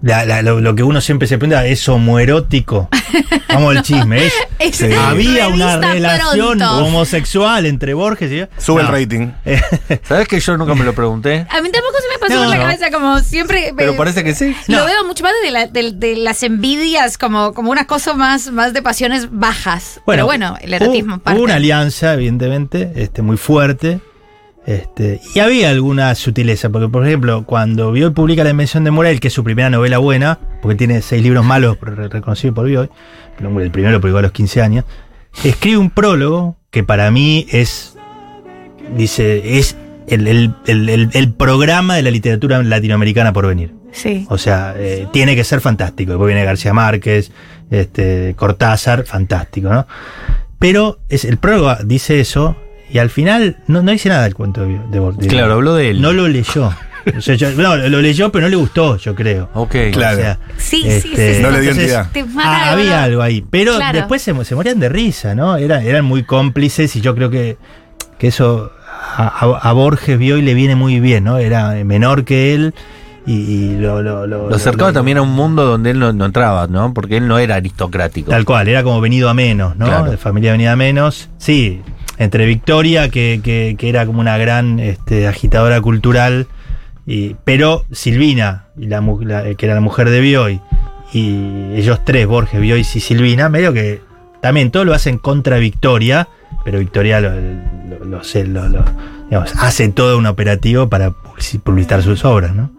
la- 0.03 0.25
la- 0.25 0.43
lo, 0.43 0.61
lo 0.61 0.75
que 0.75 0.83
uno 0.83 1.01
siempre 1.01 1.27
se 1.29 1.39
pregunta 1.39 1.67
es 1.67 1.89
homoerótico. 1.89 2.89
Vamos 3.49 3.77
al 3.77 3.83
chisme. 3.83 4.27
¿es? 4.27 4.33
Es 4.59 4.77
Sí. 4.77 4.93
Había 4.93 5.49
una 5.49 5.77
relación 5.79 6.59
Pronto. 6.59 6.85
homosexual 6.85 7.65
entre 7.67 7.95
Borges 7.95 8.31
y 8.33 8.61
Sube 8.61 8.83
No. 8.83 8.89
el 8.89 8.95
rating. 9.03 9.29
¿Sabes 10.03 10.27
que 10.29 10.41
yo 10.41 10.57
nunca 10.57 10.75
me 10.75 10.85
lo 10.85 10.93
pregunté? 10.95 11.47
A 11.49 11.61
mí 11.63 11.71
tampoco 11.71 11.97
se 12.01 12.09
me 12.13 12.19
pasó 12.19 12.35
No, 12.35 12.41
por 12.41 12.49
la 12.51 12.57
no. 12.57 12.63
cabeza 12.63 12.91
como 12.91 13.19
siempre. 13.21 13.73
Pero 13.77 13.93
eh, 13.93 13.97
parece 13.97 14.25
que 14.25 14.35
sí. 14.35 14.55
Lo 14.67 14.79
No. 14.81 14.85
veo 14.85 15.05
mucho 15.07 15.23
más 15.23 15.33
de, 15.43 15.51
la- 15.53 15.67
de- 15.67 15.93
de 15.93 16.17
las 16.17 16.43
envidias, 16.43 17.19
como, 17.19 17.55
como 17.55 17.71
una 17.71 17.87
cosa 17.87 18.15
más, 18.15 18.51
más 18.51 18.73
de 18.73 18.83
pasiones 18.83 19.29
bajas. 19.31 20.01
Pero 20.07 20.27
bueno, 20.27 20.57
el 20.61 20.75
erotismo 20.75 21.21
hubo 21.25 21.43
una 21.43 21.55
alianza, 21.55 22.15
evidentemente, 22.15 22.93
este, 22.97 23.23
muy 23.23 23.37
fuerte. 23.37 24.01
Este, 24.69 25.19
y 25.35 25.39
había 25.39 25.71
alguna 25.71 26.15
sutileza, 26.15 26.69
porque 26.69 26.89
por 26.91 27.07
ejemplo, 27.07 27.45
cuando 27.47 27.91
Bioy 27.91 28.11
publica 28.11 28.45
La 28.45 28.51
Invención 28.51 28.85
de 28.85 28.91
Morel, 28.91 29.19
que 29.19 29.29
es 29.29 29.33
su 29.35 29.43
primera 29.43 29.71
novela 29.71 29.97
buena, 29.97 30.39
porque 30.61 30.77
tiene 30.77 31.01
seis 31.01 31.23
libros 31.23 31.43
malos 31.43 31.79
re- 31.81 32.09
reconocidos 32.09 32.55
por 32.55 32.67
Bioy, 32.67 32.91
pero 33.39 33.59
el 33.61 33.71
primero 33.71 33.99
publicó 33.99 34.19
a 34.19 34.23
los 34.23 34.33
15 34.33 34.61
años, 34.61 34.85
escribe 35.43 35.79
un 35.79 35.89
prólogo 35.89 36.59
que 36.71 36.85
para 36.85 37.11
mí 37.11 37.47
es, 37.51 37.97
dice, 38.95 39.59
es 39.59 39.75
el, 40.07 40.27
el- 40.29 40.55
el- 40.67 40.89
el- 40.91 41.11
el 41.15 41.33
programa 41.33 41.97
de 41.97 42.03
la 42.03 42.11
literatura 42.11 42.63
latinoamericana 42.63 43.33
por 43.33 43.47
venir. 43.47 43.73
Sí. 43.93 44.27
O 44.29 44.37
sea, 44.37 44.75
eh, 44.77 45.07
tiene 45.15 45.35
que 45.35 45.45
ser 45.45 45.63
fantástico. 45.63 46.13
Después 46.13 46.27
viene 46.29 46.45
García 46.45 46.75
Márquez, 46.75 47.33
este, 47.71 48.35
Cortázar, 48.37 49.05
fantástico, 49.07 49.71
¿no? 49.71 49.87
Pero 50.59 50.99
es, 51.09 51.25
el 51.25 51.39
prólogo 51.39 51.75
dice 51.87 52.21
eso 52.21 52.55
y 52.91 52.99
al 52.99 53.11
final 53.11 53.57
no, 53.67 53.83
no 53.83 53.93
dice 53.93 54.09
nada 54.09 54.25
del 54.25 54.35
cuento 54.35 54.63
de, 54.63 54.79
de 54.91 55.01
Bor- 55.01 55.17
de- 55.17 55.27
Claro, 55.29 55.55
habló 55.55 55.75
de 55.75 55.91
él. 55.91 56.01
No 56.03 56.13
lo 56.13 56.29
leyó. 56.29 56.73
O 57.17 57.21
sea, 57.21 57.35
yo- 57.37 57.51
no, 57.57 57.77
lo 57.77 58.01
leyó, 58.01 58.31
pero 58.33 58.43
no 58.45 58.49
le 58.51 58.57
gustó, 58.57 58.97
yo 58.97 59.15
creo. 59.15 59.49
Ok. 59.55 59.75
Claro. 59.93 60.19
O 60.19 60.21
sea, 60.21 60.39
Sí, 60.57 60.83
sí, 60.83 60.89
este, 60.89 61.29
sí, 61.31 61.35
sí. 61.37 61.43
No 61.43 61.51
le 61.51 61.61
dio 61.61 61.71
entonces, 61.71 61.95
entidad. 61.95 62.27
Ah, 62.39 62.73
había 62.73 63.03
algo 63.05 63.23
ahí. 63.23 63.45
Pero 63.51 63.77
Claro. 63.77 63.99
después 63.99 64.23
se, 64.23 64.45
se 64.45 64.55
morían 64.55 64.81
de 64.81 64.89
risa, 64.89 65.35
¿no? 65.35 65.57
Eran, 65.57 65.85
eran 65.87 66.05
muy 66.05 66.23
cómplices 66.25 66.95
y 66.97 67.01
yo 67.01 67.15
creo 67.15 67.31
que, 67.31 67.57
que 68.19 68.29
eso 68.29 68.73
a, 69.17 69.27
a- 69.29 69.69
a 69.69 69.73
Borges 69.73 70.19
Bioy 70.19 70.43
le 70.43 70.55
viene 70.55 70.75
muy 70.77 71.01
bien, 71.01 71.25
¿no? 71.25 71.39
Era 71.39 71.73
menor 71.85 72.25
que 72.25 72.55
él 72.55 72.75
y, 73.27 73.33
y 73.35 73.77
lo, 73.79 74.03
lo, 74.03 74.27
Lo 74.27 74.55
acercaba 74.55 74.91
también 74.93 75.19
a 75.19 75.23
un 75.23 75.31
mundo 75.33 75.65
donde 75.67 75.91
él 75.91 75.99
no, 75.99 76.13
no 76.15 76.25
entraba, 76.25 76.67
¿no? 76.67 76.95
Porque 76.95 77.19
él 77.19 77.29
no 77.29 77.39
era 77.39 77.57
aristocrático. 77.57 78.31
Tal 78.31 78.45
cual, 78.47 78.69
era 78.69 78.83
como 78.83 79.01
venido 79.03 79.29
a 79.29 79.35
menos, 79.35 79.77
¿no? 79.77 79.85
Claro. 79.87 80.11
De 80.11 80.17
familia 80.17 80.53
venida 80.53 80.73
a 80.73 80.77
menos. 80.77 81.29
Sí, 81.37 81.83
entre 82.19 82.47
Victoria, 82.47 83.09
que, 83.09 83.41
que- 83.43 83.77
que 83.79 83.89
era 83.89 84.05
como 84.07 84.21
una 84.21 84.37
gran 84.39 84.79
este, 84.81 85.27
agitadora 85.29 85.81
cultural, 85.81 86.47
y, 87.07 87.37
pero 87.45 87.85
Silvina, 87.93 88.67
y 88.77 88.87
la, 88.87 89.01
mu- 89.01 89.21
la- 89.23 89.55
que 89.55 89.67
era 89.67 89.75
la 89.75 89.81
mujer 89.81 90.11
de 90.11 90.21
Bioy, 90.21 90.61
y 91.13 91.73
ellos 91.75 92.01
tres, 92.05 92.27
Borges, 92.27 92.61
Bioy 92.61 92.81
y 92.81 92.85
Silvina, 92.85 93.49
medio 93.49 93.73
que 93.73 94.01
también 94.43 94.71
todo 94.71 94.85
lo 94.85 94.95
hacen 94.95 95.19
contra 95.19 95.57
Victoria, 95.59 96.29
pero 96.65 96.79
Victoria 96.81 97.21
lo, 97.21 97.31
lo- 97.31 98.05
lo 98.05 98.25
sé, 98.25 98.47
lo- 98.47 98.69
lo- 98.69 98.85
digamos, 99.31 99.53
hace 99.57 99.89
todo 99.89 100.19
un 100.19 100.27
operativo 100.27 100.89
para 100.89 101.11
publici- 101.11 101.61
publicitar 101.61 102.03
sus 102.03 102.25
obras, 102.25 102.55
¿no? 102.55 102.71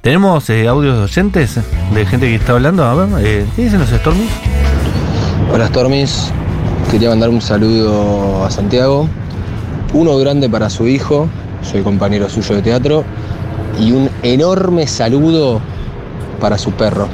¿Tenemos 0.00 0.48
eh, 0.50 0.66
audios 0.66 0.96
de 0.96 1.02
oyentes? 1.04 1.60
De 1.94 2.06
gente 2.06 2.26
que 2.26 2.34
está 2.36 2.52
hablando. 2.52 2.84
A 2.84 2.94
ver, 2.94 3.08
eh, 3.26 3.46
¿qué 3.54 3.64
dicen 3.64 3.78
los 3.80 3.90
Stormies? 3.90 4.30
Hola 5.52 5.66
Stormis, 5.68 6.32
quería 6.90 7.10
mandar 7.10 7.28
un 7.28 7.40
saludo 7.40 8.44
a 8.44 8.50
Santiago, 8.50 9.08
uno 9.92 10.16
grande 10.16 10.48
para 10.48 10.70
su 10.70 10.86
hijo, 10.86 11.28
soy 11.62 11.82
compañero 11.82 12.28
suyo 12.30 12.56
de 12.56 12.62
teatro, 12.62 13.04
y 13.78 13.92
un 13.92 14.10
enorme 14.22 14.86
saludo 14.86 15.60
para 16.40 16.56
su 16.56 16.72
perro, 16.72 17.08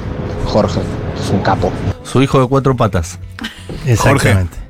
Jorge, 0.47 0.81
es 1.23 1.31
un 1.31 1.41
capo. 1.41 1.73
Su 2.05 2.23
hijo 2.23 2.41
de 2.41 2.47
cuatro 2.47 2.77
patas. 2.77 3.19
Exactamente. 3.87 4.57
Jorge, 4.57 4.64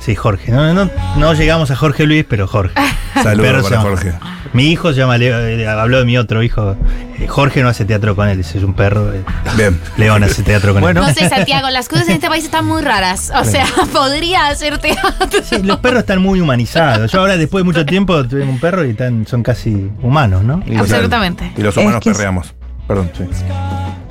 sí, 0.00 0.14
Jorge. 0.14 0.52
No, 0.52 0.72
no, 0.74 0.90
no 1.16 1.34
llegamos 1.34 1.70
a 1.70 1.76
Jorge 1.76 2.06
Luis, 2.06 2.24
pero 2.28 2.46
Jorge. 2.46 2.74
Saludos 3.22 3.68
para 3.68 3.80
Jorge. 3.80 4.12
Mi 4.52 4.70
hijo 4.70 4.92
se 4.92 4.98
llama 4.98 5.16
Leo, 5.18 5.38
eh, 5.38 5.68
habló 5.68 5.98
de 5.98 6.04
mi 6.04 6.16
otro 6.18 6.42
hijo. 6.42 6.74
Eh, 7.18 7.26
Jorge 7.28 7.62
no 7.62 7.68
hace 7.68 7.84
teatro 7.84 8.16
con 8.16 8.28
él, 8.28 8.40
es 8.40 8.54
un 8.56 8.74
perro. 8.74 9.12
eh, 9.12 9.22
Bien. 9.56 9.78
León 9.96 10.24
hace 10.24 10.42
teatro 10.42 10.72
con 10.72 10.80
Bueno. 10.82 11.02
No 11.02 11.12
sé, 11.12 11.28
Santiago, 11.28 11.68
las 11.70 11.88
cosas 11.88 12.08
en 12.08 12.14
este 12.14 12.28
país 12.28 12.44
están 12.44 12.64
muy 12.66 12.82
raras. 12.82 13.30
O 13.34 13.44
sea, 13.44 13.66
podría 13.92 14.48
hacer 14.48 14.78
teatro. 14.78 15.10
él. 15.38 15.44
Sí, 15.44 15.62
los 15.62 15.78
perros 15.78 16.00
están 16.00 16.20
muy 16.22 16.40
humanizados. 16.40 17.12
Yo 17.12 17.20
ahora, 17.20 17.36
después 17.36 17.60
de 17.62 17.66
mucho 17.66 17.84
tiempo, 17.86 18.26
tuve 18.26 18.42
un 18.42 18.58
perro 18.58 18.84
y 18.84 18.90
están, 18.90 19.26
son 19.26 19.42
casi 19.42 19.90
humanos, 20.02 20.42
¿no? 20.42 20.62
Y- 20.66 20.76
Absolutamente. 20.76 21.52
Y 21.56 21.62
los 21.62 21.76
humanos 21.76 21.96
Es 21.98 22.04
que- 22.04 22.10
perreamos. 22.12 22.54
Perdón, 22.88 23.10
sí. 23.16 23.24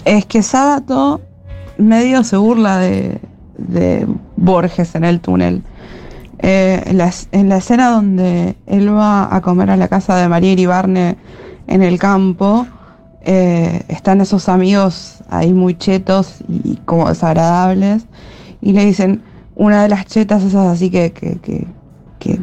Es 0.06 0.26
que 0.26 0.42
Sábato 0.44 1.22
medio 1.78 2.24
se 2.24 2.38
burla 2.38 2.78
de, 2.78 3.20
de 3.58 4.08
Borges 4.40 4.96
en 4.96 5.04
el 5.04 5.20
túnel. 5.20 5.64
Eh, 6.42 6.82
en, 6.86 6.98
la, 6.98 7.12
en 7.34 7.50
la 7.50 7.58
escena 7.58 7.90
donde 7.90 8.56
él 8.66 8.96
va 8.96 9.34
a 9.36 9.42
comer 9.42 9.70
a 9.70 9.78
la 9.78 9.90
casa 9.90 10.16
de 10.16 10.30
María 10.30 10.54
Iribarne 10.54 11.18
en 11.68 11.84
el 11.84 12.00
campo, 12.00 12.66
eh, 13.22 13.84
están 13.90 14.22
esos 14.22 14.48
amigos 14.48 15.18
ahí 15.30 15.54
muy 15.54 15.78
chetos 15.78 16.38
y 16.48 16.78
como 16.86 17.10
desagradables, 17.10 18.06
y 18.62 18.72
le 18.72 18.86
dicen, 18.86 19.22
una 19.56 19.84
de 19.84 19.90
las 19.90 20.06
chetas 20.06 20.44
esas 20.44 20.68
así 20.68 20.90
que, 20.90 21.12
que, 21.12 21.38
que, 21.40 21.68
que 22.20 22.40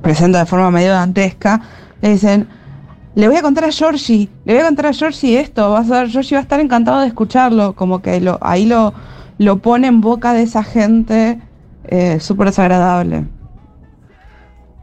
presenta 0.00 0.38
de 0.38 0.46
forma 0.46 0.70
medio 0.70 0.92
dantesca, 0.92 1.60
le 2.00 2.10
dicen, 2.10 2.48
le 3.16 3.26
voy 3.26 3.36
a 3.36 3.42
contar 3.42 3.64
a 3.64 3.72
Georgie, 3.72 4.28
le 4.44 4.54
voy 4.54 4.62
a 4.62 4.66
contar 4.66 4.86
a 4.86 4.92
Georgie 4.92 5.40
esto, 5.40 5.72
vas 5.72 5.90
a 5.90 6.02
ver, 6.02 6.10
Georgie 6.10 6.36
va 6.36 6.40
a 6.40 6.42
estar 6.42 6.60
encantado 6.60 7.00
de 7.00 7.08
escucharlo, 7.08 7.74
como 7.74 8.00
que 8.00 8.20
lo, 8.20 8.38
ahí 8.40 8.66
lo, 8.66 8.94
lo 9.38 9.58
pone 9.58 9.88
en 9.88 10.00
boca 10.00 10.32
de 10.32 10.42
esa 10.42 10.62
gente 10.64 11.40
eh, 11.84 12.20
súper 12.20 12.48
desagradable. 12.48 13.24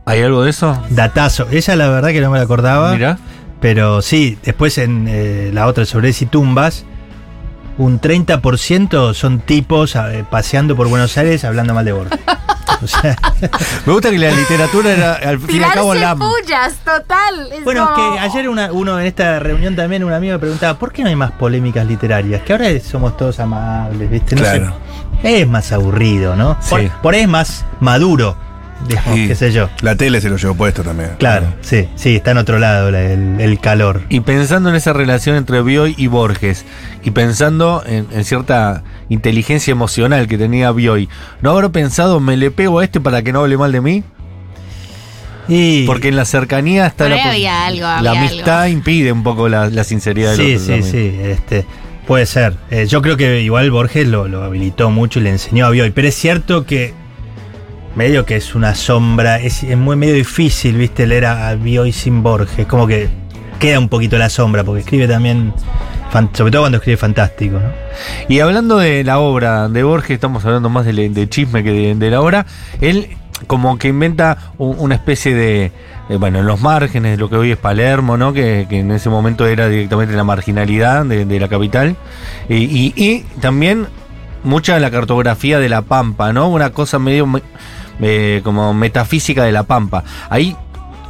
¿Hay 0.06 0.22
algo 0.22 0.44
de 0.44 0.50
eso? 0.50 0.78
Datazo. 0.90 1.48
Ella 1.52 1.76
la 1.76 1.90
verdad 1.90 2.10
que 2.10 2.22
no 2.22 2.32
me 2.32 2.38
la 2.38 2.44
acordaba. 2.44 2.94
Mira. 2.94 3.18
Pero 3.60 4.02
sí, 4.02 4.38
después 4.44 4.78
en 4.80 5.06
eh, 5.08 5.52
la 5.54 5.68
otra 5.68 5.86
sobre 5.86 6.10
y 6.10 6.26
tumbas, 6.26 6.84
un 7.82 8.00
30% 8.00 9.14
son 9.14 9.40
tipos 9.40 9.96
eh, 9.96 10.24
paseando 10.30 10.76
por 10.76 10.88
Buenos 10.88 11.18
Aires 11.18 11.44
hablando 11.46 11.74
mal 11.74 11.84
de 11.86 11.92
Borges. 11.94 12.20
O 12.84 12.88
sea, 12.88 13.16
Me 13.86 13.94
gusta 13.94 14.10
que 14.10 14.18
la 14.18 14.32
literatura 14.32 14.92
era 14.92 15.14
al 15.14 15.40
fin 15.40 15.62
y 15.62 15.64
al 15.64 15.72
cabo 15.74 15.94
la. 15.94 16.16
pullas, 16.16 16.74
total. 16.84 17.52
Es 17.54 17.64
Bueno, 17.64 17.90
como- 17.94 18.14
que 18.14 18.20
ayer 18.20 18.50
una- 18.50 18.72
uno 18.72 19.00
en 19.00 19.06
esta 19.06 19.40
reunión 19.40 19.76
también, 19.76 20.04
un 20.04 20.14
amigo 20.14 20.34
me 20.34 20.40
preguntaba, 20.40 20.78
¿por 20.80 20.92
qué 20.92 21.04
no 21.04 21.10
hay 21.10 21.16
más 21.16 21.32
polémicas 21.32 21.86
literarias? 21.86 22.42
Que 22.44 22.54
ahora 22.54 22.68
somos 22.80 23.18
todos 23.18 23.40
amables, 23.40 24.10
¿viste? 24.10 24.36
No 24.36 24.42
Claro. 24.42 24.74
sé. 25.22 25.42
Es 25.42 25.48
más 25.48 25.72
aburrido, 25.72 26.36
¿no? 26.36 26.58
Por, 26.70 26.82
Sí. 26.82 26.90
por 27.04 27.14
ahí 27.14 27.22
es 27.22 27.28
más 27.30 27.66
maduro, 27.80 28.36
digamos, 28.88 29.16
qué 29.28 29.36
sé 29.36 29.52
yo. 29.52 29.70
La 29.82 29.96
tele 29.96 30.20
se 30.22 30.30
lo 30.30 30.38
llevó 30.38 30.56
puesto 30.56 30.84
también. 30.84 31.12
Claro, 31.20 31.54
sí, 31.62 31.88
sí, 31.96 32.16
está 32.16 32.32
en 32.32 32.38
otro 32.38 32.60
lado 32.60 32.92
la- 32.92 33.02
el, 33.04 33.40
el 33.40 33.60
calor. 33.60 34.02
Y 34.10 34.20
pensando 34.22 34.70
en 34.70 34.76
esa 34.76 34.94
relación 34.94 35.36
entre 35.36 35.62
Bioy 35.62 35.96
y 35.98 36.08
Borges, 36.08 36.66
y 37.04 37.12
pensando 37.12 37.84
en, 37.86 38.08
en 38.12 38.24
cierta 38.26 38.84
inteligencia 39.10 39.72
emocional 39.72 40.28
que 40.28 40.38
tenía 40.38 40.72
Bioy, 40.72 41.10
¿no 41.42 41.52
habrá 41.52 41.70
pensado, 41.70 42.20
me 42.20 42.38
le 42.38 42.52
pego 42.52 42.80
a 42.80 42.84
este 42.84 43.00
para 43.00 43.22
que 43.22 43.32
no 43.34 43.40
hable 43.42 43.58
mal 43.58 43.72
de 43.72 43.82
mí? 43.82 44.04
Y, 45.48 45.86
Porque 45.86 46.10
en 46.10 46.16
la 46.16 46.26
cercanía 46.26 46.86
está 46.86 47.10
la, 47.10 47.30
había 47.32 47.66
algo, 47.66 47.82
la 48.02 48.12
amistad 48.12 48.68
impide 48.68 49.12
un 49.12 49.24
poco 49.24 49.50
la, 49.50 49.70
la 49.70 49.84
sinceridad 49.84 50.36
Sí, 50.36 50.44
del 50.44 50.56
otro. 50.62 50.66
sí, 50.66 50.82
también. 50.82 50.92
sí, 50.92 51.20
este, 51.30 51.66
puede 52.08 52.26
ser. 52.26 52.56
Eh, 52.70 52.86
yo 52.88 53.02
creo 53.02 53.18
que 53.18 53.42
igual 53.42 53.70
Borges 53.72 54.08
lo, 54.08 54.28
lo 54.28 54.44
habilitó 54.44 54.92
mucho 54.92 55.20
y 55.20 55.24
le 55.24 55.32
enseñó 55.32 55.66
a 55.66 55.72
Bioy, 55.72 55.92
pero 55.92 56.08
es 56.08 56.16
cierto 56.16 56.66
que 56.66 56.94
medio 57.96 58.26
que 58.26 58.36
es 58.38 58.56
una 58.56 58.74
sombra, 58.76 59.40
es, 59.40 59.64
es 59.64 59.78
muy 59.78 59.96
medio 59.96 60.14
difícil, 60.14 60.78
viste, 60.78 61.06
leer 61.08 61.26
a, 61.26 61.50
a 61.50 61.56
Bioy 61.56 61.92
sin 61.92 62.24
Borges, 62.24 62.66
como 62.68 62.88
que 62.88 63.10
queda 63.60 63.80
un 63.80 63.90
poquito 63.90 64.18
la 64.18 64.30
sombra, 64.30 64.64
porque 64.64 64.82
escribe 64.82 65.08
también, 65.08 65.54
sobre 66.34 66.52
todo 66.52 66.64
cuando 66.64 66.78
escribe 66.80 66.98
fantástico, 66.98 67.60
¿no? 67.60 67.70
Y 68.28 68.40
hablando 68.40 68.78
de 68.78 69.04
la 69.04 69.20
obra 69.20 69.68
de 69.70 69.84
Borges, 69.84 70.12
estamos 70.12 70.44
hablando 70.46 70.70
más 70.70 70.86
de, 70.86 71.10
de 71.10 71.30
chisme 71.30 71.64
que 71.64 71.72
de, 71.72 71.96
de 71.96 72.10
la 72.10 72.22
obra, 72.22 72.46
él 72.80 73.10
como 73.48 73.78
que 73.78 73.88
inventa 73.88 74.38
un- 74.58 74.76
una 74.80 74.96
especie 74.96 75.34
de, 75.36 75.72
bueno, 76.20 76.40
en 76.40 76.46
los 76.46 76.62
márgenes 76.62 77.12
de 77.12 77.18
lo 77.18 77.30
que 77.30 77.36
hoy 77.36 77.52
es 77.52 77.58
Palermo, 77.58 78.16
¿no? 78.18 78.34
Que, 78.34 78.68
en 78.70 78.92
ese 78.92 79.10
momento 79.10 79.48
era 79.48 79.68
directamente 79.68 80.16
la 80.16 80.24
marginalidad 80.24 81.06
de, 81.06 81.40
la 81.40 81.48
capital, 81.48 81.96
y- 82.50 82.94
y 82.96 83.26
también 83.42 83.88
mucha 84.44 84.74
de 84.76 84.80
la 84.80 84.92
cartografía 84.92 85.60
de 85.60 85.70
la 85.70 85.82
Pampa, 85.84 86.34
¿no? 86.34 86.50
Una 86.50 86.72
cosa 86.72 87.00
medio 87.00 87.28
me- 87.28 87.42
eh, 88.02 88.42
como 88.44 88.74
metafísica 88.74 89.44
de 89.44 89.52
la 89.52 89.64
Pampa. 89.64 90.04
Ahí 90.30 90.56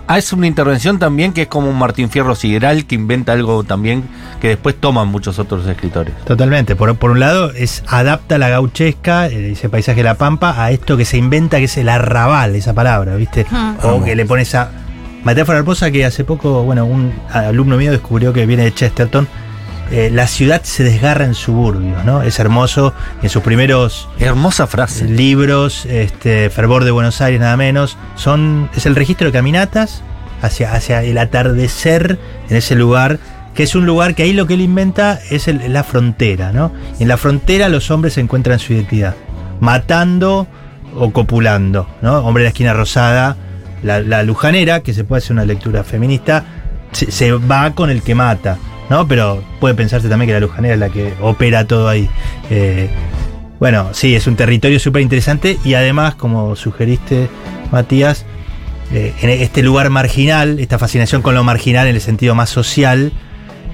hace 0.08 0.36
una 0.36 0.48
intervención 0.48 1.00
también 1.00 1.32
que 1.32 1.44
es 1.44 1.48
como 1.48 1.70
un 1.70 1.78
Martín 1.80 2.10
Fierro 2.10 2.36
Sideral 2.36 2.86
que 2.86 2.96
inventa 2.96 3.32
algo 3.32 3.64
también 3.64 4.04
que 4.42 4.50
después 4.50 4.76
toman 4.76 5.08
muchos 5.08 5.40
otros 5.40 5.66
escritores. 5.68 6.14
Totalmente. 6.26 6.76
Por, 6.76 6.96
por 6.98 7.12
un 7.12 7.20
lado, 7.22 7.52
es 7.54 7.84
adapta 7.88 8.38
la 8.38 8.50
gauchesca, 8.50 9.28
eh, 9.28 9.52
ese 9.54 9.70
paisaje 9.70 9.98
de 10.00 10.04
la 10.04 10.16
pampa, 10.16 10.62
a 10.62 10.72
esto 10.72 10.98
que 10.98 11.06
se 11.06 11.18
inventa, 11.18 11.58
que 11.60 11.66
es 11.66 11.78
el 11.78 11.88
arrabal, 11.88 12.56
esa 12.56 12.74
palabra, 12.74 13.16
¿viste? 13.16 13.46
Ujú. 13.50 13.88
O 13.88 14.04
que 14.04 14.16
le 14.16 14.26
pone 14.26 14.42
esa 14.42 14.72
metáfora 15.24 15.60
hermosa 15.60 15.92
que 15.92 16.04
hace 16.04 16.24
poco, 16.26 16.64
bueno, 16.64 16.84
un 16.86 17.14
alumno 17.32 17.78
mío 17.78 17.92
descubrió 17.92 18.34
que 18.34 18.46
viene 18.46 18.64
de 18.64 18.74
Chesterton. 18.74 19.28
Eh, 19.92 20.10
la 20.12 20.26
ciudad 20.28 20.62
se 20.64 20.84
desgarra 20.84 21.26
en 21.26 21.34
suburbios, 21.36 22.04
¿no? 22.06 22.22
Es 22.22 22.40
hermoso. 22.40 22.94
En 23.22 23.30
sus 23.30 23.44
primeros 23.44 24.08
Hermosa 24.20 24.66
frase. 24.68 25.06
libros, 25.06 25.86
este, 25.86 26.50
Fervor 26.50 26.84
de 26.86 26.92
Buenos 26.92 27.22
Aires, 27.22 27.40
nada 27.42 27.58
menos, 27.58 27.98
son, 28.16 28.70
es 28.76 28.86
el 28.86 28.96
registro 28.96 29.28
de 29.28 29.34
caminatas 29.34 30.02
hacia, 30.42 30.74
hacia 30.74 31.04
el 31.04 31.18
atardecer 31.18 32.18
en 32.50 32.56
ese 32.58 32.76
lugar, 32.76 33.20
que 33.54 33.64
es 33.64 33.76
un 33.76 33.86
lugar 33.86 34.16
que 34.16 34.24
ahí 34.24 34.34
lo 34.34 34.48
que 34.48 34.54
él 34.54 34.62
inventa 34.62 35.20
es 35.30 35.48
el- 35.50 35.74
la 35.74 35.84
frontera, 35.84 36.52
¿no? 36.54 36.72
Y 37.00 37.04
en 37.04 37.10
la 37.10 37.18
frontera 37.18 37.68
los 37.70 37.92
hombres 37.92 38.18
encuentran 38.18 38.60
su 38.60 38.74
identidad, 38.74 39.16
matando 39.60 40.48
o 40.96 41.12
copulando, 41.12 41.88
¿no? 42.02 42.20
Hombre 42.20 42.44
de 42.44 42.46
la 42.46 42.50
esquina 42.52 42.74
rosada, 42.74 43.36
la, 43.84 44.00
la 44.00 44.24
lujanera, 44.24 44.82
que 44.82 44.94
se 44.94 45.04
puede 45.04 45.20
hacer 45.20 45.34
una 45.34 45.46
lectura 45.46 45.84
feminista, 45.84 46.44
se, 46.92 47.12
se 47.12 47.32
va 47.34 47.72
con 47.72 47.90
el 47.90 48.02
que 48.02 48.16
mata, 48.16 48.58
¿no? 48.92 49.08
Pero 49.08 49.42
puede 49.62 49.74
pensarse 49.74 50.10
también 50.10 50.28
que 50.28 50.34
la 50.34 50.42
lujanera 50.42 50.74
es 50.74 50.80
la 50.80 50.90
que 50.90 51.14
opera 51.22 51.66
todo 51.66 51.88
ahí. 51.88 52.10
Eh, 52.50 52.90
bueno, 53.58 53.90
sí, 53.94 54.16
es 54.16 54.28
un 54.28 54.36
territorio 54.36 54.80
súper 54.82 55.02
interesante 55.02 55.58
y 55.64 55.76
además, 55.76 56.16
como 56.16 56.58
sugeriste, 56.58 57.30
Matías, 57.72 58.26
eh, 58.92 59.14
en 59.22 59.30
este 59.30 59.64
lugar 59.64 59.90
marginal, 59.90 60.60
esta 60.60 60.78
fascinación 60.78 61.22
con 61.22 61.36
lo 61.36 61.44
marginal 61.46 61.88
en 61.88 61.96
el 61.96 62.02
sentido 62.02 62.36
más 62.36 62.50
social, 62.50 63.14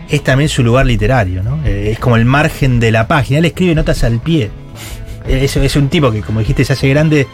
es 0.08 0.24
también 0.24 0.50
su 0.50 0.64
lugar 0.64 0.86
literario, 0.86 1.42
¿no? 1.42 1.66
Eh, 1.66 1.90
es 1.94 2.00
como 2.00 2.16
el 2.16 2.26
margen 2.26 2.80
de 2.80 2.92
la 2.92 3.08
página. 3.08 3.40
Él 3.40 3.46
escribe 3.46 3.74
notas 3.74 4.04
al 4.04 4.20
pie. 4.20 4.52
Es, 5.28 5.58
es 5.58 5.76
un 5.76 5.90
tipo 5.90 6.12
que, 6.12 6.22
como 6.22 6.42
dijiste, 6.42 6.64
se 6.64 6.74
hace 6.74 6.88
grande 6.90 7.26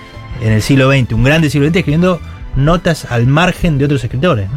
en 0.41 0.53
el 0.53 0.61
siglo 0.61 0.89
XX, 0.89 1.11
un 1.11 1.23
grande 1.23 1.49
siglo 1.49 1.67
XX 1.67 1.75
escribiendo 1.75 2.21
notas 2.55 3.11
al 3.11 3.27
margen 3.27 3.77
de 3.77 3.85
otros 3.85 4.01
escritores. 4.05 4.47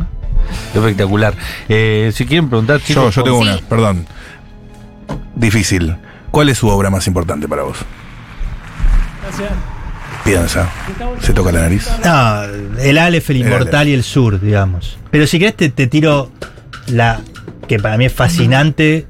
Espectacular. 0.74 1.34
Eh, 1.68 2.10
si 2.14 2.26
quieren 2.26 2.48
preguntar, 2.48 2.78
Yo, 2.80 2.84
chicos, 2.86 3.14
yo 3.14 3.22
tengo 3.24 3.42
Sí. 3.42 3.48
una, 3.48 3.58
perdón. 3.68 4.06
Difícil. 5.34 5.96
¿Cuál 6.30 6.48
es 6.48 6.58
su 6.58 6.68
obra 6.68 6.90
más 6.90 7.06
importante 7.06 7.48
para 7.48 7.62
vos? 7.62 7.78
piensa? 10.24 10.68
¿Se 11.20 11.32
toca 11.32 11.52
la 11.52 11.62
nariz? 11.62 11.88
No, 12.04 12.42
el 12.80 12.98
Aleph, 12.98 13.30
el 13.30 13.36
El 13.36 13.42
inmortal 13.46 13.74
Aleph. 13.82 13.88
y 13.90 13.94
el 13.94 14.02
sur, 14.02 14.40
digamos. 14.40 14.98
Pero 15.10 15.26
si 15.26 15.38
querés 15.38 15.54
te, 15.56 15.68
te 15.68 15.86
tiro 15.86 16.30
la 16.88 17.20
que 17.68 17.78
para 17.78 17.96
mí 17.96 18.06
es 18.06 18.12
fascinante, 18.12 19.06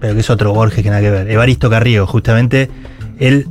pero 0.00 0.14
que 0.14 0.20
es 0.20 0.30
otro 0.30 0.52
Borges 0.54 0.82
que 0.82 0.88
nada 0.90 1.02
que 1.02 1.10
ver. 1.10 1.30
Evaristo 1.30 1.68
Carriego, 1.70 2.06
justamente. 2.06 2.70
Él 3.18 3.46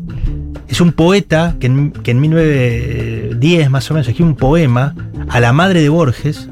es 0.67 0.81
un 0.81 0.93
poeta 0.93 1.55
que 1.59 1.67
en, 1.67 1.91
que 1.91 2.11
en 2.11 2.19
1910 2.21 3.69
más 3.69 3.89
o 3.89 3.93
menos 3.93 4.07
escribió 4.07 4.29
un 4.31 4.35
poema 4.37 4.95
a 5.29 5.39
la 5.39 5.53
madre 5.53 5.81
de 5.81 5.89
Borges 5.89 6.49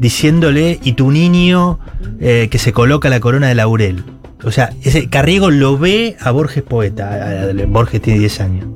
diciéndole, 0.00 0.78
y 0.82 0.92
tu 0.92 1.10
niño 1.10 1.78
eh, 2.20 2.48
que 2.50 2.58
se 2.58 2.72
coloca 2.72 3.08
la 3.08 3.20
corona 3.20 3.48
de 3.48 3.54
laurel. 3.54 4.04
O 4.44 4.50
sea, 4.50 4.70
ese, 4.82 5.08
Carriego 5.08 5.50
lo 5.50 5.78
ve 5.78 6.16
a 6.20 6.30
Borges 6.30 6.62
poeta. 6.62 7.48
Borges 7.68 8.00
tiene 8.02 8.18
10 8.20 8.40
años. 8.40 8.66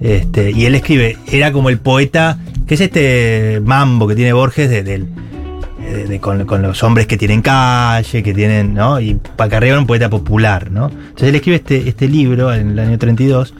Este, 0.00 0.50
y 0.50 0.66
él 0.66 0.74
escribe, 0.74 1.16
era 1.30 1.52
como 1.52 1.68
el 1.70 1.78
poeta, 1.78 2.38
que 2.66 2.74
es 2.74 2.80
este 2.80 3.60
mambo 3.64 4.06
que 4.08 4.14
tiene 4.14 4.32
Borges 4.32 4.68
de, 4.68 4.82
de- 4.82 4.98
de- 6.08 6.20
con, 6.20 6.44
con 6.46 6.62
los 6.62 6.82
hombres 6.84 7.06
que 7.06 7.16
tienen 7.16 7.42
calle, 7.42 8.22
que 8.22 8.32
tienen, 8.34 8.72
¿no? 8.74 9.00
Y 9.00 9.14
para 9.36 9.50
Carriego 9.50 9.74
era 9.74 9.80
un 9.80 9.86
poeta 9.86 10.08
popular, 10.08 10.70
¿no? 10.70 10.86
Entonces 10.88 11.28
él 11.28 11.34
escribe 11.34 11.56
este, 11.56 11.88
este 11.88 12.08
libro 12.08 12.52
en 12.52 12.70
el 12.70 12.78
año 12.78 12.98
32, 12.98 13.54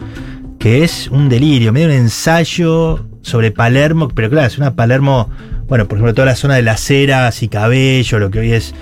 que 0.59 0.85
es 0.85 1.09
un 1.09 1.29
delirio, 1.29 1.73
medio 1.73 1.87
un 1.89 1.93
ensayo 1.95 3.05
sobre 3.23 3.51
Palermo, 3.51 4.09
pero 4.09 4.31
claro, 4.31 4.47
es 4.47 4.57
una 4.59 4.75
Palermo, 4.75 5.29
bueno, 5.73 5.89
por 5.89 5.97
ejemplo, 5.97 6.13
toda 6.13 6.27
la 6.27 6.37
zona 6.37 6.57
de 6.57 6.61
las 6.61 6.83
ceras 6.83 7.43
y 7.43 7.49
cabello, 7.49 8.19
lo 8.19 8.31
que 8.31 8.41
hoy 8.41 8.53
es 8.53 8.75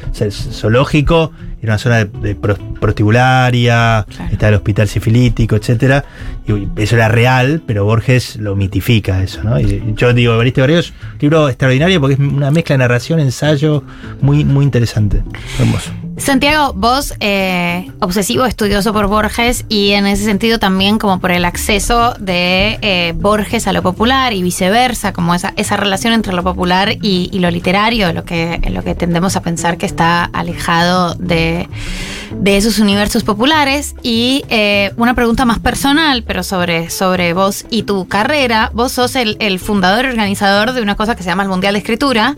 zoológico, 0.51 1.31
era 1.63 1.73
una 1.75 1.79
zona 1.79 1.97
de, 1.99 2.05
de 2.07 2.35
pro- 2.35 2.57
prostibularia, 2.81 4.07
está 4.31 4.49
el 4.49 4.55
hospital 4.55 4.89
sifilítico, 4.89 5.57
etcétera, 5.57 6.05
y 6.47 6.69
eso 6.81 6.97
era 6.97 7.09
real, 7.09 7.63
pero 7.67 7.85
Borges 7.85 8.37
lo 8.37 8.57
mitifica 8.57 9.23
eso, 9.23 9.43
¿no? 9.43 9.59
Y 9.61 9.95
yo 9.97 10.13
digo, 10.13 10.35
Evaristo 10.35 10.63
un 10.63 10.83
libro 11.21 11.49
extraordinario 11.49 12.01
porque 12.01 12.15
es 12.15 12.21
una 12.21 12.51
mezcla 12.51 12.75
de 12.75 12.79
narración, 12.79 13.21
ensayo, 13.21 13.83
muy, 14.21 14.45
muy 14.45 14.65
interesante. 14.65 15.23
Hermoso. 15.59 15.91
Santiago, 16.17 16.75
vos 16.75 17.15
eh, 17.21 17.91
obsesivo 18.01 18.45
estudioso 18.45 18.93
por 18.93 19.07
Borges 19.07 19.65
y 19.71 19.93
en 19.93 20.07
ese 20.07 20.25
sentido 20.25 20.59
también 20.59 20.99
como 20.99 21.19
por 21.19 21.31
el 21.31 21.47
acceso 21.47 22.15
de 22.21 22.79
eh, 22.83 23.15
Borges 23.17 23.67
a 23.67 23.73
lo 23.73 23.83
popular 23.83 24.35
y 24.35 24.43
viceversa, 24.43 25.15
como 25.15 25.35
esa, 25.35 25.55
esa 25.57 25.79
relación 25.79 26.13
entre 26.13 26.35
lo 26.35 26.43
popular 26.43 26.93
y, 27.01 27.31
y 27.33 27.39
lo 27.39 27.51
literario, 27.51 28.13
lo 28.13 28.25
que, 28.25 28.61
lo 28.71 28.85
que 28.85 28.95
tendemos 28.95 29.37
a 29.37 29.41
pensar 29.43 29.79
que 29.79 29.87
está 29.87 30.25
alejado 30.25 31.15
de, 31.15 31.50
de 32.33 32.57
esos 32.57 32.79
universos 32.79 33.25
populares. 33.25 33.95
Y 34.03 34.45
eh, 34.49 34.93
una 34.97 35.15
pregunta 35.15 35.45
más 35.45 35.59
personal, 35.59 36.23
pero 36.25 36.43
sobre, 36.43 36.91
sobre 36.91 37.33
vos 37.33 37.67
y 37.71 37.83
tu 37.85 38.09
carrera. 38.09 38.71
Vos 38.75 38.93
sos 38.93 39.17
el, 39.17 39.37
el 39.41 39.59
fundador 39.59 40.05
y 40.05 40.09
organizador 40.09 40.73
de 40.73 40.83
una 40.83 40.97
cosa 40.97 41.17
que 41.17 41.23
se 41.23 41.29
llama 41.29 41.43
el 41.43 41.49
Mundial 41.49 41.75
de 41.75 41.79
Escritura 41.79 42.37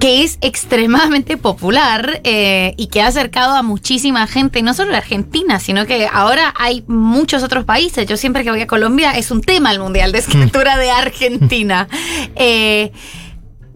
que 0.00 0.24
es 0.24 0.38
extremadamente 0.40 1.36
popular 1.36 2.22
eh, 2.24 2.72
y 2.78 2.86
que 2.86 3.02
ha 3.02 3.06
acercado 3.06 3.54
a 3.54 3.62
muchísima 3.62 4.26
gente, 4.26 4.62
no 4.62 4.72
solo 4.72 4.96
Argentina, 4.96 5.60
sino 5.60 5.84
que 5.84 6.08
ahora 6.10 6.54
hay 6.58 6.82
muchos 6.86 7.42
otros 7.42 7.66
países. 7.66 8.06
Yo 8.06 8.16
siempre 8.16 8.42
que 8.42 8.50
voy 8.50 8.62
a 8.62 8.66
Colombia 8.66 9.12
es 9.12 9.30
un 9.30 9.42
tema 9.42 9.70
el 9.70 9.78
Mundial 9.78 10.10
de 10.10 10.18
Escritura 10.18 10.76
de 10.78 10.90
Argentina. 10.90 11.86
Eh, 12.36 12.92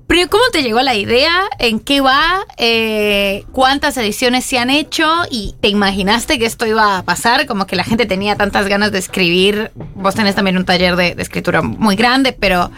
pero 0.06 0.28
¿cómo 0.28 0.44
te 0.52 0.62
llegó 0.62 0.80
la 0.82 0.94
idea? 0.94 1.32
¿En 1.58 1.80
qué 1.80 2.00
va? 2.00 2.44
Eh, 2.58 3.44
¿Cuántas 3.52 3.96
ediciones 3.96 4.44
se 4.44 4.58
han 4.58 4.70
hecho? 4.70 5.06
¿Y 5.30 5.54
te 5.60 5.68
imaginaste 5.68 6.38
que 6.38 6.46
esto 6.46 6.66
iba 6.66 6.98
a 6.98 7.02
pasar? 7.04 7.46
Como 7.46 7.66
que 7.66 7.76
la 7.76 7.84
gente 7.84 8.06
tenía 8.06 8.36
tantas 8.36 8.68
ganas 8.68 8.92
de 8.92 8.98
escribir. 8.98 9.70
Vos 9.94 10.14
tenés 10.14 10.34
también 10.34 10.56
un 10.56 10.64
taller 10.64 10.96
de, 10.96 11.14
de 11.14 11.22
escritura 11.22 11.62
muy 11.62 11.96
grande, 11.96 12.32
pero 12.32 12.70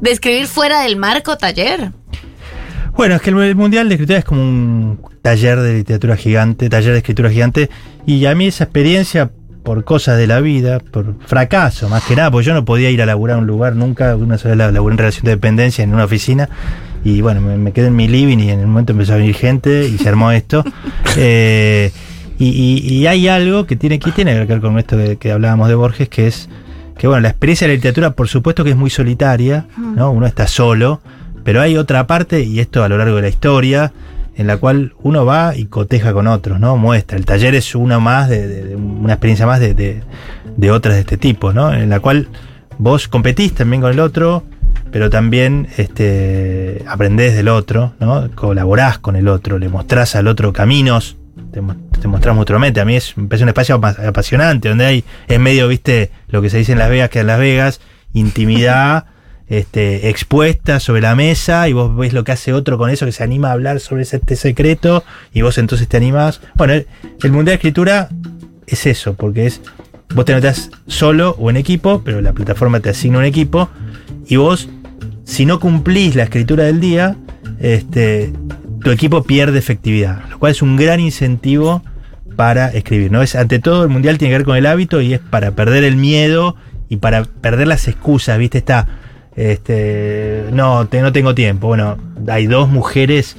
de 0.00 0.10
escribir 0.10 0.46
fuera 0.46 0.82
del 0.82 0.96
marco 0.96 1.36
taller. 1.38 1.92
Bueno, 2.96 3.16
es 3.16 3.22
que 3.22 3.30
el 3.30 3.56
Mundial 3.56 3.88
de 3.88 3.96
Escritura 3.96 4.18
es 4.20 4.24
como 4.24 4.40
un 4.42 5.00
taller 5.20 5.58
de 5.60 5.74
literatura 5.74 6.16
gigante, 6.16 6.68
taller 6.68 6.92
de 6.92 6.98
escritura 6.98 7.28
gigante, 7.28 7.68
y 8.06 8.24
a 8.26 8.34
mí 8.36 8.46
esa 8.46 8.64
experiencia, 8.64 9.32
por 9.64 9.82
cosas 9.84 10.16
de 10.18 10.26
la 10.28 10.40
vida, 10.40 10.78
por 10.78 11.14
fracaso 11.26 11.88
más 11.88 12.04
que 12.04 12.14
nada, 12.14 12.30
porque 12.30 12.46
yo 12.46 12.54
no 12.54 12.64
podía 12.64 12.90
ir 12.90 13.02
a 13.02 13.06
laburar 13.06 13.36
a 13.38 13.40
un 13.40 13.46
lugar 13.48 13.74
nunca, 13.74 14.14
una 14.14 14.38
sola 14.38 14.66
vez 14.66 14.74
laburé 14.74 14.92
en 14.94 14.98
relación 14.98 15.24
de 15.24 15.30
dependencia 15.32 15.82
en 15.82 15.92
una 15.92 16.04
oficina, 16.04 16.48
y 17.02 17.20
bueno, 17.22 17.40
me, 17.40 17.56
me 17.56 17.72
quedé 17.72 17.88
en 17.88 17.96
mi 17.96 18.06
living 18.06 18.38
y 18.38 18.50
en 18.50 18.60
el 18.60 18.66
momento 18.66 18.92
empezó 18.92 19.14
a 19.14 19.16
venir 19.16 19.34
gente 19.34 19.88
y 19.88 19.98
se 19.98 20.08
armó 20.08 20.30
esto. 20.30 20.62
Eh, 21.16 21.92
y, 22.38 22.46
y- 22.48 22.94
y 22.98 23.06
hay 23.06 23.28
algo 23.28 23.66
que 23.66 23.76
tiene 23.76 23.98
que 24.00 24.10
tiene 24.10 24.32
que 24.34 24.44
ver 24.46 24.60
con 24.60 24.76
esto 24.78 24.96
que, 24.96 25.16
que 25.16 25.30
hablábamos 25.30 25.68
de 25.68 25.76
Borges, 25.76 26.08
que 26.08 26.26
es 26.26 26.48
que 26.98 27.06
bueno, 27.06 27.20
la 27.22 27.28
experiencia 27.28 27.66
de 27.68 27.72
la 27.72 27.76
literatura, 27.76 28.10
por 28.14 28.26
supuesto 28.28 28.64
que 28.64 28.70
es 28.70 28.76
muy 28.76 28.90
solitaria, 28.90 29.66
¿no? 29.78 30.10
Uno 30.10 30.26
está 30.26 30.46
solo, 30.48 31.00
pero 31.44 31.60
hay 31.60 31.76
otra 31.76 32.06
parte, 32.08 32.42
y 32.42 32.58
esto 32.60 32.82
a 32.82 32.88
lo 32.88 32.98
largo 32.98 33.16
de 33.16 33.22
la 33.22 33.28
historia, 33.28 33.92
en 34.36 34.46
la 34.46 34.56
cual 34.56 34.94
uno 35.02 35.24
va 35.24 35.56
y 35.56 35.66
coteja 35.66 36.12
con 36.12 36.26
otros, 36.26 36.58
¿no? 36.60 36.76
Muestra. 36.76 37.16
El 37.18 37.24
taller 37.24 37.54
es 37.54 37.74
una 37.74 37.98
más, 38.00 38.28
de, 38.28 38.74
una 38.76 39.12
experiencia 39.14 39.46
más 39.46 39.60
de, 39.60 39.74
de- 39.74 40.70
otras 40.70 40.94
de 40.94 41.00
este 41.00 41.16
tipo, 41.16 41.52
¿no? 41.52 41.72
En 41.72 41.88
la 41.90 42.00
cual 42.00 42.28
vos 42.78 43.06
competís 43.08 43.54
también 43.54 43.80
con 43.82 43.90
el 43.92 44.00
otro, 44.00 44.42
pero 44.90 45.10
también 45.10 45.68
este, 45.76 46.84
aprendés 46.88 47.34
del 47.34 47.48
otro, 47.48 47.94
¿no? 48.00 48.28
Colaborás 48.34 48.98
con 48.98 49.16
el 49.16 49.28
otro, 49.28 49.58
le 49.58 49.68
mostrás 49.68 50.14
al 50.16 50.26
otro 50.28 50.52
caminos, 50.52 51.16
te, 51.52 51.60
te 52.00 52.08
mostrás 52.08 52.34
mutuamente. 52.36 52.80
A 52.80 52.84
mí 52.84 52.96
es, 52.96 53.16
un 53.16 53.28
espacio 53.32 53.76
apa- 53.76 53.96
apasionante, 54.06 54.68
donde 54.68 54.86
hay, 54.86 55.04
en 55.28 55.42
medio, 55.42 55.68
viste, 55.68 56.10
lo 56.28 56.42
que 56.42 56.50
se 56.50 56.58
dice 56.58 56.72
en 56.72 56.78
Las 56.78 56.90
Vegas, 56.90 57.10
que 57.10 57.20
en 57.20 57.26
Las 57.28 57.38
Vegas, 57.38 57.80
intimidad 58.12 59.06
este, 59.48 60.08
expuesta 60.08 60.80
sobre 60.80 61.02
la 61.02 61.14
mesa 61.14 61.68
y 61.68 61.72
vos 61.72 61.94
ves 61.96 62.12
lo 62.12 62.24
que 62.24 62.32
hace 62.32 62.52
otro 62.52 62.78
con 62.78 62.90
eso, 62.90 63.06
que 63.06 63.12
se 63.12 63.22
anima 63.22 63.48
a 63.48 63.52
hablar 63.52 63.80
sobre 63.80 64.02
ese- 64.02 64.16
este 64.16 64.36
secreto 64.36 65.04
y 65.32 65.42
vos 65.42 65.58
entonces 65.58 65.86
te 65.88 65.96
animás. 65.96 66.40
Bueno, 66.54 66.72
el, 66.74 66.86
Mundial 67.24 67.44
de 67.46 67.54
Escritura 67.54 68.08
es 68.66 68.86
eso, 68.86 69.14
porque 69.14 69.46
es, 69.46 69.60
vos 70.14 70.24
te 70.24 70.32
anotás 70.32 70.70
solo 70.86 71.36
o 71.38 71.50
en 71.50 71.56
equipo, 71.56 72.02
pero 72.04 72.20
la 72.20 72.32
plataforma 72.32 72.80
te 72.80 72.90
asigna 72.90 73.18
un 73.18 73.24
equipo 73.24 73.68
y 74.26 74.36
vos, 74.36 74.68
si 75.24 75.44
no 75.46 75.60
cumplís 75.60 76.14
la 76.14 76.24
escritura 76.24 76.64
del 76.64 76.80
día, 76.80 77.16
este, 77.60 78.32
tu 78.82 78.90
equipo 78.90 79.22
pierde 79.24 79.58
efectividad, 79.58 80.22
lo 80.30 80.38
cual 80.38 80.52
es 80.52 80.62
un 80.62 80.76
gran 80.76 81.00
incentivo 81.00 81.82
para 82.36 82.68
escribir. 82.68 83.12
¿no? 83.12 83.22
Es, 83.22 83.34
ante 83.34 83.58
todo, 83.58 83.84
el 83.84 83.90
mundial 83.90 84.18
tiene 84.18 84.32
que 84.32 84.38
ver 84.38 84.44
con 84.44 84.56
el 84.56 84.66
hábito 84.66 85.00
y 85.00 85.14
es 85.14 85.20
para 85.20 85.52
perder 85.52 85.84
el 85.84 85.96
miedo 85.96 86.56
y 86.88 86.96
para 86.96 87.24
perder 87.24 87.68
las 87.68 87.88
excusas, 87.88 88.38
¿viste? 88.38 88.58
Está, 88.58 88.86
este, 89.36 90.44
no, 90.52 90.86
te- 90.86 91.00
no 91.02 91.12
tengo 91.12 91.34
tiempo. 91.34 91.68
Bueno, 91.68 91.96
hay 92.28 92.46
dos 92.46 92.68
mujeres 92.68 93.36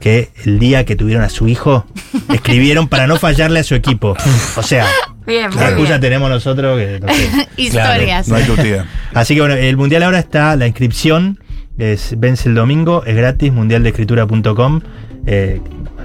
que 0.00 0.30
el 0.44 0.58
día 0.58 0.84
que 0.84 0.94
tuvieron 0.96 1.24
a 1.24 1.28
su 1.28 1.48
hijo 1.48 1.86
escribieron 2.32 2.88
para 2.88 3.06
no 3.06 3.16
fallarle 3.16 3.60
a 3.60 3.64
su 3.64 3.74
equipo. 3.74 4.16
O 4.56 4.62
sea, 4.62 4.86
Bien, 5.26 5.50
la 5.56 5.68
excusa 5.70 5.88
bien. 5.94 6.00
tenemos 6.02 6.30
nosotros 6.30 6.78
que 6.78 7.00
no 7.00 7.08
sé. 7.12 7.48
Historias. 7.56 8.28
No 8.28 8.36
hay. 8.36 8.44
Así 9.14 9.34
que 9.34 9.40
bueno, 9.40 9.54
el 9.56 9.76
mundial 9.76 10.02
ahora 10.04 10.20
está, 10.20 10.54
la 10.54 10.66
inscripción 10.68 11.40
es, 11.78 12.14
vence 12.18 12.48
el 12.48 12.54
domingo, 12.54 13.02
es 13.04 13.16
gratis, 13.16 13.52
mundialdeescritura.com. 13.52 14.80
Eh, 15.26 15.60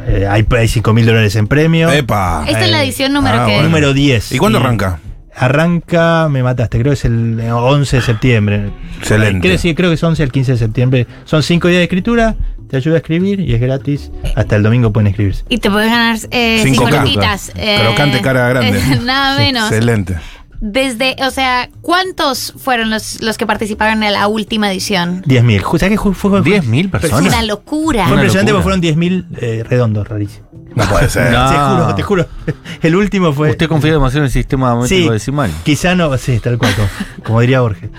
eh, 0.08 0.26
hay, 0.28 0.44
hay 0.58 0.68
5 0.68 0.94
mil 0.94 1.06
dólares 1.06 1.36
en 1.36 1.46
premio. 1.48 1.92
¡Epa! 1.92 2.44
Esta 2.48 2.66
es 2.66 2.72
la 2.72 2.84
edición 2.84 3.14
número 3.14 3.42
Ah, 3.42 3.46
que. 3.46 3.52
bueno. 3.54 3.68
Número 3.70 3.94
10. 3.94 4.32
¿Y 4.32 4.38
cuándo 4.40 4.58
Y 4.58 4.62
arranca? 4.64 5.00
Arranca, 5.36 6.28
me 6.30 6.44
mataste, 6.44 6.80
creo 6.80 6.92
que 6.92 6.96
es 6.96 7.06
el 7.06 7.40
11 7.42 7.96
de 7.98 8.02
septiembre. 8.02 8.70
Excelente. 9.00 9.48
Creo, 9.48 9.58
sí, 9.58 9.74
creo 9.76 9.90
que 9.90 9.96
es 9.96 10.04
11 10.04 10.24
al 10.24 10.32
15 10.32 10.52
de 10.54 10.58
septiembre. 10.58 11.08
Son 11.26 11.42
5 11.42 11.68
días 11.68 11.80
de 11.80 11.84
escritura, 11.84 12.36
te 12.70 12.78
ayuda 12.78 12.96
a 12.96 12.98
escribir 12.98 13.40
y 13.40 13.54
es 13.54 13.62
gratis. 13.62 14.12
Hasta 14.36 14.56
el 14.56 14.64
domingo 14.64 14.92
pueden 14.92 15.08
escribirse. 15.08 15.44
Y 15.50 15.58
te 15.60 15.70
puedes 15.72 15.90
ganar 15.90 16.18
eh, 16.32 16.60
Cinco 16.64 16.82
cinco 16.82 16.84
caras. 16.92 17.04
notitas. 17.06 17.52
eh, 17.56 17.78
Crocante 17.82 18.22
cara 18.22 18.50
grande. 18.50 18.80
nada 19.04 19.38
menos. 19.38 19.72
Excelente. 19.72 20.16
Desde, 20.62 21.16
o 21.28 21.32
sea, 21.32 21.70
¿cuántos 21.82 22.54
fueron 22.56 22.92
los, 22.92 23.20
los 23.22 23.38
que 23.40 23.48
participaron 23.48 24.04
en 24.04 24.14
la 24.14 24.28
última 24.28 24.72
edición? 24.72 25.24
10.000. 25.24 25.62
Ju- 25.64 25.80
¿Sabes 25.80 25.98
qué 25.98 26.04
fue, 26.04 26.14
fue, 26.14 26.30
fue, 26.44 26.62
10.000 26.62 26.86
Es 26.86 26.92
personas. 26.92 27.26
una 27.34 27.42
locura. 27.42 28.04
fue 28.04 28.14
Una 28.14 28.22
impresionante 28.22 28.52
locura. 28.54 28.76
porque 28.76 28.94
fueron 29.00 29.26
10.000 29.32 29.38
eh, 29.42 29.64
redondos, 29.68 30.08
rarísimo. 30.08 30.48
No 30.76 30.86
puede 30.86 31.10
ser. 31.10 31.32
No. 31.34 31.50
Te 31.50 31.58
juro, 31.58 31.96
te 31.96 32.04
juro. 32.54 32.56
El 32.84 32.96
último 32.96 33.34
fue. 33.34 33.50
Usted 33.50 33.68
confía 33.68 33.92
demasiado 33.92 34.20
en 34.20 34.26
el 34.26 34.32
sistema 34.32 34.76
métrico 34.76 35.04
Sí, 35.08 35.10
decimal. 35.10 35.52
quizá 35.64 35.96
no, 35.96 36.16
sí, 36.18 36.40
tal 36.40 36.58
cual, 36.60 36.74
como, 36.76 36.88
como 37.26 37.42
diría 37.42 37.62
Borges. 37.62 37.90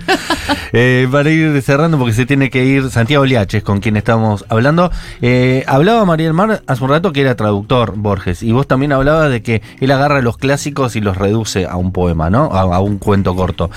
Eh, 0.72 1.06
para 1.10 1.28
ir 1.30 1.60
cerrando, 1.62 1.98
porque 1.98 2.14
se 2.14 2.24
tiene 2.26 2.48
que 2.48 2.64
ir 2.64 2.90
Santiago 2.90 3.26
Liaches, 3.26 3.62
con 3.62 3.80
quien 3.80 3.96
estamos 3.96 4.44
hablando. 4.48 4.90
Eh, 5.20 5.64
hablaba 5.66 6.04
María 6.04 6.26
del 6.26 6.34
Mar 6.34 6.62
hace 6.66 6.84
un 6.84 6.90
rato 6.90 7.12
que 7.12 7.20
era 7.22 7.34
traductor 7.36 7.94
Borges, 7.96 8.42
y 8.42 8.52
vos 8.52 8.66
también 8.68 8.92
hablabas 8.92 9.30
de 9.30 9.42
que 9.42 9.62
él 9.80 9.90
agarra 9.90 10.22
los 10.22 10.38
clásicos 10.38 10.96
y 10.96 11.00
los 11.00 11.16
reduce 11.18 11.66
a 11.66 11.76
un 11.76 11.92
poema, 11.92 12.30
¿no? 12.30 12.51
A, 12.52 12.80
un 12.80 12.98
cuento 12.98 13.34
corto. 13.34 13.70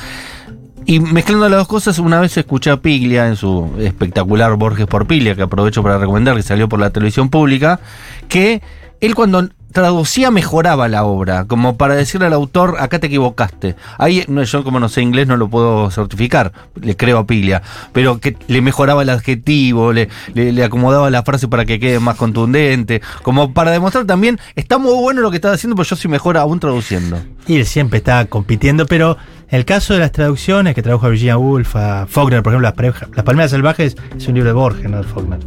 Y 0.86 1.00
mezclando 1.00 1.50
las 1.50 1.60
dos 1.60 1.68
cosas, 1.68 1.98
una 1.98 2.20
vez 2.20 2.38
escuché 2.38 2.70
a 2.70 2.78
Piglia 2.78 3.28
en 3.28 3.36
su 3.36 3.72
espectacular 3.80 4.56
Borges 4.56 4.86
por 4.86 5.08
Piglia, 5.08 5.36
que 5.36 5.42
aprovecho 5.42 5.82
para 5.82 5.98
recomendar, 5.98 6.36
que 6.36 6.44
salió 6.44 6.70
por 6.70 6.80
la 6.80 6.92
televisión 6.92 7.30
pública, 7.30 7.80
que 8.28 8.62
él 9.02 9.16
cuando 9.16 9.50
traducía 9.76 10.32
mejoraba 10.32 10.88
la 10.88 11.04
obra, 11.04 11.44
como 11.48 11.76
para 11.76 11.96
decirle 11.96 12.28
al 12.28 12.34
autor, 12.34 12.78
acá 12.80 12.98
te 13.00 13.08
equivocaste. 13.08 13.76
Ahí 13.98 14.24
no, 14.30 14.42
yo 14.42 14.64
como 14.64 14.80
no 14.80 14.88
sé 14.88 15.02
inglés 15.02 15.28
no 15.28 15.36
lo 15.36 15.50
puedo 15.50 15.92
certificar, 15.92 16.54
le 16.82 16.96
creo 16.96 17.18
a 17.18 17.28
Pilia, 17.28 17.62
pero 17.92 18.22
que 18.22 18.38
le 18.48 18.62
mejoraba 18.62 19.02
el 19.02 19.10
adjetivo, 19.10 19.92
le, 19.92 20.08
le, 20.34 20.54
le 20.54 20.64
acomodaba 20.64 21.10
la 21.10 21.24
frase 21.24 21.50
para 21.50 21.66
que 21.66 21.78
quede 21.78 22.00
más 22.00 22.16
contundente, 22.16 23.02
como 23.22 23.52
para 23.52 23.72
demostrar 23.72 24.06
también, 24.06 24.40
está 24.56 24.78
muy 24.78 24.94
bueno 24.94 25.20
lo 25.20 25.30
que 25.30 25.36
estás 25.36 25.56
haciendo, 25.56 25.76
pero 25.76 25.90
yo 25.90 25.98
soy 25.98 26.10
mejor 26.10 26.38
aún 26.38 26.62
traduciendo. 26.62 27.20
Y 27.46 27.58
él 27.58 27.66
siempre 27.66 27.98
está 27.98 28.24
compitiendo, 28.28 28.86
pero 28.86 29.18
el 29.50 29.66
caso 29.66 29.94
de 29.94 30.00
las 30.00 30.14
traducciones 30.14 30.74
que 30.74 30.84
tradujo 30.84 31.06
a 31.06 31.10
Virginia 31.10 31.38
Woolf, 31.38 31.76
a 31.76 32.08
Faulkner, 32.08 32.42
por 32.42 32.54
ejemplo, 32.54 32.72
Las, 32.74 33.10
Las 33.14 33.26
Palmeras 33.26 33.52
Salvajes, 33.52 33.98
es 34.18 34.28
un 34.28 34.36
libro 34.36 34.50
de 34.50 34.54
Borges, 34.54 34.90
no 34.90 34.98
de 34.98 35.04
Faulkner. 35.04 35.40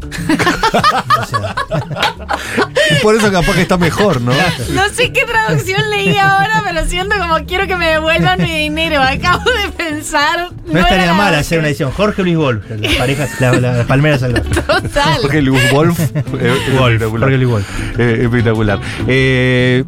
Por 3.02 3.14
eso 3.14 3.30
capaz 3.30 3.54
que 3.54 3.62
está 3.62 3.76
mejor, 3.76 4.17
¿no? 4.20 4.32
No 4.74 4.88
sé 4.92 5.12
qué 5.12 5.24
traducción 5.24 5.80
leí 5.90 6.16
ahora, 6.18 6.62
pero 6.64 6.84
siento 6.86 7.16
como 7.18 7.44
quiero 7.46 7.66
que 7.66 7.76
me 7.76 7.88
devuelvan 7.88 8.40
mi 8.42 8.52
dinero. 8.58 9.00
Acabo 9.02 9.44
de 9.50 9.70
pensar. 9.72 10.50
no 10.66 10.78
estaría 10.78 11.12
mal 11.14 11.32
la- 11.32 11.38
hacer 11.38 11.58
una 11.58 11.68
edición. 11.68 11.90
Jorge 11.92 12.22
Luis 12.22 12.36
Wolf, 12.36 12.64
las 12.70 12.94
parejas, 12.98 13.40
la- 13.40 13.52
la- 13.52 13.72
las 13.78 13.86
Palmeras. 13.86 14.20
Total. 14.20 15.18
Jorge 15.22 15.42
Luis 15.42 15.72
Wolf. 15.72 15.98
eh, 16.00 16.54
Wolf. 16.78 17.02
Jorge 17.02 17.36
Luis 17.38 17.48
Wolf. 17.50 17.66
Eh, 17.98 18.20
espectacular. 18.24 18.80
Eh, 19.06 19.84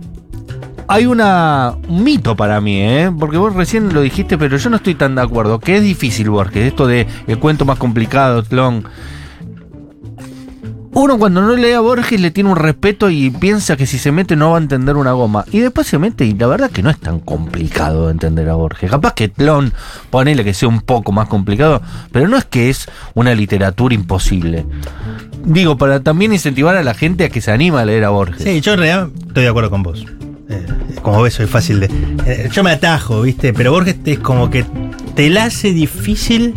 hay 0.88 1.06
una, 1.06 1.74
un 1.88 2.02
mito 2.02 2.34
para 2.34 2.60
mí, 2.60 2.80
¿eh? 2.82 3.12
porque 3.16 3.36
vos 3.36 3.54
recién 3.54 3.94
lo 3.94 4.00
dijiste, 4.00 4.36
pero 4.36 4.56
yo 4.56 4.70
no 4.70 4.76
estoy 4.76 4.96
tan 4.96 5.14
de 5.14 5.22
acuerdo. 5.22 5.60
Que 5.60 5.76
es 5.76 5.82
difícil, 5.84 6.30
Borges, 6.30 6.66
esto 6.66 6.86
de 6.88 7.06
el 7.28 7.38
cuento 7.38 7.64
más 7.64 7.78
complicado, 7.78 8.42
Tlón. 8.42 8.84
Uno 11.02 11.18
cuando 11.18 11.40
no 11.40 11.56
lee 11.56 11.72
a 11.72 11.80
Borges 11.80 12.20
le 12.20 12.30
tiene 12.30 12.50
un 12.50 12.56
respeto 12.56 13.08
y 13.08 13.30
piensa 13.30 13.74
que 13.74 13.86
si 13.86 13.96
se 13.96 14.12
mete 14.12 14.36
no 14.36 14.50
va 14.50 14.58
a 14.58 14.60
entender 14.60 14.96
una 14.96 15.12
goma. 15.12 15.46
Y 15.50 15.60
después 15.60 15.86
se 15.86 15.96
mete 15.96 16.26
y 16.26 16.34
la 16.34 16.46
verdad 16.46 16.70
que 16.70 16.82
no 16.82 16.90
es 16.90 16.98
tan 16.98 17.20
complicado 17.20 18.04
de 18.04 18.12
entender 18.12 18.50
a 18.50 18.54
Borges. 18.54 18.90
Capaz 18.90 19.14
que 19.14 19.28
Tlón, 19.28 19.72
ponele 20.10 20.44
que 20.44 20.52
sea 20.52 20.68
un 20.68 20.82
poco 20.82 21.10
más 21.10 21.26
complicado, 21.26 21.80
pero 22.12 22.28
no 22.28 22.36
es 22.36 22.44
que 22.44 22.68
es 22.68 22.86
una 23.14 23.34
literatura 23.34 23.94
imposible. 23.94 24.66
Digo, 25.42 25.78
para 25.78 26.00
también 26.00 26.34
incentivar 26.34 26.76
a 26.76 26.82
la 26.82 26.92
gente 26.92 27.24
a 27.24 27.28
que 27.30 27.40
se 27.40 27.50
anima 27.50 27.80
a 27.80 27.86
leer 27.86 28.04
a 28.04 28.10
Borges. 28.10 28.42
Sí, 28.42 28.60
yo 28.60 28.74
en 28.74 28.80
realidad 28.80 29.08
estoy 29.26 29.44
de 29.44 29.48
acuerdo 29.48 29.70
con 29.70 29.82
vos. 29.82 30.04
Eh, 30.50 30.66
como 31.00 31.22
ves, 31.22 31.32
soy 31.32 31.46
fácil 31.46 31.80
de. 31.80 31.86
eh, 32.26 32.50
yo 32.52 32.62
me 32.62 32.72
atajo, 32.72 33.22
¿viste? 33.22 33.54
Pero 33.54 33.72
Borges 33.72 33.96
es 34.04 34.18
como 34.18 34.50
que 34.50 34.66
te 35.14 35.30
la 35.30 35.44
hace 35.44 35.72
difícil, 35.72 36.54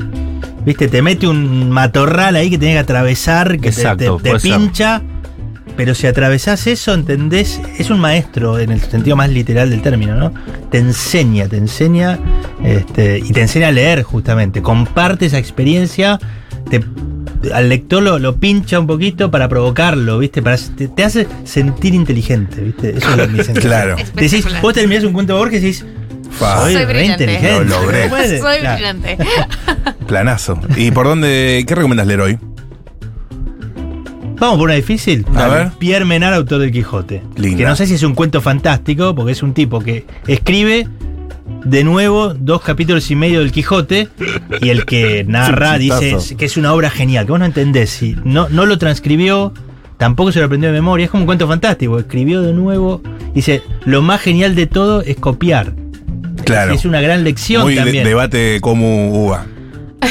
¿viste? 0.66 0.88
Te 0.88 1.02
mete 1.02 1.28
un 1.28 1.70
matorral 1.70 2.36
ahí 2.36 2.50
que 2.50 2.58
tenés 2.58 2.76
que 2.76 2.80
atravesar, 2.80 3.54
que 3.54 3.58
te- 3.64 3.68
Exacto, 3.70 4.18
te, 4.18 4.24
te 4.24 4.30
puede 4.30 4.40
ser. 4.40 4.58
pincha. 4.58 5.02
Pero 5.76 5.96
si 5.96 6.06
atravesás 6.06 6.68
eso, 6.68 6.94
¿entendés? 6.94 7.60
Es 7.80 7.90
un 7.90 8.00
maestro 8.00 8.60
en 8.60 8.72
el 8.72 8.80
sentido 8.80 9.16
más 9.16 9.30
literal 9.32 9.72
del 9.72 9.82
término, 9.82 10.14
¿no? 10.16 10.32
Te 10.70 10.78
enseña, 10.78 11.48
te 11.48 11.58
enseña 11.58 12.20
este, 12.64 13.18
y 13.18 13.32
te 13.32 13.42
enseña 13.42 13.70
a 13.70 13.72
leer 13.72 14.04
justamente. 14.04 14.62
Comparte 14.62 15.26
esa 15.26 15.40
experiencia, 15.40 16.20
te- 16.70 16.84
al 17.52 17.70
lector 17.70 18.04
lo, 18.04 18.20
lo 18.20 18.36
pincha 18.36 18.80
un 18.80 18.86
poquito 18.86 19.32
para 19.32 19.50
provocarlo, 19.50 20.20
¿viste? 20.20 20.44
Para, 20.44 20.58
te, 20.58 20.88
te 20.90 21.04
hace 21.04 21.28
sentir 21.44 21.96
inteligente, 21.96 22.62
¿viste? 22.62 22.98
Eso 22.98 23.10
es 23.10 23.18
lo 23.18 23.24
que 23.26 23.32
me 23.32 23.38
dicen. 23.40 23.56
Claro. 23.60 23.96
Decís, 24.14 24.46
vos 24.62 24.74
terminás 24.76 25.04
un 25.06 25.14
cuento 25.14 25.34
de 25.34 25.40
Borges 25.40 25.60
y 25.62 25.66
decís, 25.66 25.86
soy, 26.40 26.74
Soy 26.74 26.86
re 26.86 26.94
brillante. 26.94 27.24
inteligente. 27.24 27.70
Soy 28.40 28.60
Claro. 28.60 28.76
brillante. 28.76 29.18
planazo. 30.08 30.60
¿Y 30.76 30.92
por 30.92 31.06
dónde? 31.08 31.64
¿Qué 31.68 31.76
recomiendas 31.76 32.08
leer 32.08 32.22
hoy? 32.22 32.38
Vamos 34.40 34.58
por 34.58 34.66
una 34.66 34.74
difícil. 34.74 35.26
A 35.36 35.48
ver. 35.48 35.70
Pierre 35.80 36.06
Menard, 36.06 36.34
autor 36.34 36.60
del 36.60 36.72
Quijote. 36.72 37.22
Linda. 37.38 37.58
Que 37.58 37.64
no 37.66 37.76
sé 37.76 37.88
si 37.88 37.94
es 37.94 38.04
un 38.04 38.14
cuento 38.14 38.42
fantástico, 38.42 39.16
porque 39.16 39.32
es 39.32 39.44
un 39.44 39.54
tipo 39.54 39.80
que 39.80 40.06
escribe 40.28 40.88
de 41.64 41.84
nuevo 41.84 42.34
dos 42.34 42.62
capítulos 42.62 43.10
y 43.12 43.16
medio 43.16 43.40
del 43.40 43.52
Quijote 43.52 44.10
y 44.62 44.70
el 44.70 44.86
que 44.86 45.24
narra 45.26 45.78
Es 45.78 45.92
un 45.92 46.00
dice 46.00 46.36
que 46.36 46.46
es 46.46 46.58
una 46.58 46.74
obra 46.74 46.90
genial, 46.90 47.26
que 47.26 47.32
vos 47.32 47.40
no 47.40 47.46
entendés. 47.46 47.90
Si 47.92 48.18
no, 48.26 48.50
no 48.50 48.66
lo 48.66 48.78
transcribió, 48.78 49.54
tampoco 49.98 50.32
se 50.34 50.40
lo 50.40 50.46
aprendió 50.46 50.70
de 50.72 50.74
memoria. 50.74 51.06
Es 51.06 51.12
como 51.12 51.22
un 51.24 51.28
cuento 51.28 51.48
fantástico. 51.48 51.98
Escribió 52.00 52.42
de 52.42 52.52
nuevo. 52.54 53.02
Dice, 53.34 53.62
lo 53.86 54.02
más 54.02 54.20
genial 54.20 54.56
de 54.56 54.68
todo 54.68 55.02
es 55.04 55.16
copiar. 55.16 55.74
Claro. 56.46 56.74
Es 56.74 56.86
una 56.86 57.02
gran 57.02 57.24
lección 57.24 57.64
Muy 57.64 57.76
de- 57.76 57.82
también. 57.82 58.04
debate 58.04 58.60
como 58.62 59.10
uva. 59.26 59.46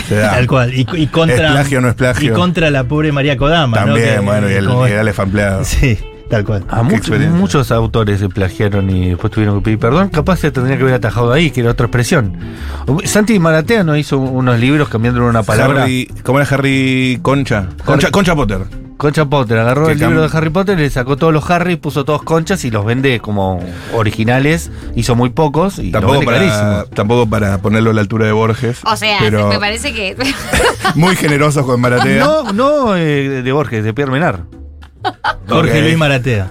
Tal 0.08 0.46
cual. 0.46 0.72
Y, 0.74 0.86
y 0.94 1.06
contra, 1.06 1.46
¿Es 1.46 1.52
plagio 1.52 1.78
o 1.78 1.80
no 1.82 1.88
es 1.88 1.94
plagio? 1.94 2.32
Y 2.32 2.34
contra 2.34 2.70
la 2.70 2.84
pobre 2.84 3.12
María 3.12 3.36
Kodama. 3.36 3.78
¿no? 3.80 3.86
También, 3.86 4.14
Que- 4.14 4.20
bueno, 4.20 4.48
y 4.50 4.52
el, 4.54 4.64
y 4.64 4.92
el 4.92 5.12
ampliado. 5.16 5.64
Sí, 5.64 5.98
tal 6.30 6.44
cual. 6.44 6.64
A 6.70 6.78
Qué 6.78 6.82
muchos, 6.94 7.18
muchos 7.30 7.70
autores 7.70 8.20
se 8.20 8.28
plagiaron 8.28 8.88
y 8.90 9.10
después 9.10 9.30
tuvieron 9.32 9.58
que 9.58 9.64
pedir 9.64 9.78
perdón. 9.78 10.08
Capaz 10.08 10.38
se 10.38 10.50
tendría 10.50 10.76
que 10.76 10.82
haber 10.82 10.94
atajado 10.94 11.32
ahí, 11.32 11.50
que 11.50 11.60
era 11.60 11.70
otra 11.70 11.86
expresión. 11.86 12.36
Santi 13.04 13.38
Maratea 13.38 13.84
no 13.84 13.96
hizo 13.96 14.18
unos 14.18 14.58
libros 14.58 14.88
cambiándole 14.88 15.26
una 15.26 15.42
palabra. 15.42 15.82
Harry, 15.84 16.08
¿Cómo 16.22 16.40
era 16.40 16.48
Harry 16.50 17.18
Concha? 17.22 17.68
Concha, 17.84 18.10
Concha 18.10 18.34
Potter. 18.34 18.60
Concha 19.02 19.24
Potter 19.24 19.58
agarró 19.58 19.90
el 19.90 19.98
libro 19.98 20.22
de 20.22 20.38
Harry 20.38 20.50
Potter, 20.50 20.78
le 20.78 20.88
sacó 20.88 21.16
todos 21.16 21.32
los 21.32 21.50
Harry, 21.50 21.74
puso 21.74 22.04
todos 22.04 22.22
conchas 22.22 22.64
y 22.64 22.70
los 22.70 22.84
vende 22.84 23.18
como 23.18 23.58
originales. 23.94 24.70
Hizo 24.94 25.16
muy 25.16 25.30
pocos 25.30 25.80
y 25.80 25.90
los 25.90 26.00
Tampoco 26.00 26.20
vende 26.20 26.26
para, 26.26 26.84
tampoco 26.84 27.28
para 27.28 27.58
ponerlo 27.58 27.90
a 27.90 27.94
la 27.94 28.00
altura 28.00 28.26
de 28.26 28.32
Borges. 28.32 28.78
O 28.84 28.96
sea, 28.96 29.18
pero 29.18 29.48
me 29.48 29.58
parece 29.58 29.92
que. 29.92 30.16
muy 30.94 31.16
generosos 31.16 31.66
con 31.66 31.80
Maratea. 31.80 32.24
No, 32.24 32.52
no 32.52 32.96
eh, 32.96 33.42
de 33.42 33.52
Borges, 33.52 33.82
de 33.82 33.92
Pierre 33.92 34.12
Menard. 34.12 34.42
Jorge. 35.48 35.82
Luis 35.82 35.98
Maratea. 35.98 36.48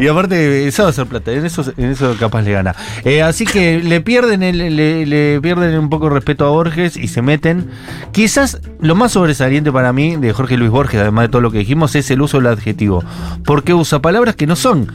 Y 0.00 0.06
aparte, 0.06 0.66
eso 0.66 0.84
va 0.84 0.88
a 0.88 0.92
ser 0.92 1.06
plata, 1.06 1.32
en 1.32 1.44
eso, 1.44 1.64
en 1.76 1.90
eso 1.90 2.16
capaz 2.18 2.42
le 2.42 2.52
gana. 2.52 2.74
Eh, 3.04 3.22
así 3.22 3.44
que 3.44 3.80
le 3.80 4.00
pierden, 4.00 4.42
el, 4.42 4.58
le, 4.76 5.06
le 5.06 5.40
pierden 5.40 5.78
un 5.78 5.88
poco 5.88 6.08
el 6.08 6.14
respeto 6.14 6.46
a 6.46 6.50
Borges 6.50 6.96
y 6.96 7.08
se 7.08 7.22
meten. 7.22 7.70
Quizás 8.12 8.60
lo 8.80 8.94
más 8.94 9.12
sobresaliente 9.12 9.72
para 9.72 9.92
mí 9.92 10.16
de 10.16 10.32
Jorge 10.32 10.56
Luis 10.56 10.70
Borges, 10.70 11.00
además 11.00 11.24
de 11.24 11.28
todo 11.28 11.42
lo 11.42 11.50
que 11.50 11.58
dijimos, 11.58 11.94
es 11.94 12.10
el 12.10 12.20
uso 12.22 12.38
del 12.38 12.48
adjetivo. 12.48 13.04
Porque 13.44 13.74
usa 13.74 14.00
palabras 14.00 14.36
que 14.36 14.46
no 14.46 14.56
son 14.56 14.90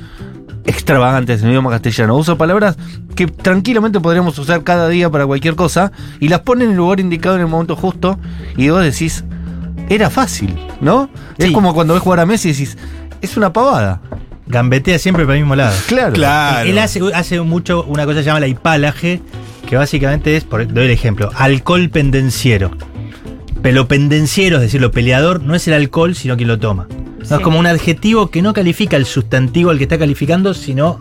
extravagantes 0.66 1.42
en 1.42 1.48
el 1.48 1.52
idioma 1.54 1.72
castellano. 1.72 2.16
Usa 2.16 2.36
palabras 2.36 2.78
que 3.16 3.28
tranquilamente 3.28 4.00
podríamos 4.00 4.38
usar 4.38 4.64
cada 4.64 4.88
día 4.88 5.10
para 5.10 5.26
cualquier 5.26 5.56
cosa 5.56 5.92
y 6.20 6.28
las 6.28 6.42
pone 6.42 6.66
en 6.66 6.72
el 6.72 6.78
lugar 6.78 7.00
indicado 7.00 7.36
en 7.36 7.42
el 7.42 7.48
momento 7.48 7.76
justo 7.76 8.20
y 8.56 8.70
vos 8.70 8.84
decís, 8.84 9.24
era 9.90 10.10
fácil, 10.10 10.56
¿no? 10.82 11.10
Es 11.38 11.52
como 11.52 11.74
cuando 11.74 11.96
ves 11.96 12.04
jugar 12.04 12.20
a 12.20 12.26
Messi 12.26 12.50
y 12.50 12.52
decís, 12.52 12.78
es 13.22 13.38
una 13.38 13.52
pavada. 13.54 14.02
Gambetea 14.48 14.98
siempre 14.98 15.26
para 15.26 15.36
el 15.36 15.42
mismo 15.44 15.56
lado. 15.56 15.76
Claro. 15.88 16.14
Claro. 16.14 16.68
Él 16.70 16.78
hace, 16.80 17.02
hace 17.14 17.40
mucho 17.42 17.84
una 17.84 18.06
cosa 18.06 18.16
que 18.18 18.24
se 18.24 18.26
llama 18.28 18.40
la 18.40 18.48
hipalaje, 18.48 19.22
que 19.68 19.76
básicamente 19.78 20.36
es, 20.36 20.44
por, 20.44 20.68
doy 20.72 20.86
el 20.86 20.92
ejemplo, 20.92 21.30
alcohol 21.36 21.90
pendenciero. 21.90 22.72
Pero 23.62 23.88
pendenciero, 23.88 24.56
es 24.58 24.64
decir, 24.64 24.82
lo 24.82 24.92
peleador, 24.92 25.44
no 25.44 25.54
es 25.54 25.68
el 25.68 25.74
alcohol, 25.74 26.16
sino 26.16 26.36
quien 26.36 26.48
lo 26.48 26.58
toma. 26.60 26.88
No, 26.90 27.26
Sí. 27.26 27.34
Es 27.36 27.40
como 27.42 27.60
un 27.60 27.68
adjetivo 27.68 28.32
que 28.32 28.42
no 28.42 28.54
califica 28.54 28.96
al 28.96 29.06
sustantivo 29.06 29.70
al 29.70 29.78
que 29.78 29.84
está 29.84 30.00
calificando, 30.00 30.54
sino 30.54 31.00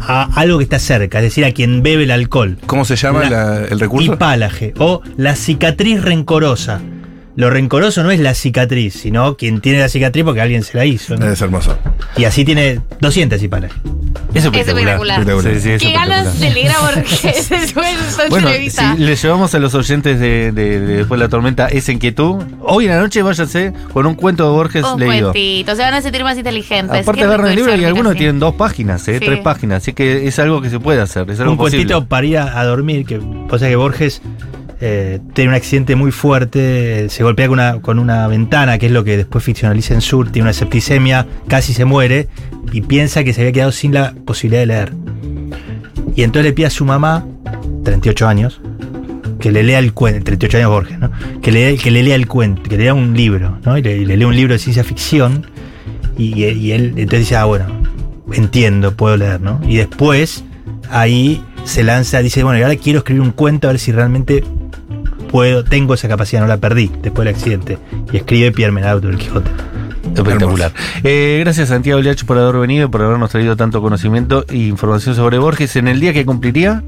a 0.00 0.22
algo 0.40 0.58
que 0.58 0.64
está 0.64 0.78
cerca, 0.78 1.18
es 1.18 1.24
decir, 1.24 1.44
a 1.44 1.52
quien 1.52 1.82
bebe 1.82 2.04
el 2.04 2.12
alcohol. 2.12 2.56
¿Cómo 2.66 2.84
se 2.84 2.96
llama 2.96 3.24
La- 3.24 3.30
la- 3.30 3.64
el 3.66 3.80
recurso? 3.80 4.14
Hipálaje 4.14 4.72
o 4.78 5.02
la 5.16 5.34
cicatriz 5.34 6.00
rencorosa. 6.02 6.80
Lo 7.36 7.50
rencoroso 7.50 8.02
no 8.02 8.10
es 8.10 8.18
la 8.20 8.34
cicatriz, 8.34 8.94
sino 8.94 9.36
quien 9.36 9.60
tiene 9.60 9.78
la 9.80 9.88
cicatriz 9.90 10.24
porque 10.24 10.40
alguien 10.40 10.62
se 10.62 10.76
la 10.76 10.84
hizo. 10.86 11.16
¿no? 11.16 11.26
Es 11.30 11.40
hermoso. 11.42 11.76
Y 12.16 12.24
así 12.24 12.44
tiene 12.46 12.80
200 13.00 13.42
hipálajes. 13.42 13.76
Es 14.34 14.44
espectacular. 14.44 14.98
Espectacular. 15.00 15.54
Sí, 15.54 15.60
sí, 15.60 15.70
es 15.70 15.82
Qué 15.82 15.92
ganas 15.92 16.40
de 16.40 16.50
leer 16.50 16.72
a 16.72 16.80
Borges 16.80 17.74
Bueno, 18.30 18.48
entrevista. 18.48 18.94
si 18.96 19.02
le 19.02 19.16
llevamos 19.16 19.54
a 19.54 19.58
los 19.58 19.74
oyentes 19.74 20.18
de, 20.18 20.52
de- 20.52 20.80
de 20.80 20.96
Después 20.98 21.18
de 21.20 21.24
la 21.26 21.28
Tormenta 21.30 21.68
esa 21.68 21.92
inquietud, 21.92 22.42
hoy 22.62 22.86
en 22.86 22.90
la 22.92 23.00
noche 23.00 23.22
váyanse 23.22 23.72
con 23.92 24.06
un 24.06 24.14
cuento 24.14 24.44
de 24.44 24.50
Borges 24.50 24.84
Un 24.84 24.98
leído. 25.00 25.32
cuentito, 25.32 25.76
se 25.76 25.82
van 25.82 25.94
a 25.94 26.02
sentir 26.02 26.22
más 26.24 26.36
inteligentes. 26.38 27.02
Aparte 27.02 27.24
agarran 27.24 27.48
el 27.48 27.56
libro 27.56 27.74
y 27.76 27.84
algunos 27.84 28.10
así. 28.12 28.18
tienen 28.18 28.38
dos 28.38 28.54
páginas, 28.54 29.06
eh, 29.08 29.18
Sí. 29.18 29.24
tres 29.26 29.40
páginas, 29.40 29.82
así 29.82 29.92
que 29.92 30.26
es 30.26 30.38
algo 30.38 30.60
que 30.62 30.70
se 30.70 30.80
puede 30.80 31.00
hacer, 31.02 31.30
es 31.30 31.38
algo 31.40 31.52
un 31.52 31.58
posible. 31.58 31.84
cuentito 31.86 32.06
para 32.08 32.26
ir 32.26 32.38
a, 32.38 32.58
a 32.60 32.64
dormir, 32.64 33.04
que 33.06 33.20
pasa 33.48 33.68
que 33.68 33.76
Borges 33.76 34.20
eh, 34.80 35.20
tiene 35.32 35.50
un 35.50 35.54
accidente 35.54 35.96
muy 35.96 36.12
fuerte, 36.12 37.08
se 37.08 37.22
golpea 37.22 37.48
con 37.48 37.54
una, 37.54 37.80
con 37.80 37.98
una 37.98 38.28
ventana, 38.28 38.78
que 38.78 38.86
es 38.86 38.92
lo 38.92 39.04
que 39.04 39.16
después 39.16 39.42
ficcionaliza 39.42 39.94
en 39.94 40.00
Sur, 40.00 40.30
tiene 40.30 40.44
una 40.44 40.52
septicemia, 40.52 41.26
casi 41.48 41.72
se 41.72 41.84
muere, 41.84 42.28
y 42.72 42.82
piensa 42.82 43.24
que 43.24 43.32
se 43.32 43.40
había 43.40 43.52
quedado 43.52 43.72
sin 43.72 43.94
la 43.94 44.14
posibilidad 44.24 44.60
de 44.60 44.66
leer. 44.66 44.92
Y 46.14 46.22
entonces 46.22 46.50
le 46.50 46.52
pide 46.52 46.66
a 46.66 46.70
su 46.70 46.84
mamá, 46.84 47.26
38 47.84 48.28
años, 48.28 48.60
que 49.40 49.50
le 49.50 49.62
lea 49.62 49.78
el 49.78 49.92
cuento, 49.92 50.24
38 50.24 50.58
años 50.58 50.70
Borges, 50.70 50.98
¿no? 50.98 51.10
Que 51.40 51.52
le, 51.52 51.76
que 51.76 51.90
le 51.90 52.02
lea 52.02 52.14
el 52.14 52.26
cuento, 52.26 52.62
que 52.62 52.76
le 52.76 52.84
lea 52.84 52.94
un 52.94 53.14
libro, 53.16 53.58
¿no? 53.64 53.78
Y 53.78 53.82
le, 53.82 53.96
y 53.96 54.04
le 54.04 54.16
lee 54.16 54.24
un 54.24 54.36
libro 54.36 54.52
de 54.52 54.58
ciencia 54.58 54.84
ficción, 54.84 55.46
y, 56.18 56.44
y 56.44 56.72
él 56.72 56.94
entonces 56.96 57.20
dice, 57.20 57.36
ah, 57.36 57.44
bueno, 57.44 57.66
entiendo, 58.32 58.94
puedo 58.94 59.16
leer, 59.16 59.40
¿no? 59.40 59.60
Y 59.66 59.76
después, 59.76 60.44
ahí 60.90 61.42
se 61.64 61.82
lanza, 61.82 62.20
dice, 62.20 62.42
bueno, 62.42 62.58
y 62.58 62.62
ahora 62.62 62.76
quiero 62.76 63.00
escribir 63.00 63.22
un 63.22 63.32
cuento 63.32 63.68
a 63.68 63.72
ver 63.72 63.80
si 63.80 63.92
realmente 63.92 64.44
puedo, 65.30 65.64
tengo 65.64 65.94
esa 65.94 66.08
capacidad, 66.08 66.40
no 66.42 66.46
la 66.46 66.56
perdí 66.58 66.90
después 67.02 67.26
del 67.26 67.34
accidente. 67.34 67.78
Y 68.12 68.16
escribe 68.18 68.52
Pierre 68.52 68.72
Menard, 68.72 69.02
del 69.02 69.16
Quijote. 69.18 69.50
Espectacular. 70.14 70.72
Eh, 71.04 71.38
gracias 71.44 71.68
Santiago 71.68 72.00
Liacho 72.00 72.26
por 72.26 72.38
haber 72.38 72.56
venido 72.56 72.86
y 72.86 72.88
por 72.88 73.02
habernos 73.02 73.30
traído 73.30 73.56
tanto 73.56 73.82
conocimiento 73.82 74.44
e 74.48 74.56
información 74.56 75.14
sobre 75.14 75.38
Borges 75.38 75.76
en 75.76 75.88
el 75.88 76.00
día 76.00 76.12
que 76.12 76.24
cumpliría. 76.24 76.82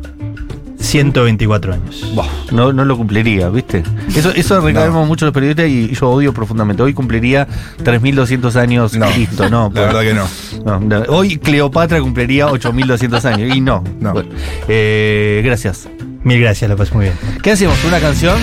124 0.81 1.75
años. 1.75 2.15
No, 2.53 2.73
no 2.73 2.85
lo 2.85 2.97
cumpliría, 2.97 3.49
¿viste? 3.51 3.83
Eso, 4.15 4.31
eso 4.31 4.61
reclamamos 4.65 5.07
mucho 5.09 5.27
los 5.27 5.35
periodistas 5.35 5.69
y 5.69 5.93
yo 5.93 6.09
odio 6.09 6.33
profundamente. 6.33 6.83
Hoy 6.83 6.95
cumpliría 6.95 7.47
3.200 7.85 8.55
años 8.57 8.95
No, 8.95 9.07
Cristo, 9.11 9.51
¿no? 9.51 9.71
la 9.75 9.81
verdad 9.83 10.01
que 10.03 10.15
no. 10.15 10.27
no, 10.65 10.81
no. 10.81 11.03
Hoy 11.09 11.37
Cleopatra 11.39 12.01
cumpliría 12.01 12.47
8.200 12.49 13.25
años 13.25 13.55
y 13.55 13.61
no. 13.61 13.83
No. 14.01 14.13
Bueno, 14.13 14.31
eh, 14.69 15.43
gracias. 15.45 15.89
Mil 16.29 16.43
gracias, 16.43 16.69
la 16.69 16.77
pasé 16.77 16.93
muy 16.93 17.07
bien. 17.07 17.17
¿Qué 17.43 17.53
hacemos? 17.53 17.83
¿Una 17.87 18.01
canción? 18.01 18.39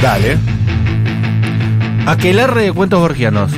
Dale. 0.00 0.38
Aquelarre 2.06 2.62
de 2.62 2.72
cuentos 2.72 3.00
borgianos. 3.00 3.50